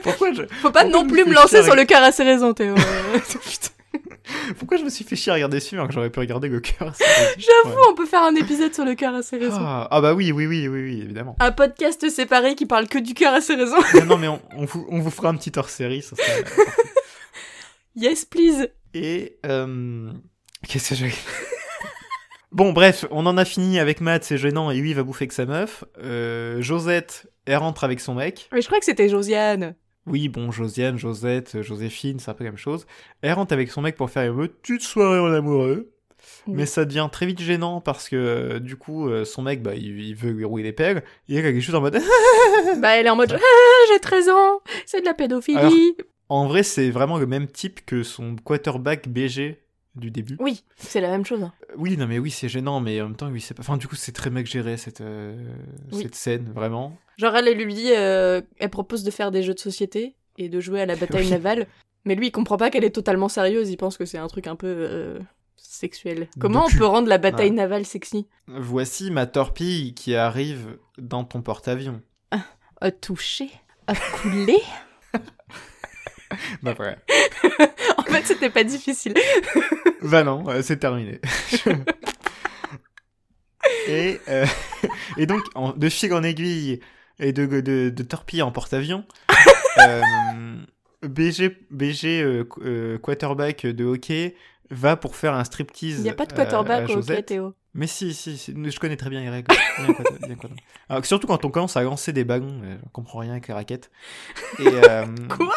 [0.02, 0.42] Pourquoi je...
[0.60, 2.52] Faut pas Pourquoi non je plus me lancer chier sur le cœur à ses raisons,
[2.52, 2.74] Théo.
[4.58, 6.48] Pourquoi je me suis fait chier à regarder ce film alors que j'aurais pu regarder
[6.48, 7.30] le Cœur à ses raisons
[7.64, 7.86] J'avoue, Ouais.
[7.90, 9.56] on peut faire un épisode sur le cœur à ses raisons.
[9.58, 11.34] ah, ah bah oui, oui, oui, oui, oui, évidemment.
[11.40, 13.80] Un podcast séparé qui parle que du cœur à ses raisons.
[13.94, 16.44] non, non, mais on, on vous, on vous fera un petit hors-série, ça serait...
[17.96, 18.68] yes, please.
[18.92, 20.10] Et euh,
[20.68, 21.14] qu'est-ce que j'ai
[22.52, 25.22] Bon, bref, on en a fini avec Matt, c'est gênant, et lui il va bouffer
[25.24, 25.84] avec sa meuf.
[26.02, 28.48] Euh, Josette, elle rentre avec son mec.
[28.52, 29.74] Mais je crois que c'était Josiane.
[30.06, 32.86] Oui, bon, Josiane, Josette, Joséphine, c'est un peu la même chose.
[33.22, 35.92] Elle rentre avec son mec pour faire une petite soirée en amoureux.
[36.46, 36.54] Oui.
[36.56, 39.74] Mais ça devient très vite gênant parce que euh, du coup, euh, son mec, bah,
[39.74, 41.02] il, il veut lui rouler les pelles.
[41.28, 41.98] Et elle est juste en mode.
[42.80, 45.56] Bah, elle est en mode Ah, j'ai 13 ans, c'est de la pédophilie.
[45.58, 45.72] Alors-
[46.28, 49.61] en vrai, c'est vraiment le même type que son quarterback BG
[49.94, 50.36] du début.
[50.40, 51.48] Oui, c'est la même chose.
[51.76, 53.60] Oui, non, mais oui, c'est gênant, mais en même temps, oui, c'est pas.
[53.60, 55.36] Enfin, du coup, c'est très mec géré cette, euh,
[55.92, 56.02] Oui.
[56.02, 56.96] cette scène, vraiment.
[57.18, 60.48] Genre, elle, elle lui dit euh, Elle propose de faire des jeux de société et
[60.48, 61.30] de jouer à la bataille Oui.
[61.30, 61.66] navale.
[62.04, 63.70] Mais lui, il comprend pas qu'elle est totalement sérieuse.
[63.70, 65.20] Il pense que c'est un truc un peu euh,
[65.56, 66.26] sexuel.
[66.40, 67.56] Comment on peut rendre la bataille Ouais.
[67.56, 68.26] navale sexy?
[68.48, 72.00] Voici ma torpille qui arrive dans ton porte-avions.
[72.80, 73.50] À toucher
[73.86, 74.58] À couler
[76.62, 76.96] Bah, voilà.
[78.12, 79.14] En fait, c'était pas difficile.
[80.02, 81.20] bah non, euh, c'est terminé.
[83.88, 84.46] et, euh,
[85.16, 86.80] et donc, en- de fil en aiguille
[87.18, 89.04] et de, de, de torpille en porte-avions,
[89.78, 90.02] euh,
[91.02, 94.34] BG, BG euh, qu- quarterback de hockey
[94.70, 95.98] va pour faire un striptease.
[95.98, 97.22] Il n'y a pas de quarterback au hockey.
[97.22, 97.54] Théo.
[97.74, 99.54] Mais si, si, si, je connais très bien les règles.
[100.90, 103.90] Alors, surtout quand on commence à lancer des ballons, je comprends rien avec les raquettes.
[104.58, 104.64] Et,
[105.28, 105.54] Quoi?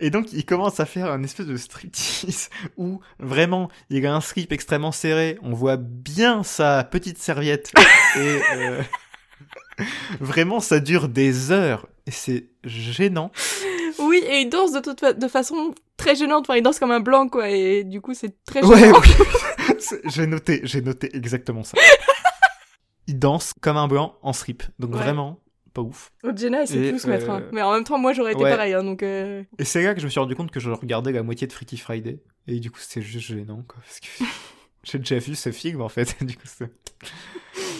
[0.00, 4.20] Et donc, il commence à faire un espèce de striptease où vraiment il a un
[4.20, 5.38] slip extrêmement serré.
[5.42, 7.70] On voit bien sa petite serviette.
[8.16, 8.82] et euh,
[10.20, 11.86] vraiment, ça dure des heures.
[12.06, 13.30] Et c'est gênant.
[13.98, 16.46] Oui, et il danse de, toute fa- de façon très gênante.
[16.48, 17.50] Enfin, il danse comme un blanc, quoi.
[17.50, 19.00] Et du coup, c'est très Ouais, gênant.
[19.00, 19.74] oui.
[19.78, 21.76] C'est- j'ai noté, j'ai noté exactement ça.
[23.06, 24.62] Il danse comme un blanc en slip.
[24.78, 24.98] Donc Ouais.
[25.02, 25.40] vraiment,
[25.72, 26.12] pas ouf.
[26.36, 27.28] Jenna, elle sait plus se mettre.
[27.30, 27.40] hein.
[27.42, 28.50] euh, Mais en même temps, moi, j'aurais été ouais.
[28.50, 28.74] pareil.
[28.74, 31.12] hein, donc, euh, Et c'est là que je me suis rendu compte que je regardais
[31.12, 32.20] la moitié de Freaky Friday.
[32.46, 33.78] Et du coup, c'était juste gênant, quoi.
[33.82, 34.06] Parce que
[34.84, 36.16] j'ai déjà vu ce film, en fait.
[36.24, 36.70] du coup, c'est-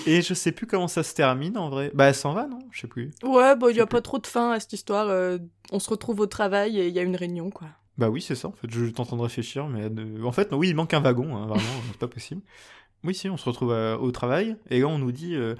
[0.07, 1.91] Et je sais plus comment ça se termine, en vrai.
[1.95, 2.59] Bah, elle s'en va, non?
[2.71, 3.11] Je sais plus.
[3.23, 5.09] Ouais, bah, il Je y a pas trop de fin à cette histoire.
[5.09, 5.39] euh,
[5.73, 7.69] on se retrouve au travail et il y a une réunion, quoi.
[7.99, 8.71] Bah oui, c'est ça, en fait.
[8.71, 9.91] Je suis en train de réfléchir, mais...
[9.91, 11.63] de- En fait, non, oui, il manque un wagon, hein, vraiment.
[11.91, 12.41] c'est pas possible.
[13.05, 13.71] Oui, si, on se retrouve
[14.01, 14.57] au travail.
[14.71, 15.35] Et là, on nous dit...
[15.35, 15.55] euh,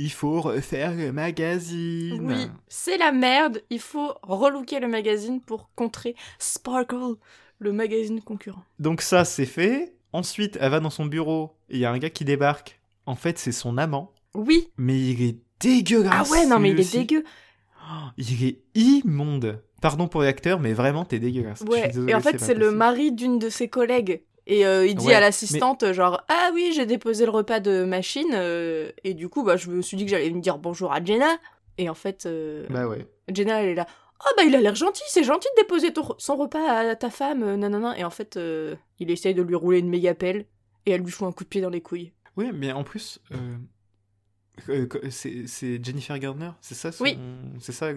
[0.00, 2.20] Il faut refaire le magazine.
[2.24, 3.64] Oui, c'est la merde.
[3.68, 7.16] Il faut relooker le magazine pour contrer Sparkle,
[7.58, 8.62] le magazine concurrent.
[8.78, 9.96] Donc ça, c'est fait.
[10.12, 11.56] Ensuite, elle va dans son bureau.
[11.68, 12.80] Et il y a un gars qui débarque.
[13.06, 14.12] En fait, c'est son amant.
[14.34, 14.68] Oui.
[14.76, 16.28] Mais il est dégueulasse.
[16.28, 16.98] Ah ouais, non, mais il est aussi.
[16.98, 17.24] dégueu.
[17.90, 19.64] Oh, il est immonde.
[19.82, 21.62] Pardon pour les acteurs, mais vraiment, t'es dégueulasse.
[21.62, 24.22] Ouais, et en fait, c'est le mari d'une de ses collègues.
[24.50, 27.84] Et euh, il dit Ouais, à l'assistante, genre, ah oui, j'ai déposé le repas de
[27.84, 28.30] machine.
[28.32, 31.04] euh, et du coup, bah, je me suis dit que j'allais me dire bonjour à
[31.04, 31.36] Jenna.
[31.76, 33.06] Et en fait, euh, Bah ouais.
[33.32, 33.86] Jenna, elle est là.
[34.24, 36.58] Oh bah il a l'air gentil, c'est gentil de déposer ton- son repas
[36.90, 37.96] à ta femme, euh, nanana.
[37.98, 38.36] Et en fait,
[38.98, 40.46] il essaye de lui rouler une méga pelle
[40.86, 42.12] et elle lui fout un coup de pied dans les couilles.
[42.36, 43.20] Oui, mais en plus,
[45.10, 47.18] c'est Jennifer Garner, c'est ça son- Oui.
[47.60, 47.90] C'est ça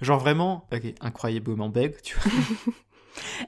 [0.00, 2.32] Genre vraiment, ok, incroyablement belle, tu vois.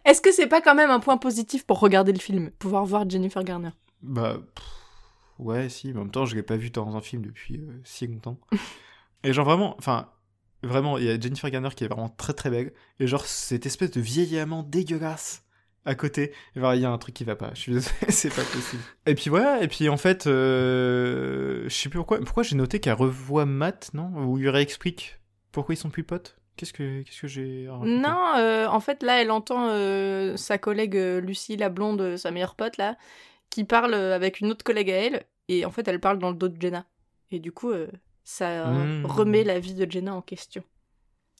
[0.05, 3.09] Est-ce que c'est pas quand même un point positif pour regarder le film Pouvoir voir
[3.09, 3.71] Jennifer Garner?
[4.03, 4.65] Bah, pff,
[5.39, 7.81] ouais, si, mais en même temps, je l'ai pas vu dans un film depuis euh,
[7.85, 8.39] si longtemps.
[9.25, 10.11] et genre vraiment, enfin,
[10.63, 13.67] vraiment, il y a Jennifer Garner qui est vraiment très très belle, et genre cette
[13.67, 15.45] espèce de vieil amant dégueulasse
[15.85, 16.33] à côté.
[16.55, 18.83] Il y a un truc qui va pas, je suis désolé, c'est pas possible.
[19.07, 22.81] Et puis voilà, et puis en fait, euh, je sais plus pourquoi, pourquoi j'ai noté
[22.81, 24.11] qu'elle revoit Matt, non?
[24.25, 25.19] Ou lui réexplique
[25.51, 26.37] pourquoi ils sont plus potes?
[26.57, 30.97] Qu'est-ce que, qu'est-ce que j'ai Non, euh, en fait, là, elle entend euh, sa collègue
[30.97, 32.97] euh, Lucie, la blonde, sa meilleure pote, là,
[33.51, 36.37] qui parle avec une autre collègue à elle, et en fait, elle parle dans le
[36.37, 36.85] dos de Jenna.
[37.31, 37.89] Et du coup, euh,
[38.25, 39.07] ça euh, Mm.
[39.07, 40.63] remet la vie de Jenna en question.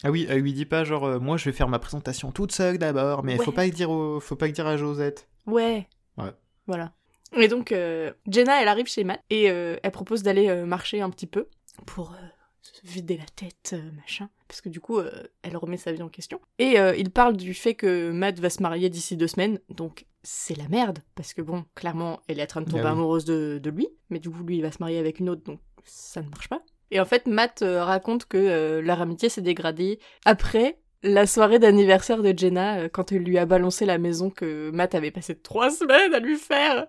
[0.03, 2.51] Ah oui, elle lui dit pas genre euh, moi je vais faire ma présentation toute
[2.51, 3.55] seule d'abord, mais faut Ouais.
[3.55, 4.19] pas le dire au...
[4.19, 5.29] faut pas le dire à Josette.
[5.47, 5.87] Ouais.
[6.17, 6.33] Ouais.
[6.67, 6.93] Voilà.
[7.37, 11.01] Et donc, euh, Jenna, elle arrive chez Matt et euh, elle propose d'aller euh, marcher
[11.03, 11.47] un petit peu
[11.87, 12.17] pour euh,
[12.63, 14.29] se vider la tête, euh, machin.
[14.53, 16.39] Parce que du coup, euh, elle remet sa vie en question.
[16.59, 20.05] Et euh, il parle du fait que Matt va se marier d'ici deux semaines, donc
[20.23, 20.99] c'est la merde.
[21.15, 22.99] Parce que bon, clairement, elle est en train de tomber Ah oui.
[22.99, 25.43] amoureuse de, de lui, mais du coup, lui, il va se marier avec une autre,
[25.43, 26.61] donc ça ne marche pas.
[26.91, 32.23] Et en fait, Matt euh, raconte que leur amitié s'est dégradée après la soirée d'anniversaire
[32.23, 36.13] de Jenna, quand elle lui a balancé la maison que Matt avait passé trois semaines
[36.13, 36.89] à lui faire.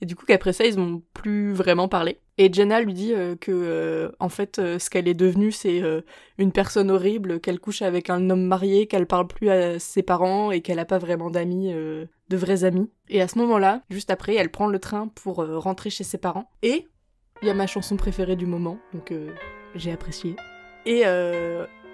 [0.00, 2.18] Et du coup, qu'après ça, ils n'ont plus vraiment parlé.
[2.38, 5.82] Et Jenna lui dit euh, que, euh, en fait, euh, ce qu'elle est devenue, c'est
[6.38, 10.50] une personne horrible, qu'elle couche avec un homme marié, qu'elle parle plus à ses parents
[10.50, 12.90] et qu'elle n'a pas vraiment d'amis, de vrais amis.
[13.08, 16.50] Et à ce moment-là, juste après, elle prend le train pour rentrer chez ses parents.
[16.62, 16.86] Et
[17.42, 19.12] il y a ma chanson préférée du moment, donc
[19.74, 20.36] j'ai apprécié.
[20.84, 21.04] Et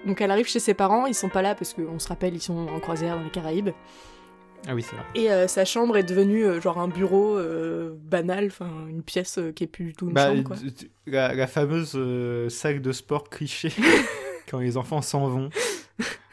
[0.05, 2.41] donc elle arrive chez ses parents, ils sont pas là parce qu'on se rappelle, ils
[2.41, 3.69] sont en croisière dans les Caraïbes.
[4.67, 5.05] Ah oui, c'est vrai.
[5.15, 9.39] Et euh, sa chambre est devenue euh, genre un bureau euh, banal, enfin une pièce
[9.55, 10.55] qui est plus du tout une Bah, chambre quoi.
[11.05, 11.97] la, la fameuse
[12.49, 13.69] salle de sport cliché
[14.49, 15.49] quand les enfants s'en vont.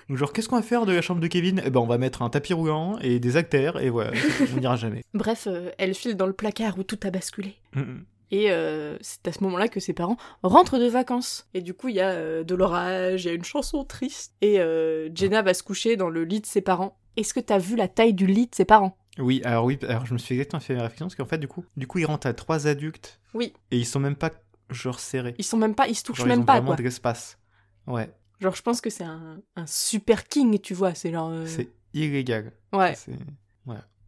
[0.08, 1.62] Genre qu'est-ce qu'on va faire de la chambre de Kevin?
[1.64, 4.10] Eh ben on va mettre un tapis roulant et des haltères et voilà,
[4.54, 5.04] on n'ira jamais.
[5.14, 5.46] Bref,
[5.78, 7.54] elle file dans le placard où tout a basculé.
[7.74, 7.98] Mm.
[8.32, 11.48] Et euh, c'est à ce moment-là que ses parents rentrent de vacances.
[11.54, 14.34] Et du coup, il y a euh, de l'orage, il y a une chanson triste.
[14.40, 16.96] Et euh, Jenna va se coucher dans le lit de ses parents.
[17.16, 18.96] Est-ce que t'as vu la taille du lit de ses parents?
[19.18, 21.48] Oui, alors oui, alors je me suis exactement fait la réflexion parce qu'en fait du
[21.48, 23.20] coup, du coup ils rentrent à trois adultes.
[23.34, 23.52] Oui.
[23.70, 24.30] Et ils sont même pas
[24.70, 25.34] genre serrés.
[25.38, 26.76] Ils sont même pas, ils se touchent Genre, ils même ont pas vraiment quoi.
[26.76, 27.38] de l'espace.
[27.86, 30.94] Ouais, Genre, je pense que c'est un, un super king, tu vois.
[30.94, 31.28] C'est genre.
[31.30, 32.52] euh, c'est illégal.
[32.72, 32.94] Ouais.
[32.94, 33.12] C'est-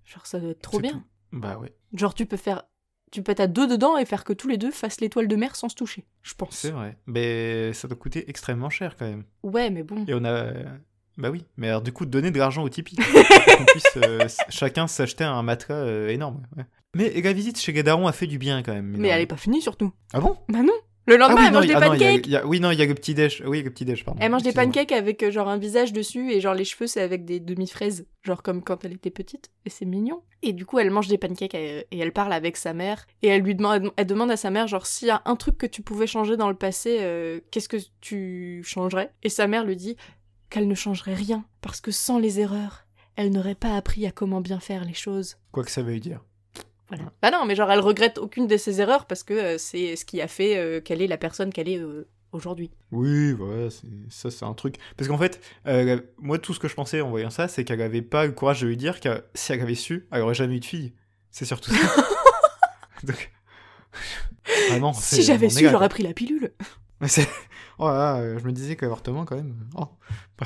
[0.04, 0.92] Genre, ça doit être trop bien.
[0.92, 1.02] tout.
[1.32, 2.64] Bah ouais, Genre, tu peux faire.
[3.10, 5.36] Tu peux être à deux dedans et faire que tous les deux fassent l'étoile de
[5.36, 6.04] mer sans se toucher.
[6.22, 6.54] Je pense.
[6.56, 6.98] c'est vrai.
[7.06, 9.24] Mais ça doit coûter extrêmement cher quand même.
[9.42, 10.04] Ouais, mais bon.
[10.06, 10.52] Et on a.
[11.18, 12.96] Bah oui, mais alors du coup, donner de l'argent au Tipeee.
[12.96, 16.42] pour qu'on puisse euh, chacun s'acheter un matelas euh, énorme.
[16.56, 16.64] ouais.
[16.94, 18.94] Mais la visite chez Gaдаron a fait du bien quand même.
[18.98, 19.92] Mais elle est pas finie surtout.
[20.12, 20.36] Ah bon?
[20.48, 20.72] Bah non.
[21.06, 22.26] Le Ah lendemain, oui, elle non, mange des ah non, il y a- pancakes.
[22.26, 23.42] il y a- Oui, non, il y a le petit déj.
[23.46, 24.20] Oui, le petit déj, pardon.
[24.22, 27.00] Elle mange des pancakes avec euh, genre un visage dessus et genre les cheveux c'est
[27.00, 30.22] avec des demi-fraises, genre comme quand elle était petite et c'est mignon.
[30.42, 33.42] Et du coup elle mange des pancakes et elle parle avec sa mère et elle
[33.42, 35.82] lui demande, elle demande à sa mère genre s'il y a un truc que tu
[35.82, 39.10] pouvais changer dans le passé, euh, qu'est-ce que tu changerais?
[39.24, 39.96] Et sa mère lui dit
[40.52, 42.86] qu'elle ne changerait rien parce que sans les erreurs,
[43.16, 45.36] elle n'aurait pas appris à comment bien faire les choses.
[45.50, 46.20] Quoi que ça veuille dire.
[46.88, 47.04] Voilà.
[47.22, 50.04] Bah non, mais genre elle regrette aucune de ses erreurs parce que euh, c'est ce
[50.04, 52.70] qui a fait euh, qu'elle est la personne qu'elle est euh, aujourd'hui.
[52.90, 53.70] Oui, voilà,
[54.10, 54.76] ça c'est un truc.
[54.98, 55.40] Parce qu'en fait,
[56.18, 58.60] moi tout ce que je pensais en voyant ça, c'est qu'elle avait pas le courage
[58.60, 60.92] de lui dire que si elle avait su, elle aurait jamais eu de fille.
[61.30, 62.04] C'est surtout ça.
[63.04, 63.30] Donc...
[64.68, 66.52] Vraiment, c'est- Si j'avais su, j'aurais pris la pilule.
[67.00, 67.26] Mais c'est...
[67.78, 69.54] Oh là là, euh, je me disais qu'avortement quand même...
[69.76, 69.88] Oh.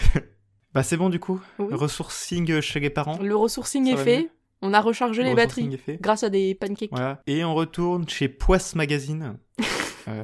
[0.75, 1.41] Bah c'est bon du coup.
[1.59, 1.73] Oui.
[1.73, 3.19] Ressourcing chez les parents.
[3.19, 4.31] Le ressourcing Ça est fait.
[4.61, 6.91] On a rechargé Le les batteries grâce à des pancakes.
[6.91, 7.23] Voilà.
[7.27, 9.39] Et on retourne chez Poisse Magazine.
[10.09, 10.23] Euh,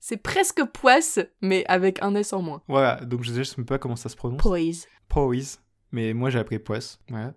[0.00, 2.62] C'est presque poisse, mais avec un S en moins.
[2.66, 4.40] voilà, donc je ne sais même pas comment ça se prononce.
[4.40, 4.86] Poise.
[5.08, 5.60] Poise.
[5.92, 6.98] Mais moi j'ai appris Poisse.
[7.10, 7.34] Voilà.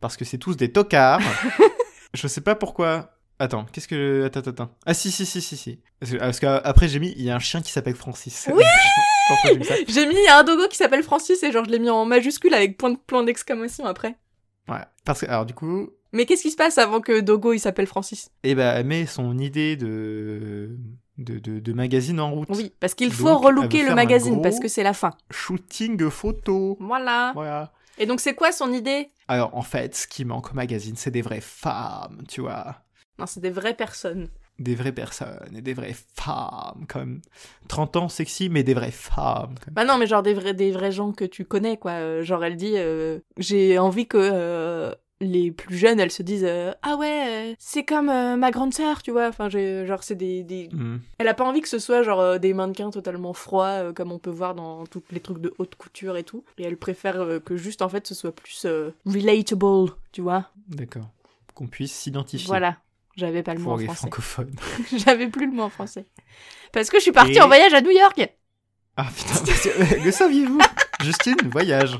[0.00, 1.22] Parce que c'est tous des tocards.
[2.12, 3.17] je sais pas pourquoi.
[3.40, 4.24] Attends, qu'est-ce que.
[4.26, 4.70] Attends, attends, attends.
[4.84, 5.78] Ah si, si, si, si, si.
[6.00, 8.48] Parce que- Parce qu'après j'ai mis, il y a un chien qui s'appelle Francis.
[8.52, 8.64] Oui
[9.88, 11.90] j'ai mis il y a un dogo qui s'appelle Francis et genre je l'ai mis
[11.90, 14.16] en majuscule avec point de point d'exclamation après.
[14.68, 14.78] Ouais.
[15.04, 17.86] Parce que, alors du coup, Mais qu'est-ce qui se passe avant que Dogo il s'appelle
[17.86, 18.30] Francis?
[18.42, 20.70] Eh ben, elle met son idée de.
[21.18, 22.48] De, de, de magazine en route.
[22.50, 25.10] Oui, parce qu'il faut relooker le magazine parce que c'est la fin.
[25.32, 26.76] Shooting photo.
[26.78, 27.32] Voilà.
[27.34, 27.72] Voilà.
[27.98, 29.10] Et donc c'est quoi son idée?
[29.26, 32.76] Alors en fait, ce qui manque au magazine, c'est des vraies femmes, tu vois.
[33.18, 34.28] Non, c'est des vraies personnes.
[34.58, 37.20] Des vraies personnes et des vraies femmes, comme
[37.68, 39.54] 30 ans sexy, mais des vraies femmes.
[39.64, 39.74] Comme...
[39.74, 41.92] Bah non, mais genre des vrais, des vrais gens que tu connais, quoi.
[41.92, 46.44] Euh, Genre, elle dit, euh, j'ai envie que euh, les plus jeunes, elles se disent,
[46.44, 49.28] euh, ah ouais, c'est comme ma grande sœur, tu vois.
[49.28, 50.68] Enfin, genre, c'est des, des...
[50.72, 50.98] Hmm.
[51.18, 54.30] Elle a pas envie que ce soit genre des mannequins totalement froids, comme on peut
[54.30, 56.44] voir dans tous les trucs de haute couture et tout.
[56.58, 58.66] Et elle préfère que juste, en fait, ce soit plus
[59.06, 60.50] relatable, tu vois.
[60.68, 61.08] D'accord.
[61.54, 62.46] Qu'on puisse s'identifier.
[62.46, 62.76] Voilà.
[63.18, 64.08] J'avais pas le mot en français.
[64.96, 66.06] J'avais plus le mot en français.
[66.72, 68.28] Parce que je suis partie Et- en voyage à New York.
[68.96, 70.58] Ah putain, que- le saviez-vous?
[71.02, 71.96] Justine, voyage.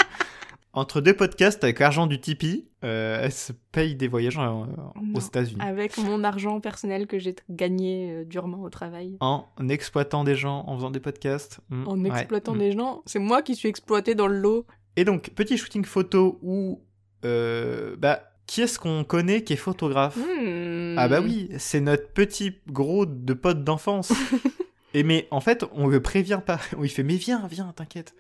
[0.75, 4.67] Entre deux podcasts avec l'argent du Tipeee, euh, elle se paye des voyages en- en-
[4.67, 5.15] Non.
[5.17, 5.61] aux États-Unis.
[5.61, 9.17] Avec mon argent personnel que j'ai gagné euh, durement au travail.
[9.21, 11.59] En exploitant des gens, en faisant des podcasts.
[11.71, 12.59] Hmm, En exploitant Hmm.
[12.59, 13.03] des gens.
[13.07, 14.67] C'est moi qui suis exploité dans le lot.
[14.97, 16.81] Et donc, petit shooting photo où,
[17.25, 20.97] euh, bah, qui est-ce qu'on connaît qui est photographe Hmm.
[20.99, 24.13] Ah bah oui, c'est notre petit gros de pote d'enfance.
[24.95, 26.59] Et mais en fait, on le prévient pas.
[26.77, 28.15] On lui fait mais viens, viens, t'inquiète.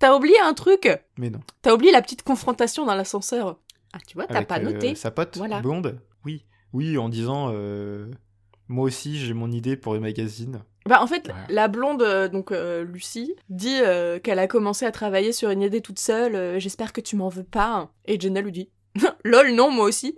[0.00, 0.88] T'as oublié un truc?
[1.16, 1.38] Mais non.
[1.62, 3.56] T'as oublié la petite confrontation dans l'ascenseur?
[3.92, 4.94] Ah, tu vois, t'as Avec, pas euh, noté.
[4.96, 5.60] sa pote Voilà.
[5.60, 6.00] blonde?
[6.24, 8.10] Oui, oui, en disant euh,
[8.66, 10.60] moi aussi j'ai mon idée pour les magazines.
[10.86, 14.90] Bah en fait, la blonde, euh, donc euh, Lucie, dit euh, qu'elle a commencé à
[14.90, 16.34] travailler sur une idée toute seule.
[16.34, 17.92] euh, J'espère que tu m'en veux pas.
[18.06, 18.70] Et Jenna lui dit,
[19.24, 20.14] lol, non, moi aussi.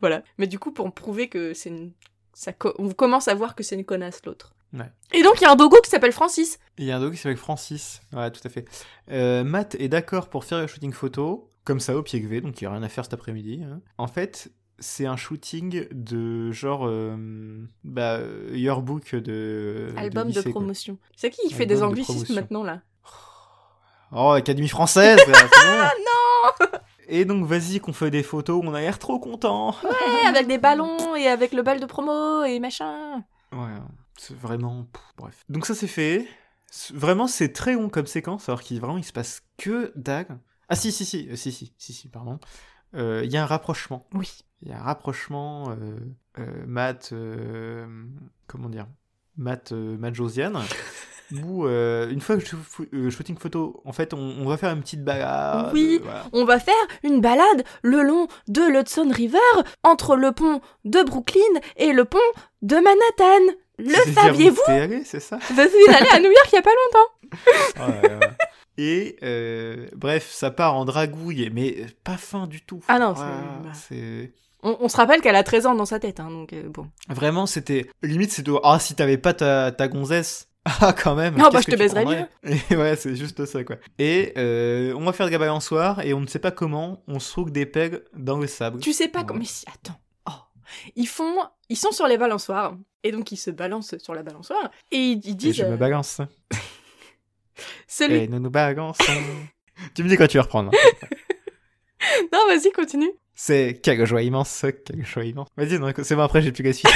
[0.00, 0.22] voilà.
[0.38, 1.92] Mais du coup, pour prouver que c'est une,
[2.32, 4.52] ça, co- on commence à voir que c'est une connasse l'autre.
[4.72, 4.90] Ouais.
[5.12, 6.58] Et donc il y a un dogo qui s'appelle Francis.
[6.76, 8.02] Il y a un doc qui s'appelle Francis.
[8.12, 8.66] Ouais, tout à fait.
[9.10, 12.60] Euh, Matt est d'accord pour faire le shooting photo, comme ça au pied levé, donc
[12.60, 13.62] il n'y a rien à faire cet après-midi.
[13.64, 13.80] hein.
[13.96, 14.50] En fait,
[14.80, 16.86] c'est un shooting de genre.
[16.86, 17.16] euh,
[17.84, 18.18] bah,
[18.52, 19.94] yearbook de.
[19.96, 20.98] Album de, lycée, promotion.
[21.16, 22.82] C'est qui qui fait des de anglicismes maintenant là?
[24.12, 26.78] Oh, Académie française là, c'est bon.
[27.08, 29.70] Et donc, vas-y, qu'on fait des photos, on a l'air trop content.
[29.82, 29.90] Ouais,
[30.26, 33.24] avec des ballons et avec le bal de promo et machin.
[33.52, 33.74] Ouais,
[34.16, 34.84] c'est vraiment.
[34.92, 35.44] pff, bref.
[35.48, 36.26] Donc, ça, c'est fait.
[36.92, 40.36] Vraiment, c'est très long comme séquence, alors qu'il vraiment, il se passe que dague.
[40.68, 42.40] Ah, si, si, si, euh, si, si, si, si, pardon.
[42.94, 44.04] Euh, Il y a un rapprochement.
[44.12, 44.38] Oui.
[44.62, 45.70] Il y a un rapprochement.
[46.38, 47.14] Euh, Matt.
[48.46, 48.86] comment dire?
[49.36, 50.58] Matt, Matt Josiane.
[51.44, 52.56] où, euh, une fois que je
[52.94, 55.70] euh, shooting photo, en fait, on, on va faire une petite balade.
[55.72, 55.98] Oui.
[56.00, 56.24] euh, voilà.
[56.32, 59.38] On va faire une balade le long de l'Hudson River
[59.82, 61.40] entre le pont de Brooklyn
[61.76, 62.18] et le pont
[62.62, 63.54] de Manhattan.
[63.78, 65.38] Le saviez-vous allé, c'est ça?
[65.48, 67.12] Je suis allée à New York il y a pas longtemps.
[68.02, 68.28] Ouais, ouais.
[68.78, 72.80] Et euh, bref, ça part en dragouille, mais pas fin du tout.
[72.88, 73.72] Ah non, Ouais, c'est- bah.
[73.88, 76.62] c'est On, on se rappelle qu'elle a 13 ans dans sa tête, hein, donc euh,
[76.68, 76.86] bon.
[77.08, 80.48] vraiment c'était limite c'est de ah si t'avais pas ta, ta gonzesse
[80.80, 81.36] ah quand même.
[81.36, 83.76] Non, bah, je te prendrais Et ouais, c'est juste ça quoi.
[83.98, 87.20] Et euh, on va faire de la balançoire et on ne sait pas comment on
[87.20, 88.80] se trouve des pelles dans le sable.
[88.80, 89.38] Tu sais pas comment.
[89.40, 89.98] Mais si, attends.
[90.28, 90.32] Oh.
[90.96, 91.36] Ils font.
[91.68, 92.76] Ils sont sur les balançoires.
[93.04, 94.70] Et donc ils se balancent sur la balançoire.
[94.90, 95.54] Et ils, ils Et disent.
[95.56, 96.20] je me euh, balance.
[97.86, 98.16] celui.
[98.16, 99.04] Et nous nous balançons.
[99.94, 100.72] tu me dis quand tu vas reprendre.
[100.74, 101.06] hein.
[102.32, 103.10] Non, vas-y, continue.
[103.34, 105.48] C'est quelle joie immense, quelle joie immense.
[105.56, 106.90] Vas-y, non, c'est bon, après j'ai plus la suite.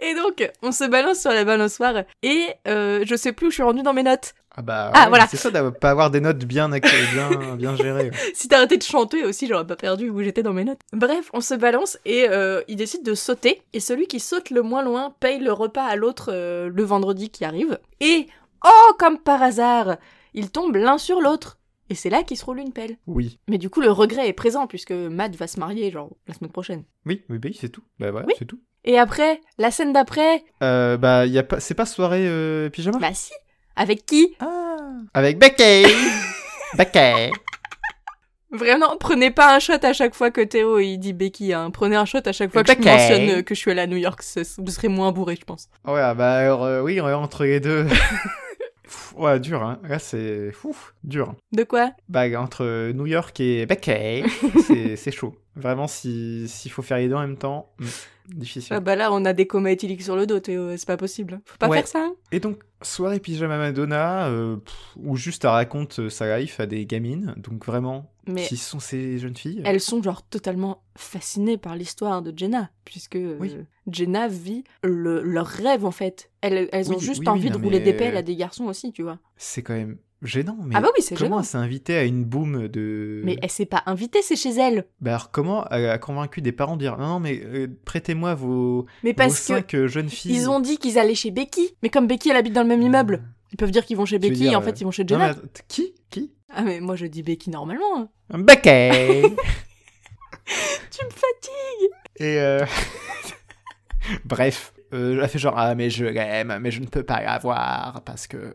[0.00, 2.04] Et donc, on se balance sur la balançoire.
[2.22, 4.34] Et euh, je sais plus où je suis rendue dans mes notes.
[4.56, 5.26] Ah bah Ah, ouais, voilà.
[5.26, 6.80] C'est ça de pas avoir des notes bien, bien,
[7.56, 8.10] bien gérées.
[8.10, 8.32] ouais.
[8.34, 10.80] Si t'arrêtais de chanter aussi, j'aurais pas perdu où j'étais dans mes notes.
[10.92, 13.62] Bref, on se balance et euh, il décide de sauter.
[13.72, 17.30] Et celui qui saute le moins loin paye le repas à l'autre euh, le vendredi
[17.30, 17.78] qui arrive.
[18.00, 18.26] Et,
[18.64, 19.96] oh, comme par hasard,
[20.34, 21.58] ils tombent l'un sur l'autre.
[21.90, 22.98] Et c'est là qu'ils se roulent une pelle.
[23.06, 23.38] Oui.
[23.48, 26.52] Mais du coup, le regret est présent puisque Matt va se marier, genre, la semaine
[26.52, 26.84] prochaine.
[27.06, 27.82] Oui, oui, oui, c'est tout.
[27.98, 28.34] Bah voilà, Oui.
[28.38, 28.60] c'est tout.
[28.84, 32.98] Et après, la scène d'après, Euh, bah, y a pas, c'est pas soirée euh, pyjama?
[32.98, 33.32] Bah si.
[33.76, 34.34] Avec qui?
[34.40, 34.76] Ah.
[35.14, 35.84] Avec Becky
[36.76, 37.30] Becky
[38.50, 41.70] Vraiment, prenez pas un shot à chaque fois que Théo il dit Becky, hein.
[41.70, 43.98] Prenez un shot à chaque fois que je mentionne que je suis allée à New
[43.98, 44.22] York,
[44.56, 45.68] vous serez moins bourré, je pense.
[45.86, 47.86] Ouais, ah bah alors, euh, oui, entre les deux.
[48.84, 49.78] Pff, ouais, dur, hein.
[49.86, 50.74] Là, c'est fou,
[51.04, 51.34] dur.
[51.52, 51.90] De quoi?
[52.08, 54.24] Bah, entre New York et Becky,
[54.96, 55.36] c'est chaud.
[55.54, 57.84] Vraiment, si- s'il faut faire les deux en même temps, hmm,
[58.34, 58.74] difficile.
[58.76, 61.40] Ah bah là, on a des comas éthyliques sur le dos, Théo, c'est pas possible.
[61.44, 61.78] Faut pas Ouais.
[61.78, 62.00] faire ça.
[62.04, 62.14] hein.
[62.32, 66.66] Et donc, soirée pyjama Madonna, euh, pff, où juste elle raconte euh, sa life à
[66.66, 71.56] des gamines, donc vraiment, Mais qui sont ces jeunes filles elles sont genre totalement fascinées
[71.58, 73.38] par l'histoire de Jenna, puisque euh.
[73.90, 76.30] Jenna vit le, leur rêve en fait.
[76.40, 78.92] Elles, elles ont Oui, juste oui, envie de rouler des pelles à des garçons aussi,
[78.92, 79.18] tu vois.
[79.36, 81.38] C'est quand même gênant, mais Ah bah oui, c'est comment gênant.
[81.40, 83.20] elle s'est invitée à une boom de...
[83.24, 84.84] Mais elle s'est pas invitée, c'est chez elle.
[85.00, 88.34] Bah alors comment elle a convaincu des parents de dire non non mais euh, prêtez-moi
[88.34, 90.34] vos, Mais parce que cinq euh, jeunes filles.
[90.34, 91.74] ils ont dit qu'ils allaient chez Becky.
[91.82, 93.22] Mais comme Becky, elle habite dans le même immeuble,
[93.52, 95.04] ils peuvent dire qu'ils vont chez Becky dire, et en euh, fait ils vont chez
[95.04, 95.34] Non, Jenna.
[95.34, 96.32] mais qui Qui?
[96.52, 98.10] Ah mais moi je dis Becky normalement.
[98.30, 98.38] hein.
[98.38, 98.68] Becky
[100.90, 101.90] Tu me fatigues.
[102.16, 102.64] Et euh...
[104.24, 107.20] Bref, euh, elle a fait genre ah mais je l'aime, mais je ne peux pas
[107.22, 108.54] l'avoir parce que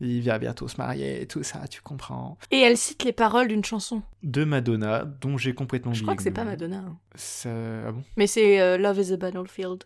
[0.00, 2.38] il va bientôt se marier et tout ça, tu comprends.
[2.50, 4.02] Et elle cite les paroles d'une chanson.
[4.22, 6.44] De Madonna, dont j'ai complètement Je crois oublié que c'est pas.
[6.44, 6.78] Madonna.
[6.78, 6.96] hein.
[7.14, 7.50] Ça...
[7.88, 8.02] Ah bon?
[8.16, 9.84] Mais c'est euh, Love is a Battlefield.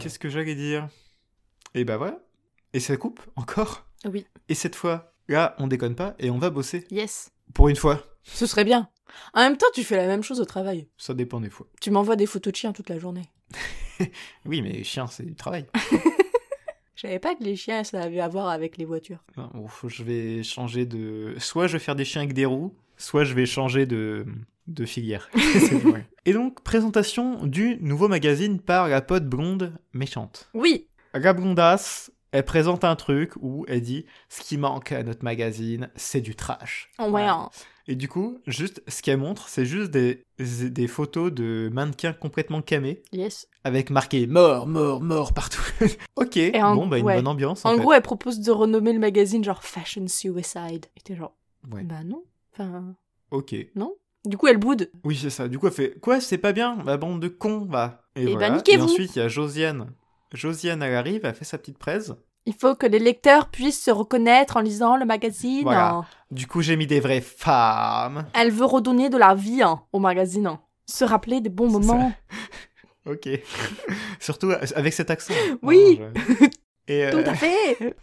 [0.00, 0.88] Qu'est-ce que j'allais dire?
[1.76, 2.18] Et bah voilà.
[2.72, 3.86] Et ça coupe encore.
[4.04, 4.26] Oui.
[4.48, 6.84] Et cette fois, là, on déconne pas et on va bosser.
[6.90, 7.30] Yes.
[7.54, 8.02] Pour une fois.
[8.24, 8.88] Ce serait bien.
[9.34, 10.88] En même temps, tu fais la même chose au travail.
[10.98, 11.66] Ça dépend des fois.
[11.80, 13.30] Tu m'envoies des photos de chiens toute la journée.
[14.44, 15.64] Oui, mais chien, c'est du travail.
[16.96, 19.22] Je savais pas que les chiens, ça avait à voir avec les voitures.
[19.36, 21.34] Non, bon, faut- je vais changer de.
[21.38, 24.24] Soit je vais faire des chiens avec des roues, soit je vais changer de,
[24.66, 25.28] de filière.
[26.26, 30.48] Et donc, présentation du nouveau magazine par la pote blonde méchante.
[30.54, 30.88] Oui,
[31.18, 35.90] La blondasse, elle présente un truc où elle dit ce qui manque à notre magazine,
[35.96, 36.90] c'est du trash.
[36.98, 37.32] Voilà.
[37.34, 37.50] hein.
[37.88, 42.60] Et du coup, juste ce qu'elle montre, c'est juste des, des photos de mannequins complètement
[42.60, 43.46] camés Yes.
[43.62, 45.62] avec marqué mort, mort, mort partout.
[46.16, 47.14] ok, en- bon, bah une ouais.
[47.14, 47.64] bonne ambiance.
[47.64, 47.80] En, En fait.
[47.80, 50.86] gros, elle propose de renommer le magazine genre Fashion Suicide.
[50.96, 51.36] Et t'es genre,
[51.72, 51.84] Ouais.
[51.84, 52.24] bah non.
[52.52, 52.96] Enfin,
[53.30, 53.54] ok.
[54.24, 54.90] du coup, elle boude.
[55.04, 55.46] Oui, c'est ça.
[55.46, 56.78] Du coup, elle fait Quoi, c'est pas bien?
[56.84, 58.02] La bande de cons, va.
[58.16, 58.48] Et, Eh ben, voilà.
[58.48, 58.84] Et niquez-vous.
[58.86, 59.92] ensuite, il y a Josiane.
[60.32, 62.12] Josiane, arrive, elle fait sa petite presse.
[62.46, 65.62] Il faut que les lecteurs puissent se reconnaître en lisant le magazine.
[65.62, 66.02] Voilà.
[66.30, 68.26] Du coup, j'ai mis des vraies femmes.
[68.34, 70.46] Elle veut redonner de la vie hein, au magazine.
[70.46, 70.60] hein.
[70.88, 72.12] Se rappeler des bons moments.
[73.08, 73.28] Ok.
[74.20, 75.32] Surtout avec cet accent.
[75.62, 76.00] Oui.
[76.00, 76.04] Oh,
[76.40, 76.46] je-
[76.88, 77.96] Et, euh, Tout à fait.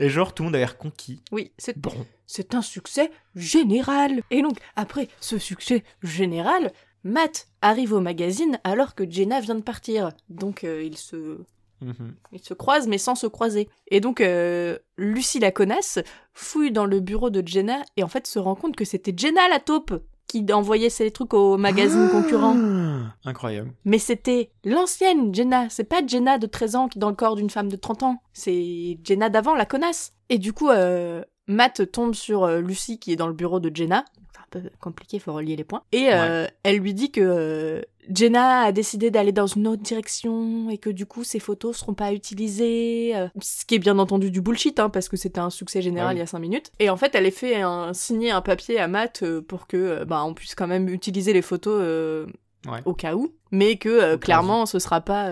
[0.00, 1.22] et genre, tout le monde a l'air conquis.
[1.30, 1.92] Oui, c'est Bon.
[2.26, 4.22] c'est un succès général.
[4.32, 6.72] Et donc, après ce succès général,
[7.04, 10.10] Matt arrive au magazine alors que Jenna vient de partir.
[10.28, 11.38] Donc, euh, ils, se,
[11.80, 12.14] Mhm.
[12.32, 13.68] ils se croisent, mais sans se croiser.
[13.88, 15.98] Et donc, euh, Lucie la connasse
[16.34, 19.48] fouille dans le bureau de Jenna et en fait se rend compte que c'était Jenna
[19.48, 19.94] la taupe
[20.26, 22.54] qui envoyait ses trucs au magazine concurrent.
[22.58, 23.72] Ah, Incroyable.
[23.86, 27.34] Mais c'était l'ancienne Jenna, c'est pas Jenna de 13 ans qui est dans le corps
[27.36, 30.12] d'une femme de 30 ans, c'est Jenna d'avant, la connasse.
[30.28, 33.74] Et du coup, euh, Matt tombe sur euh, Lucie qui est dans le bureau de
[33.74, 34.04] Jenna.
[34.32, 35.82] C'est un peu compliqué, faut relier les points.
[35.92, 40.70] Et euh, elle lui dit que euh, Jenna a décidé d'aller dans une autre direction
[40.70, 43.12] et que du coup ses photos seront pas utilisées.
[43.16, 46.10] euh, ce qui est bien entendu du bullshit, hein, parce que c'était un succès général
[46.10, 46.70] Ah il y a 5 minutes.
[46.78, 50.22] Et en fait, elle a fait un, signer un papier à Matt pour que bah,
[50.24, 52.26] on puisse quand même utiliser les photos
[52.66, 52.80] Ouais.
[52.86, 55.30] au cas où, mais que clairement ce sera pas.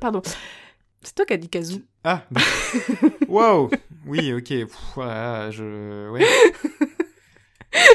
[0.00, 0.22] Pardon.
[1.04, 1.80] C'est toi qui as dit Kazoo.
[2.04, 2.40] Ah, bah.
[3.28, 3.70] wow.
[4.06, 4.48] Oui, ok.
[4.48, 6.10] Pff, voilà, je.
[6.10, 6.24] Ouais.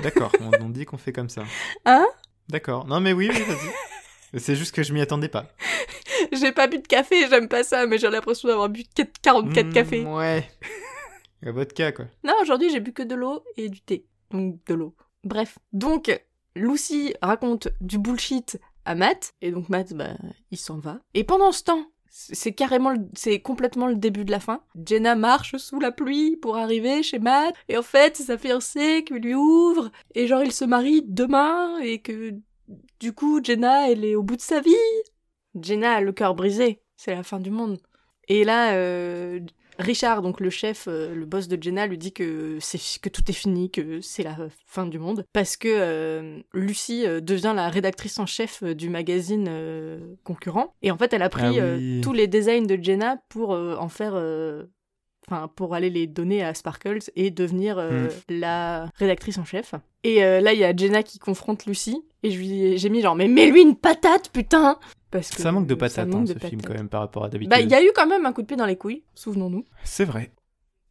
[0.04, 1.44] D'accord, on, on dit qu'on fait comme ça.
[1.86, 2.06] Hein?
[2.50, 2.86] D'accord.
[2.86, 4.40] Non, mais oui, oui, vas-y.
[4.40, 5.48] C'est juste que je m'y attendais pas.
[6.32, 9.66] J'ai pas bu de café, j'aime pas ça, mais j'ai l'impression d'avoir bu 4 44
[9.68, 10.04] Mm, cafés.
[10.06, 10.48] Ouais.
[11.42, 12.06] La vodka, quoi.
[12.24, 14.06] Non, aujourd'hui j'ai bu que de l'eau et du thé.
[14.32, 14.96] Donc de l'eau.
[15.24, 15.58] Bref.
[15.74, 16.12] Donc,
[16.56, 20.12] Lucy raconte du bullshit à Matt, et donc Matt, bah,
[20.52, 21.00] il s'en va.
[21.14, 21.86] Et pendant ce temps,
[22.20, 24.62] c'est carrément, c'est complètement le début de la fin.
[24.86, 29.04] Jenna marche sous la pluie pour arriver chez Matt, et en fait, c'est sa fiancée
[29.06, 32.34] qui lui ouvre, et genre, ils se marient demain, et que,
[33.00, 34.76] du coup, Jenna, elle est au bout de sa vie.
[35.60, 37.80] Jenna a le cœur brisé, c'est la fin du monde.
[38.28, 39.40] Et là, euh,
[39.80, 43.24] Richard, donc le chef, euh, le boss de Jenna, lui dit que c'est que tout
[43.30, 44.36] est fini, que c'est la
[44.66, 49.48] fin du monde, parce que euh, Lucie euh, devient la rédactrice en chef du magazine
[49.50, 50.74] euh, concurrent.
[50.82, 53.90] Et en fait, elle a pris Ah euh, tous les designs de Jenna pour en
[53.90, 54.14] faire,
[55.28, 58.10] enfin, pour aller les donner à Sparkles et devenir euh, Hmm.
[58.30, 59.74] la rédactrice en chef.
[60.04, 63.28] Et euh, là, il y a Jenna qui confronte Lucie, et j'ai mis genre, mais
[63.28, 64.78] mets-lui une patate, putain.
[65.12, 67.02] Parce que Ça manque de ça patates, manque hein, de ce film, quand même, par
[67.02, 67.50] rapport à d'habitude.
[67.50, 69.66] Bah, il y a eu quand même un coup de pied dans les couilles, souvenons-nous.
[69.84, 70.32] C'est vrai.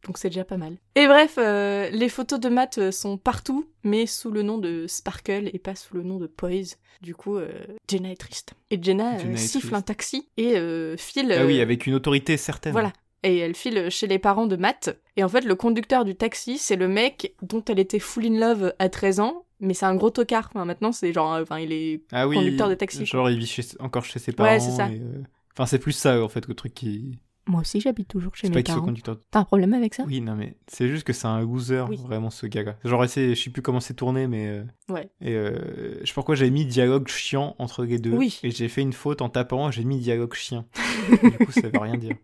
[0.05, 0.77] Donc c'est déjà pas mal.
[0.95, 4.85] Et bref, euh, les photos de Matt euh, sont partout, mais sous le nom de
[4.87, 6.77] Sparkle et pas sous le nom de Poise.
[7.01, 7.51] Du coup, euh,
[7.89, 8.53] Jenna est triste.
[8.71, 10.53] Et Jenna, Jenna siffle un taxi et
[10.97, 11.35] file...
[11.37, 12.71] Ah oui, avec une autorité certaine.
[12.71, 12.93] Voilà.
[13.23, 14.97] Et elle file chez les parents de Matt.
[15.17, 18.39] Et en fait, le conducteur du taxi, c'est le mec dont elle était full in
[18.39, 19.45] love à 13 ans.
[19.59, 20.49] Mais c'est un gros tocard.
[20.53, 21.33] Enfin, maintenant, c'est genre...
[21.33, 22.01] euh, Enfin, il est...
[22.11, 22.35] Ah oui.
[22.35, 24.49] Conducteur de taxi, Genre, il vit chez- encore chez ses parents.
[24.49, 24.89] Ouais, c'est ça.
[24.89, 25.21] et, euh,
[25.53, 27.19] Enfin, c'est plus ça, en fait, le truc qui.
[27.47, 28.85] Moi aussi, j'habite toujours chez mes pas parents.
[28.85, 29.17] conducteur.
[29.31, 30.03] T'as un problème avec ça?
[30.05, 31.97] Oui, non, mais c'est juste que c'est un loser, Oui.
[31.97, 32.75] vraiment, ce gars-là.
[32.85, 34.47] Genre, je sais plus comment c'est tourné, mais.
[34.47, 35.09] euh, Ouais.
[35.19, 38.13] Et euh, je sais pas pourquoi j'avais mis dialogue chiant entre les deux.
[38.13, 38.39] Oui.
[38.43, 40.65] Et j'ai fait une faute en tapant, j'ai mis dialogue chien.
[41.23, 42.15] du coup, ça veut rien dire.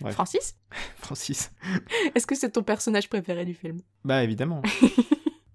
[0.00, 0.12] Ouais.
[0.12, 0.56] Francis?
[0.96, 1.50] Francis.
[2.14, 3.78] Est-ce que c'est ton personnage préféré du film?
[4.04, 4.62] Bah, évidemment.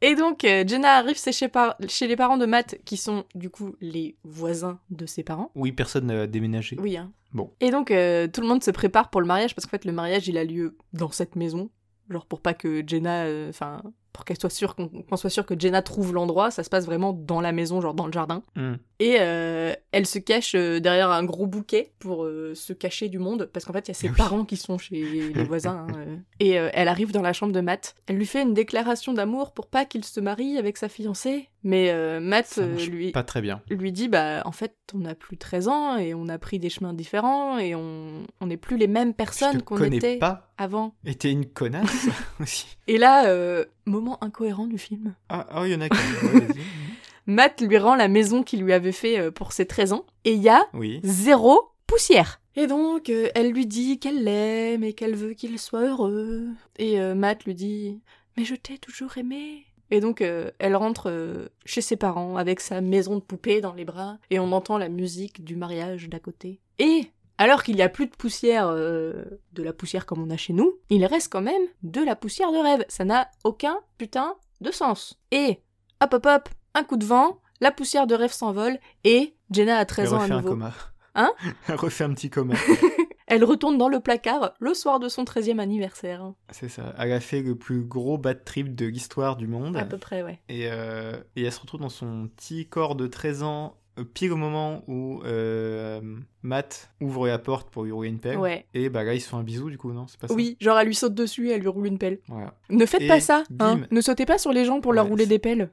[0.01, 3.25] Et donc, euh, Jenna arrive chez, chez par- chez les parents de Matt, qui sont
[3.35, 5.51] du coup les voisins de ses parents.
[5.55, 6.77] Oui, personne n'a déménagé.
[6.79, 7.11] Oui, hein.
[7.33, 7.51] Bon.
[7.59, 9.91] Et donc, euh, tout le monde se prépare pour le mariage, parce qu'en fait, le
[9.91, 11.69] mariage, il a lieu dans cette maison.
[12.09, 13.25] Genre, pour pas que Jenna.
[13.25, 13.81] euh, Enfin,
[14.17, 17.13] pour qu'elle soit sûre, qu'on soit sûr que Jenna trouve l'endroit, ça se passe vraiment
[17.13, 18.41] dans la maison, genre dans le jardin.
[18.55, 18.73] Hmm.
[18.99, 23.19] Et euh, elle se cache euh, derrière un gros bouquet pour euh, se cacher du
[23.19, 24.17] monde, parce qu'en fait, il y a ses Ah oui.
[24.17, 25.85] parents qui sont chez les voisins.
[25.87, 26.15] hein, euh.
[26.39, 27.93] Et elle arrive dans la chambre de Matt.
[28.07, 31.49] Elle lui fait une déclaration d'amour pour pas qu'il se marie avec sa fiancée.
[31.63, 31.91] Mais
[32.21, 33.61] Matt lui, Pas très bien.
[33.69, 36.69] lui dit bah en fait on a plus 13 ans et on a pris des
[36.69, 40.49] chemins différents et on on n'est plus les mêmes personnes qu'on était pas.
[40.57, 40.93] avant.
[41.03, 42.07] Et t'es une connasse
[42.39, 42.77] aussi.
[42.87, 43.65] Et là euh,
[44.07, 45.15] moment incohérent du film.
[45.29, 45.97] Ah, oh, il y en a qui.
[47.27, 50.33] Matt lui rend la maison qu'il lui avait fait euh, pour ses 13 ans et
[50.33, 51.01] il y a Oui.
[51.03, 52.39] zéro poussière.
[52.55, 56.45] Et donc euh, elle lui dit qu'elle l'aime et qu'elle veut qu'il soit heureux
[56.79, 57.99] et euh, Matt lui dit
[58.37, 59.65] mais je t'ai toujours aimé.
[59.89, 63.73] Et donc, euh, elle rentre euh, chez ses parents avec sa maison de poupée dans
[63.73, 66.59] les bras, et on entend la musique du mariage d'à côté.
[66.77, 70.37] Et alors qu'il n'y a plus de poussière, euh, de la poussière comme on a
[70.37, 72.85] chez nous, il reste quand même de la poussière de rêve.
[72.89, 75.19] Ça n'a aucun putain de sens.
[75.31, 75.59] Et
[76.01, 79.85] hop hop hop, un coup de vent, la poussière de rêve s'envole, et Jenna a
[79.85, 80.49] 13 Elle ans à refait un nouveau.
[80.49, 80.73] coma.
[81.15, 81.31] Hein
[81.67, 82.55] Elle refait un petit coma.
[83.27, 86.31] Elle retourne dans le placard le soir de son 13e anniversaire.
[86.51, 86.93] C'est ça.
[86.97, 89.75] Elle a fait le plus gros bad trip de l'histoire du monde.
[89.75, 90.39] À peu près, ouais.
[90.47, 93.75] Et, euh, et elle se retrouve dans son petit corps de 13 ans,
[94.13, 96.01] pile au moment où euh,
[96.43, 98.37] Matt ouvre la porte pour lui rouler une pelle.
[98.37, 98.65] Ouais.
[98.73, 100.57] Et bah là, ils se font un bisou, du coup, non C'est pas ça Oui,
[100.59, 102.19] genre elle lui saute dessus et elle lui roule une pelle.
[102.27, 102.53] Voilà.
[102.69, 103.81] Ne faites Et pas ça, hein.
[103.91, 105.69] Ne sautez pas sur les gens pour leur rouler des pelles.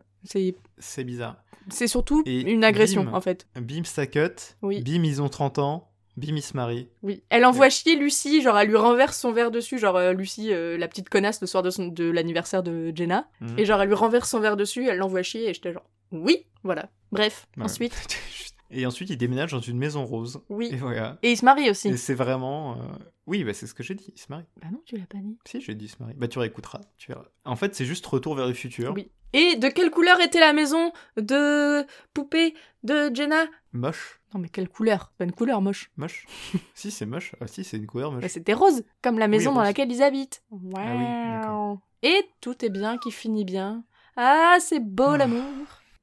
[0.79, 1.37] C'est bizarre.
[1.71, 3.13] c'est surtout Et une agression, bim.
[3.15, 3.47] en fait.
[3.61, 4.21] Bim, ça cut.
[4.63, 4.83] Oui.
[4.83, 5.91] Bim, ils ont 30 ans.
[6.17, 6.89] Bim, ils se marient.
[7.03, 7.25] Oui.
[7.29, 10.79] Elle envoie chier Lucie, genre elle lui renverse son verre dessus, genre euh, Lucie, euh,
[10.79, 13.27] la petite connasse, le soir de, son- de l'anniversaire de Jenna.
[13.41, 13.59] Mhm.
[13.59, 15.83] Et genre elle lui renverse son verre dessus, elle l'envoie chier et j'étais genre
[16.15, 16.91] oui, voilà.
[17.13, 17.65] Bref, Ouais.
[17.65, 17.95] ensuite,
[18.71, 20.41] Et ensuite, ils déménagent dans une maison rose.
[20.49, 20.69] oui.
[20.73, 21.19] Et voilà.
[21.23, 21.89] Et il se marie aussi.
[21.91, 22.73] Et c'est vraiment.
[22.73, 22.83] euh,
[23.27, 24.13] Oui, bah, c'est ce que j'ai dit.
[24.17, 24.47] Ils se marient.
[24.61, 25.39] Bah non, tu l'as pas dit.
[25.45, 26.15] Si, j'ai dit ils se marient.
[26.17, 26.81] Bah, tu réécouteras.
[26.97, 27.27] Tu verras.
[27.45, 28.93] En fait, c'est juste retour vers le futur.
[28.95, 29.11] Oui.
[29.33, 33.45] Et de quelle couleur était la maison de poupée de Jenna?
[33.73, 34.21] Moche.
[34.33, 35.13] Non mais quelle couleur?
[35.19, 35.91] Pas une couleur moche.
[35.97, 36.27] Moche.
[36.75, 37.35] si, c'est moche.
[37.41, 38.23] Ah, si, c'est une couleur moche.
[38.23, 39.67] Bah, c'était rose, comme la maison dans rose.
[39.69, 40.43] laquelle ils habitent.
[40.77, 41.79] Ah oui.
[42.09, 43.85] Et tout est bien qui finit bien.
[44.17, 45.19] Ah, c'est beau Ah.
[45.19, 45.43] l'amour.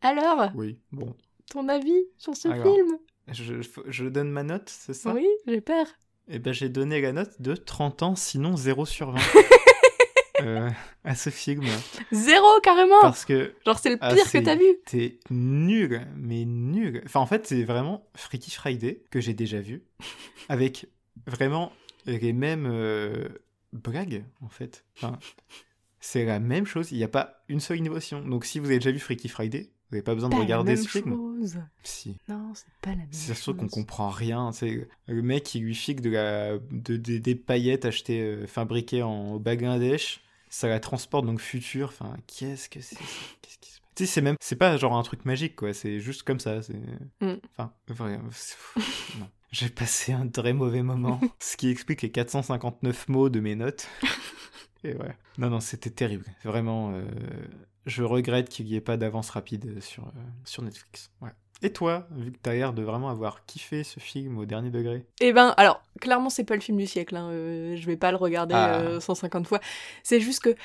[0.01, 1.15] Alors, Oui, bon.
[1.49, 2.73] ton avis sur ce Alors.
[2.75, 2.97] film?
[3.31, 5.13] Je, je donne ma note, c'est ça?
[5.13, 5.85] Oui, j'ai peur.
[6.27, 9.19] Et ben, j'ai donné la note de 30 ans, sinon 0 sur 20.
[10.41, 10.69] euh,
[11.03, 11.63] à ce film.
[12.11, 16.01] Zéro carrément Parce que Genre c'est le Ah, pire que c'est- t'as vu t'es nul,
[16.15, 17.01] mais nul.
[17.05, 19.83] Enfin, en fait, c'est vraiment Freaky Friday que j'ai déjà vu,
[20.49, 20.87] avec
[21.27, 21.71] vraiment
[22.05, 23.29] les mêmes euh,
[23.73, 24.83] blagues, en fait.
[24.97, 25.19] Enfin,
[25.99, 28.21] c'est la même chose, il n'y a pas une seule innovation.
[28.21, 30.75] Donc, si vous avez déjà vu Freaky Friday, vous n'avez pas besoin de la regarder
[30.75, 31.13] même ce film.
[31.13, 31.59] chose.
[31.83, 32.17] Si.
[32.29, 33.43] Non, c'est pas la même C'est chose.
[33.43, 34.51] sûr qu'on comprend rien.
[34.53, 39.03] C'est le mec qui lui fixe de la, de, de- des paillettes achetées, euh, fabriquées
[39.03, 40.21] en, au Bangladesh.
[40.49, 41.89] Ça la transporte donc futur.
[41.89, 42.95] Enfin, qu'est-ce que c'est
[43.41, 43.89] Qu'est-ce qui se passe?
[43.95, 45.73] Tu sais, c'est même, c'est pas genre un truc magique quoi.
[45.73, 46.61] C'est juste comme ça.
[46.61, 46.73] C'est,
[47.21, 47.35] Mm.
[47.57, 48.55] enfin, vraiment, c'est-
[49.19, 49.27] non.
[49.51, 51.19] J'ai passé un très mauvais moment.
[51.39, 53.87] Ce qui explique les 459 mots de mes notes.
[54.85, 55.15] Et ouais.
[55.37, 56.25] Non, non, c'était terrible.
[56.45, 57.03] Vraiment, euh,
[57.85, 60.11] je regrette qu'il n'y ait pas d'avance rapide sur, euh,
[60.45, 61.09] sur Netflix.
[61.21, 61.29] Ouais.
[61.63, 65.05] Et toi, vu que t'as l'air de vraiment avoir kiffé ce film au dernier degré?
[65.19, 67.15] Eh ben, alors, clairement, c'est pas le film du siècle.
[67.15, 67.29] Hein.
[67.29, 68.79] euh, je vais pas le regarder Ah.
[68.79, 69.59] euh, 150 fois.
[70.03, 70.55] C'est juste que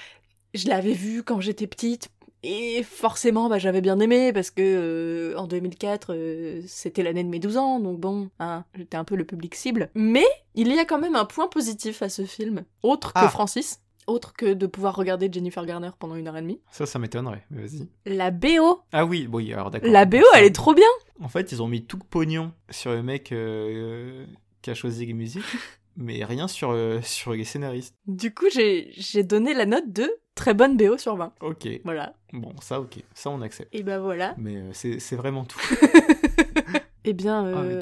[0.55, 2.09] je l'avais vu quand j'étais petite.
[2.43, 7.41] Et forcément, bah, j'avais bien aimé parce que en 2004, euh, c'était l'année de mes
[7.41, 9.91] 12 ans, donc bon, hein, j'étais un peu le public cible.
[9.95, 10.25] Mais
[10.55, 13.29] il y a quand même un point positif à ce film, autre que Ah.
[13.29, 16.61] Francis, autre que de pouvoir regarder Jennifer Garner pendant une heure et demie.
[16.71, 17.89] Ça, ça m'étonnerait, mais vas-y.
[18.07, 19.91] La BO, Ah oui, oui, alors d'accord.
[19.91, 20.87] la BO, elle est trop bien.
[21.21, 24.25] En fait, ils ont mis tout le pognon sur le mec euh,
[24.63, 25.45] qui a choisi les musiques,
[25.97, 27.95] mais rien sur, euh, sur les scénaristes.
[28.07, 31.33] Du coup, j'ai donné la note de très bonne BO sur 20.
[31.41, 32.15] Ok, Voilà.
[32.33, 33.75] bon, ça, ok, ça, on accepte.
[33.75, 34.35] Et bah voilà.
[34.39, 35.59] Mais euh, c'est c'est vraiment tout.
[37.09, 37.81] Eh bien, Ah, euh,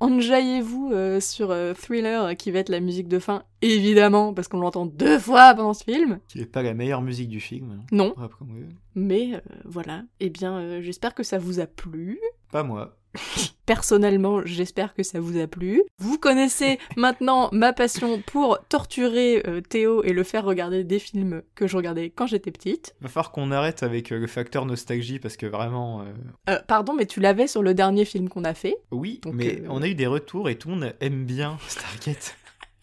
[0.00, 4.58] enjaillez-vous euh, sur euh, Thriller, qui va être la musique de fin, évidemment, parce qu'on
[4.60, 6.18] l'entend deux fois pendant ce film.
[6.28, 7.70] Qui est pas la meilleure musique du film.
[7.80, 7.84] hein.
[7.92, 8.66] Non, Après, oui.
[8.96, 10.02] mais euh, voilà.
[10.18, 12.18] Eh bien, j'espère que ça vous a plu.
[12.50, 12.96] Pas moi.
[13.66, 15.82] Personnellement, j'espère que ça vous a plu.
[15.98, 21.42] Vous connaissez maintenant ma passion pour torturer euh, Théo et le faire regarder des films
[21.54, 22.94] que je regardais quand j'étais petite.
[23.00, 26.04] Va falloir qu'on arrête avec euh, le facteur nostalgie parce que vraiment.
[26.48, 28.76] euh, pardon, mais tu l'avais sur le dernier film qu'on a fait.
[28.90, 32.36] Oui, Donc, mais on a eu des retours et tout le monde aime bien Stargate.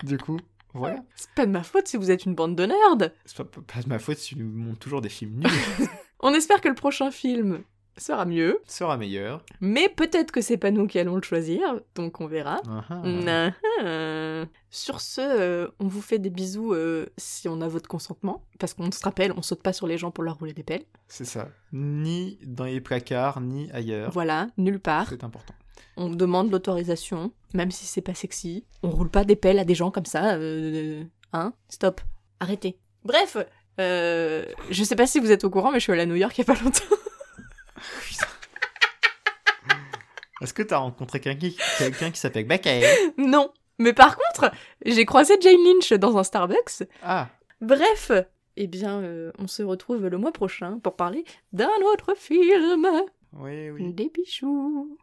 [0.03, 0.39] du coup,
[0.73, 1.03] voilà.
[1.15, 3.11] C'est pas de ma faute si vous êtes une bande de nerds.
[3.25, 5.87] C'est pas, pas de ma faute si tu nous montres toujours des films nuls.
[6.21, 7.61] On espère que le prochain film
[7.97, 8.59] sera mieux.
[8.67, 9.43] sera meilleur.
[9.61, 12.61] Mais peut-être que c'est pas nous qui allons le choisir, donc on verra.
[12.67, 13.01] Ah.
[14.69, 18.73] Sur ce, euh, on vous fait des bisous euh, si on a votre consentement, parce
[18.73, 20.83] qu'on se rappelle, on saute pas sur les gens pour leur rouler des pelles.
[21.07, 21.49] C'est ça.
[21.73, 24.11] Ni dans les placards, ni ailleurs.
[24.11, 25.07] Voilà, nulle part.
[25.09, 25.53] C'est important.
[25.95, 28.65] On demande l'autorisation, même si c'est pas sexy.
[28.83, 30.35] On roule pas des pelles à des gens comme ça.
[30.35, 31.03] euh,
[31.33, 32.01] hein Stop.
[32.39, 32.77] Arrêtez.
[33.03, 33.37] Bref,
[33.79, 36.37] je sais pas si vous êtes au courant, mais je suis allée à New York
[36.37, 36.83] il y a pas longtemps.
[40.41, 42.83] Est-ce que t'as rencontré quelqu'un qui, quelqu'un qui s'appelle Bakay
[43.17, 43.51] non.
[43.79, 44.51] Mais par contre,
[44.85, 46.83] j'ai croisé Jane Lynch dans un Starbucks.
[47.03, 47.29] Ah,
[47.61, 48.11] Bref,
[48.55, 51.23] eh bien, euh, on se retrouve le mois prochain pour parler
[51.53, 52.87] d'un autre film.
[53.33, 53.93] oui, oui.
[53.93, 54.97] Des bichous.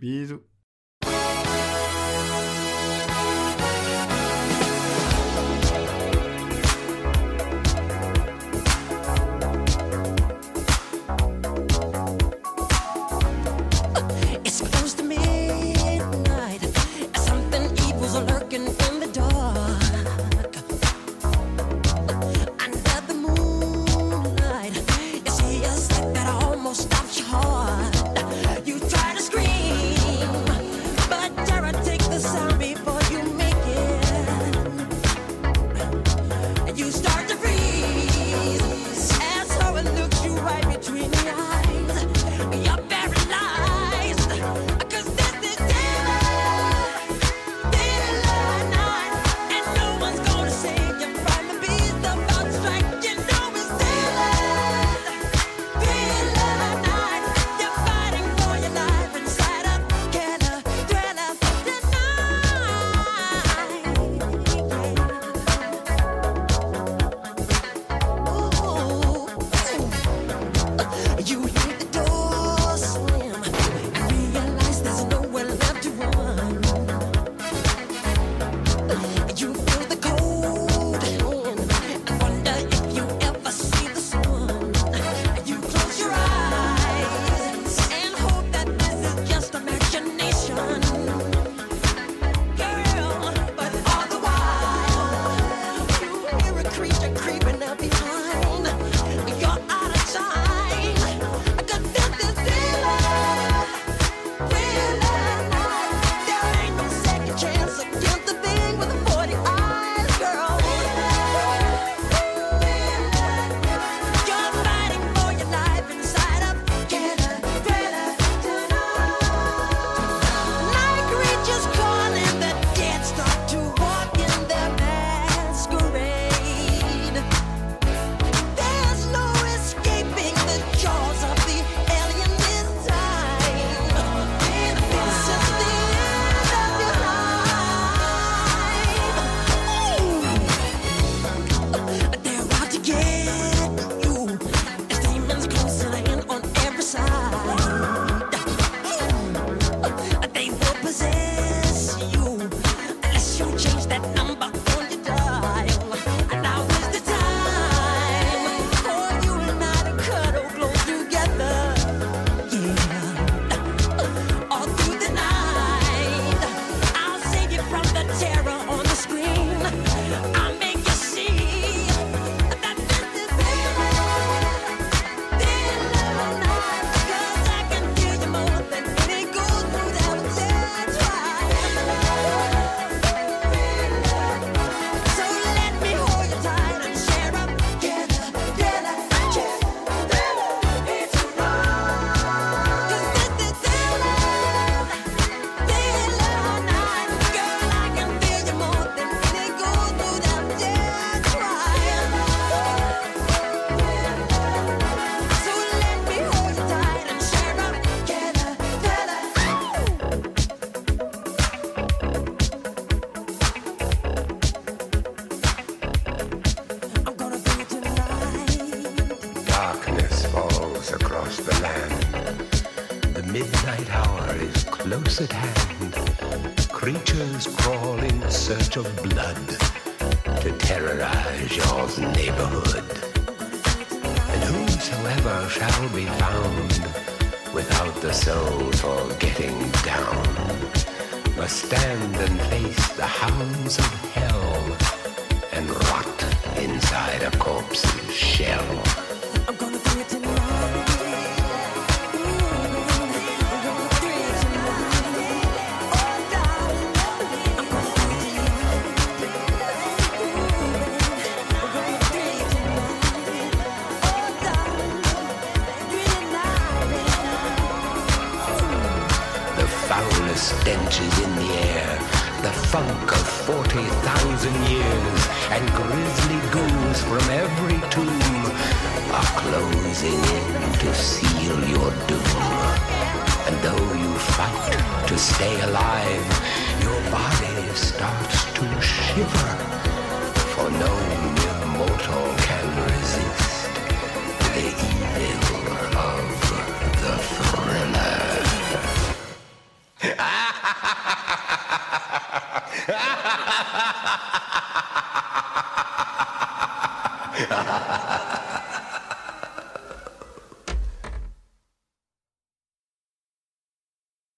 [0.00, 0.42] Bisous.